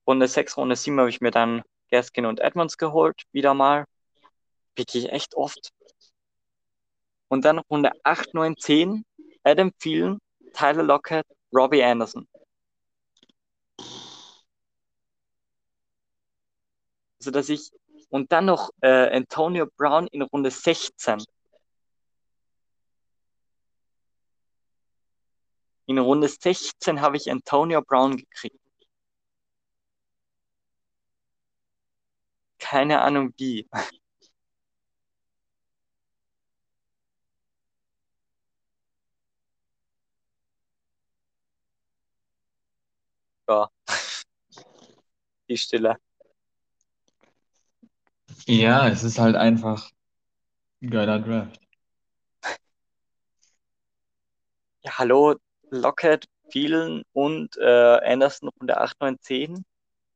Runde 0.08 0.28
6, 0.28 0.58
Runde 0.58 0.76
7 0.76 1.00
habe 1.00 1.10
ich 1.10 1.22
mir 1.22 1.32
dann 1.32 1.64
Gaskin 1.92 2.26
und 2.26 2.40
Edmonds 2.40 2.78
geholt, 2.78 3.24
wieder 3.32 3.54
mal. 3.54 3.86
Pick 4.76 4.96
ich 4.96 5.12
echt 5.12 5.36
oft. 5.36 5.72
Und 7.28 7.46
dann 7.46 7.60
Runde 7.60 7.92
8, 8.04 8.34
9, 8.34 8.58
10, 8.58 9.06
Adam 9.44 9.72
Thielen, 9.78 10.20
Tyler 10.54 10.84
Lockett, 10.84 11.26
Robbie 11.54 11.84
Anderson. 11.84 12.28
Also 17.20 17.32
dass 17.32 17.50
ich 17.50 17.72
und 18.10 18.32
dann 18.32 18.46
noch 18.46 18.72
äh, 18.82 19.16
Antonio 19.16 19.68
Brown 19.78 20.08
in 20.08 20.22
Runde 20.22 20.52
16. 20.52 21.24
In 25.92 25.98
Runde 26.00 26.30
16 26.30 27.02
habe 27.02 27.18
ich 27.18 27.30
Antonio 27.30 27.82
Brown 27.82 28.16
gekriegt. 28.16 28.58
Keine 32.60 33.02
Ahnung 33.02 33.34
wie. 33.38 33.68
Ja. 43.48 43.70
Die 45.50 45.58
Stille. 45.58 45.98
Ja, 48.46 48.88
es 48.88 49.04
ist 49.04 49.18
halt 49.20 49.36
einfach 49.36 49.90
ein 50.82 50.90
geiler 50.92 51.20
Draft. 51.20 51.60
Ja, 54.84 54.98
hallo, 55.00 55.36
Lockett, 55.72 56.26
Thielen 56.50 57.04
und 57.14 57.58
äh, 57.58 58.00
Anderson 58.04 58.50
Runde 58.50 58.78
8, 58.80 59.00
9, 59.02 59.20
10. 59.20 59.66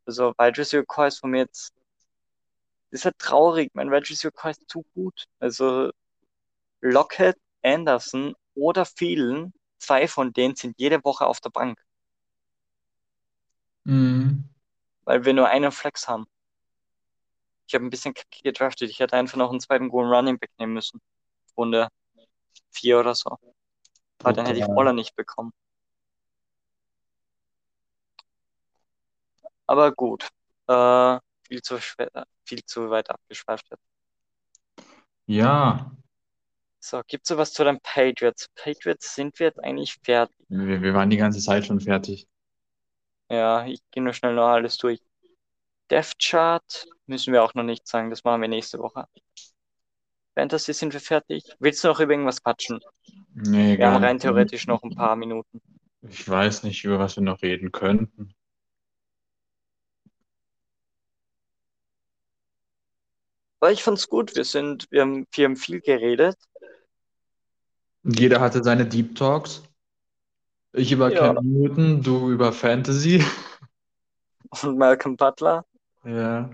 Also 0.06 0.34
Wide 0.38 0.58
Receiver 0.58 0.86
Core 0.86 1.08
ist 1.08 1.20
von 1.20 1.32
mir 1.32 1.40
jetzt 1.40 1.74
ist 2.92 3.06
halt 3.06 3.18
traurig. 3.20 3.72
Mein 3.74 3.90
Wide 3.92 4.10
Receiver 4.10 4.32
Core 4.32 4.52
ist 4.52 4.70
zu 4.70 4.86
gut. 4.94 5.26
Also 5.40 5.92
Lockett, 6.82 7.38
Anderson 7.64 8.36
oder 8.54 8.86
Thielen, 8.86 9.54
zwei 9.80 10.08
von 10.08 10.32
denen 10.34 10.56
sind 10.56 10.76
jede 10.78 11.04
Woche 11.04 11.26
auf 11.26 11.40
der 11.40 11.50
Bank, 11.50 11.80
Mhm. 13.84 14.44
weil 15.04 15.26
wir 15.26 15.34
nur 15.34 15.48
einen 15.48 15.72
Flex 15.72 16.08
haben. 16.08 16.26
Ich 17.68 17.74
habe 17.74 17.86
ein 17.86 17.90
bisschen 17.90 18.14
gedraftet. 18.44 18.90
Ich 18.90 19.00
hätte 19.00 19.16
einfach 19.16 19.38
noch 19.38 19.50
einen 19.50 19.60
zweiten 19.60 19.90
guten 19.90 20.10
Running 20.10 20.38
Back 20.38 20.52
nehmen 20.60 20.74
müssen. 20.74 21.02
Runde 21.58 21.88
4 22.72 23.00
oder 23.00 23.16
so. 23.16 23.38
Weil 24.26 24.34
dann 24.34 24.46
hätte 24.46 24.60
ich. 24.60 24.66
Waller 24.68 24.94
nicht 24.94 25.16
bekommen. 25.16 25.54
Aber 29.68 29.92
gut. 29.92 30.30
Äh, 30.68 31.20
viel 31.48 31.62
zu 31.62 31.80
schwer, 31.80 32.10
viel 32.44 32.64
zu 32.66 32.90
weit 32.90 33.10
abgeschweift 33.10 33.68
jetzt. 33.70 33.84
Ja, 35.28 35.92
So, 36.80 37.02
gibt's 37.08 37.30
sowas 37.30 37.52
zu 37.54 37.64
den 37.64 37.80
Patriots? 37.82 38.48
Patriots 38.56 39.16
sind 39.16 39.40
wir 39.40 39.48
jetzt 39.48 39.64
eigentlich 39.64 39.96
fertig. 40.04 40.36
wir, 40.50 40.82
wir 40.82 40.94
waren 40.94 41.10
die 41.10 41.18
ganze 41.18 41.40
Zeit 41.40 41.66
schon 41.66 41.80
fertig. 41.80 42.28
Ja, 43.30 43.66
ich 43.66 43.82
gehe 43.92 44.04
nur 44.04 44.14
schnell 44.14 44.36
noch 44.36 44.48
alles 44.48 44.78
durch. 44.78 45.02
Death 45.90 46.14
Chart 46.20 46.88
müssen 47.08 47.34
wir 47.34 47.44
auch 47.44 47.54
noch 47.56 47.64
nicht 47.64 47.88
sagen, 47.88 48.10
das 48.10 48.24
machen 48.24 48.42
wir 48.42 48.48
nächste 48.48 48.80
Woche. 48.80 49.08
Fantasy 50.36 50.74
sind 50.74 50.94
wir 50.94 51.00
fertig. 51.00 51.44
Willst 51.60 51.84
du 51.84 51.88
noch 51.88 52.00
über 52.00 52.12
irgendwas 52.12 52.44
quatschen? 52.44 52.82
Nee, 53.34 53.78
Wir 53.78 53.90
haben 53.92 54.04
rein 54.04 54.20
theoretisch 54.20 54.68
noch 54.68 54.84
ein 54.84 54.94
paar 54.94 55.16
Minuten. 55.16 55.62
Ich 56.02 56.28
weiß 56.28 56.64
nicht, 56.64 56.84
über 56.84 57.00
was 57.00 57.16
wir 57.16 57.24
noch 57.24 57.42
reden 57.42 57.72
könnten. 57.72 58.34
Aber 63.60 63.72
ich 63.72 63.84
fand's 63.84 64.08
gut. 64.08 64.36
Wir 64.36 64.44
sind, 64.44 64.88
wir 64.92 65.02
haben, 65.02 65.26
wir 65.32 65.46
haben 65.46 65.56
viel 65.56 65.82
geredet. 65.82 66.38
Jeder 68.04 68.40
hatte 68.40 68.64
seine 68.64 68.86
Deep 68.86 69.16
Talks. 69.16 69.64
Ich 70.74 70.92
über 70.92 71.12
Ja. 71.12 71.34
Cam 71.34 71.44
Newton, 71.46 72.04
du 72.04 72.30
über 72.30 72.52
Fantasy. 72.52 73.24
Und 74.62 74.78
Malcolm 74.78 75.16
Butler, 75.18 75.66
Ja. 76.04 76.50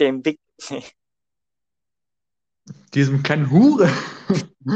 dem 0.00 0.22
Big. 0.22 0.40
Diesem 2.94 3.22
kleinen 3.22 3.50
Hure. 3.50 3.88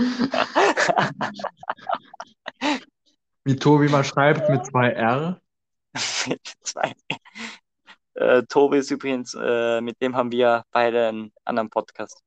Wie 3.45 3.57
Tobi 3.57 3.89
mal 3.89 4.05
schreibt 4.05 4.51
mit 4.51 4.67
zwei 4.67 4.91
R. 4.91 5.41
zwei. 5.95 6.95
Äh, 8.15 8.43
Tobi 8.45 8.79
ist 8.79 8.91
übrigens, 8.91 9.35
äh, 9.41 9.81
mit 9.81 10.03
dem 10.03 10.17
haben 10.17 10.33
wir 10.33 10.65
beide 10.71 11.09
einen 11.09 11.33
anderen 11.45 11.71
Podcast. 11.71 12.21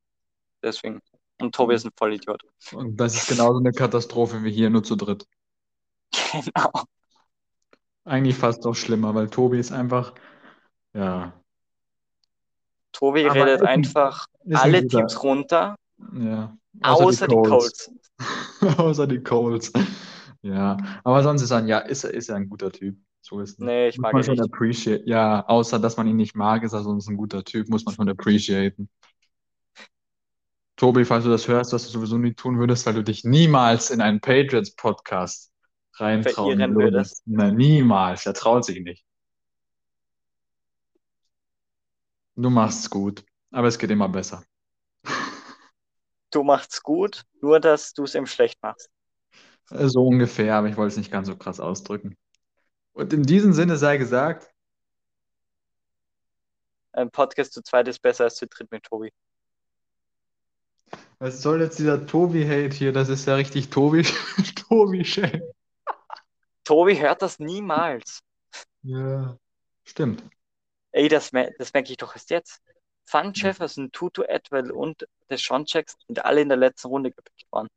Deswegen. 0.62 1.00
Und 1.40 1.54
Tobi 1.54 1.74
ist 1.74 1.84
ein 1.84 1.92
Vollidiot. 1.96 2.42
Und 2.72 2.96
das 2.96 3.14
ist 3.14 3.28
genauso 3.28 3.58
eine 3.58 3.72
Katastrophe 3.72 4.42
wie 4.42 4.52
hier, 4.52 4.70
nur 4.70 4.82
zu 4.82 4.96
dritt. 4.96 5.26
Genau. 6.32 6.72
Eigentlich 8.04 8.36
fast 8.36 8.64
noch 8.64 8.74
schlimmer, 8.74 9.14
weil 9.14 9.28
Tobi 9.28 9.60
ist 9.60 9.70
einfach, 9.70 10.14
ja, 10.92 11.32
Tobi 12.92 13.26
Aber 13.26 13.34
redet 13.34 13.62
einfach 13.62 14.26
alle 14.52 14.86
Teams 14.86 15.22
runter, 15.22 15.76
ja. 16.18 16.56
außer 16.82 17.28
die 17.28 17.34
Colts. 17.34 17.90
Außer 18.78 19.06
die 19.08 19.20
Colts. 19.20 19.72
Ja, 20.42 20.76
aber 21.02 21.22
sonst 21.22 21.42
ist 21.42 21.50
er 21.50 21.58
ein, 21.58 21.68
ja, 21.68 21.78
ist, 21.78 22.04
ist 22.04 22.28
er 22.28 22.36
ein 22.36 22.48
guter 22.48 22.70
Typ. 22.70 22.96
So 23.20 23.40
ist 23.40 23.52
es. 23.52 23.58
Nee, 23.58 23.88
ich 23.88 23.96
Muss 23.96 24.02
mag 24.02 24.12
man 24.12 24.22
ihn 24.22 24.26
schon 24.26 24.34
nicht. 24.34 24.44
appreciate. 24.44 25.02
Ja, 25.06 25.44
außer 25.46 25.78
dass 25.78 25.96
man 25.96 26.06
ihn 26.08 26.16
nicht 26.16 26.34
mag, 26.34 26.62
ist 26.64 26.72
er 26.72 26.82
sonst 26.82 27.08
ein 27.08 27.16
guter 27.16 27.44
Typ, 27.44 27.68
muss 27.68 27.84
man 27.84 27.94
schon 27.94 28.08
appreciaten. 28.08 28.88
Tobi, 30.76 31.04
falls 31.04 31.22
du 31.24 31.30
das 31.30 31.46
hörst, 31.46 31.72
was 31.72 31.84
du 31.84 31.90
sowieso 31.90 32.18
nie 32.18 32.34
tun 32.34 32.58
würdest, 32.58 32.86
weil 32.86 32.94
du 32.94 33.04
dich 33.04 33.22
niemals 33.22 33.90
in 33.90 34.00
einen 34.00 34.20
Patriots-Podcast 34.20 35.52
reintrauen 35.94 36.58
Verirren 36.58 36.74
würdest. 36.74 37.22
Nein, 37.26 37.54
niemals. 37.54 38.26
Er 38.26 38.34
traut 38.34 38.64
sich 38.64 38.80
nicht. 38.82 39.04
Du 42.34 42.50
machst's 42.50 42.90
gut, 42.90 43.24
aber 43.52 43.68
es 43.68 43.78
geht 43.78 43.90
immer 43.90 44.08
besser. 44.08 44.44
Du 46.30 46.42
machst 46.42 46.82
gut, 46.82 47.22
nur 47.40 47.60
dass 47.60 47.92
du 47.92 48.04
es 48.04 48.14
ihm 48.14 48.26
schlecht 48.26 48.62
machst. 48.62 48.90
So 49.70 50.06
ungefähr, 50.06 50.56
aber 50.56 50.68
ich 50.68 50.76
wollte 50.76 50.92
es 50.92 50.96
nicht 50.96 51.10
ganz 51.10 51.28
so 51.28 51.36
krass 51.36 51.60
ausdrücken. 51.60 52.16
Und 52.92 53.12
in 53.12 53.22
diesem 53.22 53.52
Sinne 53.52 53.76
sei 53.76 53.96
gesagt, 53.98 54.48
Ein 56.92 57.10
Podcast 57.10 57.52
zu 57.54 57.62
zweit 57.62 57.88
ist 57.88 58.00
besser 58.00 58.24
als 58.24 58.36
zu 58.36 58.46
dritt 58.46 58.70
mit 58.70 58.84
Tobi. 58.84 59.10
was 61.18 61.40
soll 61.40 61.60
jetzt 61.62 61.78
dieser 61.78 62.06
Tobi-Hate 62.06 62.74
hier? 62.76 62.92
Das 62.92 63.08
ist 63.08 63.26
ja 63.26 63.36
richtig 63.36 63.70
Tobi, 63.70 64.02
Tobi-Shame. 64.68 65.42
Tobi 66.64 66.98
hört 67.00 67.22
das 67.22 67.38
niemals. 67.38 68.20
Ja, 68.82 69.38
stimmt. 69.84 70.22
Ey, 70.92 71.08
das, 71.08 71.32
mer 71.32 71.52
das 71.58 71.72
merke 71.72 71.90
ich 71.90 71.96
doch 71.96 72.14
erst 72.14 72.30
jetzt. 72.30 72.60
Van 73.12 73.32
Jefferson, 73.34 73.92
Tutu 73.92 74.22
Atwell 74.28 74.70
und 74.70 75.06
Deshaun 75.30 75.64
Jackson 75.66 76.00
sind 76.06 76.24
alle 76.24 76.40
in 76.40 76.48
der 76.48 76.56
letzten 76.58 76.88
Runde 76.88 77.10
gepickt 77.10 77.50
worden. 77.52 77.68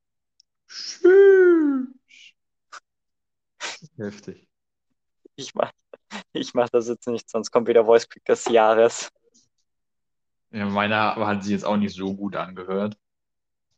Tschüss. 0.68 1.88
Heftig. 3.98 4.48
Ich 5.36 5.54
mach, 5.54 5.72
ich 6.32 6.54
mach 6.54 6.70
das 6.70 6.88
jetzt 6.88 7.08
nicht, 7.08 7.30
sonst 7.30 7.52
kommt 7.52 7.68
wieder 7.68 7.86
Voice 7.86 8.08
Pick 8.08 8.24
des 8.26 8.46
Jahres. 8.46 9.10
Ja, 10.52 10.66
meiner 10.66 11.16
hat 11.18 11.44
sich 11.44 11.52
jetzt 11.52 11.66
auch 11.66 11.76
nicht 11.76 11.94
so 11.96 12.16
gut 12.16 12.36
angehört. 12.36 12.98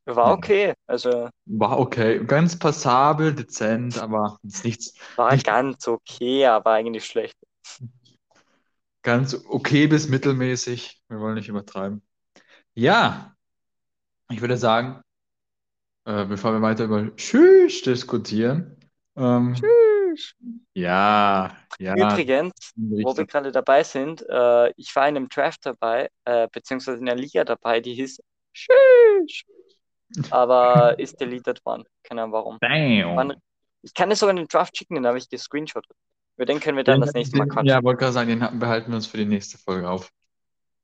War 0.06 0.32
okay, 0.32 0.74
also 0.86 1.30
War 1.46 1.80
okay, 1.80 2.24
ganz 2.24 2.58
passabel, 2.58 3.34
dezent, 3.34 3.98
aber 3.98 4.38
ist 4.44 4.64
nichts 4.64 4.94
war 5.18 5.34
Nicht- 5.34 5.46
ganz 5.46 5.86
okay, 5.88 6.46
aber 6.46 6.72
eigentlich 6.72 7.06
schlecht. 7.06 7.36
ganz 9.08 9.42
okay 9.48 9.88
bis 9.88 10.10
mittelmäßig. 10.10 11.02
Wir 11.08 11.22
wollen 11.22 11.36
nicht 11.36 11.48
übertreiben. 11.48 12.02
Ja, 12.74 13.34
ich 14.30 14.42
würde 14.42 14.58
sagen, 14.58 15.02
äh, 16.04 16.26
bevor 16.26 16.52
wir 16.52 16.62
weiter 16.62 16.84
über 16.84 17.16
Tschüss 17.16 17.82
diskutieren, 17.84 18.76
ähm, 19.16 19.56
ja, 20.74 21.56
ja, 21.80 21.96
Übrigens, 21.96 22.74
wo 22.76 23.16
wir 23.16 23.26
gerade 23.26 23.54
dabei 23.54 23.82
sind, 23.84 24.26
äh, 24.28 24.72
ich 24.76 24.94
war 24.94 25.08
in 25.08 25.16
einem 25.16 25.30
Draft 25.30 25.66
dabei, 25.66 26.10
äh, 26.26 26.50
beziehungsweise 26.52 26.98
in 26.98 27.08
einer 27.08 27.20
Liga 27.20 27.46
dabei, 27.46 27.80
die 27.80 27.94
hieß 27.94 28.22
Sheesh, 28.52 29.46
aber 30.32 31.00
ist 31.00 31.22
deleted 31.22 31.64
worden. 31.66 31.86
Keine 32.04 32.24
Ahnung 32.24 32.34
warum. 32.34 32.58
Damn. 32.60 33.36
Ich 33.84 33.94
kann 33.94 34.12
es 34.12 34.20
sogar 34.20 34.32
in 34.32 34.38
den 34.38 34.48
Draft 34.50 34.76
schicken, 34.76 34.96
den 34.96 35.08
habe 35.08 35.18
ich 35.18 35.30
gescreenshottet. 35.30 35.96
Über 36.38 36.46
den 36.46 36.60
können 36.60 36.78
wir 36.78 36.84
dann 36.84 37.02
das 37.02 37.14
nächste 37.14 37.36
Mal 37.38 37.46
Den- 37.46 37.50
quatschen. 37.52 37.68
Ja, 37.68 37.84
wollte 37.84 38.00
gerade 38.00 38.14
sagen, 38.14 38.30
den 38.30 38.44
ha- 38.44 38.52
behalten 38.52 38.92
wir 38.92 38.96
uns 38.96 39.08
für 39.08 39.18
die 39.18 39.26
nächste 39.26 39.58
Folge 39.58 39.90
auf. 39.90 40.12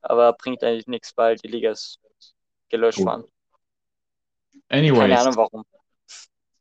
Aber 0.01 0.34
bringt 0.34 0.63
eigentlich 0.63 0.88
nichts, 0.88 1.13
weil 1.15 1.35
die 1.38 1.47
Liga 1.47 1.71
ist 1.71 1.99
gelöscht 2.69 2.99
worden. 2.99 3.23
Keine 4.67 4.89
Anyways, 4.89 5.19
Ahnung 5.21 5.35
warum. 5.38 5.63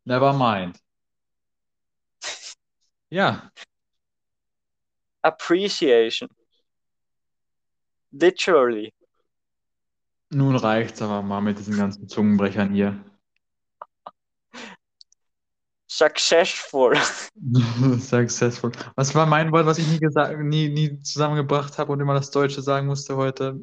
never 0.04 0.32
mind. 0.32 0.78
Ja, 3.10 3.50
Appreciation. 5.22 6.28
Literally. 8.10 8.92
nun 10.30 10.56
reicht's 10.56 11.00
aber 11.00 11.22
mal 11.22 11.40
mit 11.40 11.58
diesen 11.58 11.76
ganzen 11.76 12.08
Zungenbrechern 12.08 12.74
hier. 12.74 13.02
Successful. 15.94 16.94
Successful. 18.00 18.72
Was 18.96 19.14
war 19.14 19.26
mein 19.26 19.52
Wort, 19.52 19.66
was 19.66 19.76
ich 19.76 19.86
nie 19.88 19.98
gesagt, 19.98 20.38
nie, 20.40 20.70
nie 20.70 20.98
zusammengebracht 21.02 21.76
habe 21.76 21.92
und 21.92 22.00
immer 22.00 22.14
das 22.14 22.30
Deutsche 22.30 22.62
sagen 22.62 22.86
musste 22.86 23.16
heute? 23.16 23.60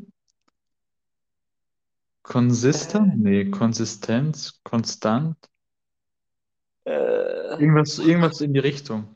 Konsistent? 2.22 3.18
Nee, 3.18 3.45
Konsistenz, 3.49 4.60
konstant. 4.64 5.38
Äh, 6.85 6.91
Irgendwas, 6.91 7.97
irgendwas 7.97 8.41
in 8.41 8.53
die 8.53 8.60
Richtung. 8.60 9.15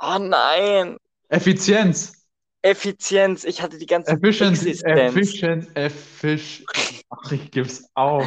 oh 0.00 0.18
nein. 0.18 0.98
Effizienz. 1.30 2.26
Effizienz. 2.60 3.44
Ich 3.44 3.62
hatte 3.62 3.78
die 3.78 3.86
ganze 3.86 4.12
Efficient, 4.12 4.52
Existenz. 4.58 5.16
efficient, 5.16 5.76
effic. 5.76 6.66
Ach, 7.08 7.32
ich 7.32 7.50
geb's 7.50 7.88
auf. 7.94 8.26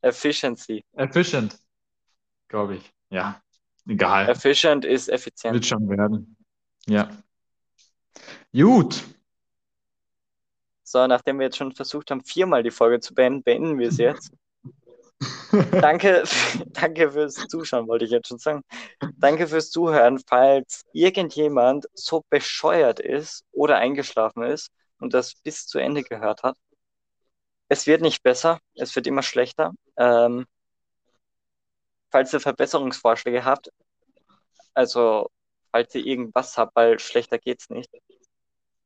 Efficiency. 0.00 0.84
Efficient. 0.94 1.56
Glaube 2.48 2.76
ich. 2.76 2.92
Ja. 3.10 3.40
Egal. 3.88 4.28
Efficient 4.28 4.84
ist 4.84 5.08
effizient. 5.08 5.54
Wird 5.54 5.66
schon 5.66 5.88
werden. 5.88 6.36
Ja. 6.86 7.10
Gut. 8.52 9.02
So, 10.82 11.06
nachdem 11.06 11.38
wir 11.38 11.46
jetzt 11.46 11.56
schon 11.56 11.72
versucht 11.72 12.10
haben, 12.10 12.24
viermal 12.24 12.62
die 12.62 12.70
Folge 12.70 13.00
zu 13.00 13.14
beenden, 13.14 13.42
beenden 13.42 13.78
wir 13.78 13.88
es 13.88 13.98
jetzt. 13.98 14.32
Danke, 15.72 16.24
danke 16.74 17.10
fürs 17.10 17.34
Zuschauen, 17.48 17.88
wollte 17.88 18.04
ich 18.04 18.10
jetzt 18.10 18.28
schon 18.28 18.38
sagen. 18.38 18.62
Danke 19.16 19.46
fürs 19.46 19.70
Zuhören. 19.70 20.18
Falls 20.26 20.84
irgendjemand 20.92 21.86
so 21.94 22.24
bescheuert 22.28 23.00
ist 23.00 23.44
oder 23.52 23.76
eingeschlafen 23.78 24.42
ist 24.42 24.70
und 24.98 25.14
das 25.14 25.34
bis 25.36 25.66
zu 25.66 25.78
Ende 25.78 26.02
gehört 26.02 26.42
hat, 26.42 26.56
es 27.68 27.86
wird 27.86 28.02
nicht 28.02 28.22
besser, 28.22 28.60
es 28.74 28.94
wird 28.94 29.06
immer 29.06 29.22
schlechter. 29.22 29.72
Ähm, 29.96 30.46
falls 32.16 32.32
ihr 32.32 32.40
Verbesserungsvorschläge 32.40 33.44
habt, 33.44 33.70
also 34.72 35.28
falls 35.70 35.94
ihr 35.94 36.06
irgendwas 36.06 36.56
habt, 36.56 36.74
weil 36.74 36.98
schlechter 36.98 37.36
geht's 37.36 37.68
nicht, 37.68 37.90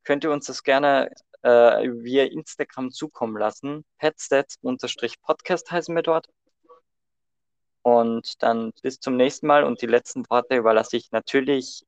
könnt 0.02 0.24
ihr 0.24 0.32
uns 0.32 0.46
das 0.46 0.64
gerne 0.64 1.12
äh, 1.42 1.48
via 2.02 2.24
Instagram 2.24 2.90
zukommen 2.90 3.36
lassen. 3.36 3.84
Petstats-Podcast 3.98 5.70
heißen 5.70 5.94
wir 5.94 6.02
dort. 6.02 6.26
Und 7.82 8.42
dann 8.42 8.72
bis 8.82 8.98
zum 8.98 9.14
nächsten 9.14 9.46
Mal 9.46 9.62
und 9.62 9.80
die 9.80 9.86
letzten 9.86 10.28
Worte 10.28 10.56
überlasse 10.56 10.96
ich 10.96 11.12
natürlich 11.12 11.84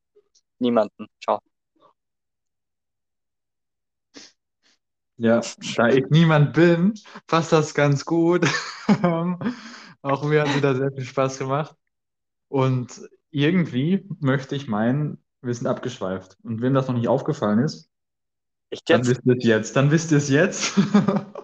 niemanden. 0.61 1.09
Ciao. 1.21 1.41
Ja, 5.17 5.41
da 5.75 5.89
ich 5.89 6.07
niemand 6.09 6.53
bin, 6.53 6.95
passt 7.27 7.51
das 7.51 7.75
ganz 7.75 8.05
gut. 8.05 8.47
Auch 10.03 10.25
mir 10.25 10.43
hat 10.43 10.55
wieder 10.57 10.75
sehr 10.77 10.93
viel 10.93 11.05
Spaß 11.05 11.39
gemacht. 11.39 11.75
Und 12.49 13.01
irgendwie 13.31 14.07
möchte 14.21 14.55
ich 14.57 14.69
meinen, 14.69 15.23
wir 15.43 15.55
sind 15.55 15.67
abgeschweift. 15.67 16.37
Und 16.43 16.61
wem 16.63 16.75
das 16.75 16.89
noch 16.89 16.95
nicht 16.95 17.09
aufgefallen 17.09 17.61
ist, 17.61 17.89
Echt 18.71 18.89
dann 18.91 19.05
jetzt? 19.05 19.09
wisst 19.09 19.23
ihr 19.27 19.37
es 19.37 19.45
jetzt. 19.45 19.77
Dann 19.77 19.91
wisst 19.91 20.11
ihr 20.13 20.19
es 20.19 20.29
jetzt. 20.29 20.73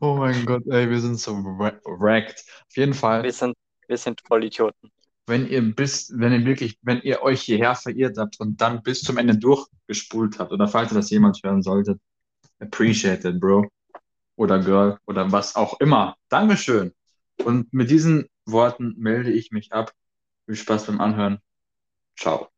Oh 0.00 0.16
mein 0.16 0.44
Gott, 0.46 0.62
ey, 0.68 0.88
wir 0.90 1.00
sind 1.00 1.18
so 1.18 1.32
wrecked. 1.34 2.44
Auf 2.68 2.76
jeden 2.76 2.94
Fall, 2.94 3.22
Wir 3.22 3.32
sind, 3.32 3.54
wir 3.86 3.96
sind 3.96 4.20
Vollidioten. 4.26 4.90
wenn 5.26 5.46
ihr 5.48 5.62
bis, 5.74 6.12
wenn 6.16 6.32
ihr 6.32 6.44
wirklich, 6.44 6.76
wenn 6.82 7.00
ihr 7.02 7.22
euch 7.22 7.42
hierher 7.42 7.74
verirrt 7.76 8.18
habt 8.18 8.38
und 8.40 8.60
dann 8.60 8.82
bis 8.82 9.02
zum 9.02 9.16
Ende 9.18 9.36
durchgespult 9.38 10.38
habt, 10.38 10.52
oder 10.52 10.66
falls 10.68 10.92
ihr 10.92 10.96
das 10.96 11.10
jemals 11.10 11.40
hören 11.44 11.62
solltet, 11.62 12.00
appreciate 12.60 13.28
it, 13.28 13.40
Bro. 13.40 13.68
Oder 14.36 14.58
Girl 14.60 14.98
oder 15.06 15.30
was 15.30 15.54
auch 15.56 15.78
immer. 15.80 16.16
Dankeschön. 16.28 16.92
Und 17.38 17.72
mit 17.72 17.90
diesen 17.90 18.28
Worten 18.46 18.94
melde 18.98 19.32
ich 19.32 19.50
mich 19.50 19.72
ab. 19.72 19.92
Viel 20.46 20.56
Spaß 20.56 20.86
beim 20.86 21.00
Anhören. 21.00 21.40
Ciao. 22.16 22.51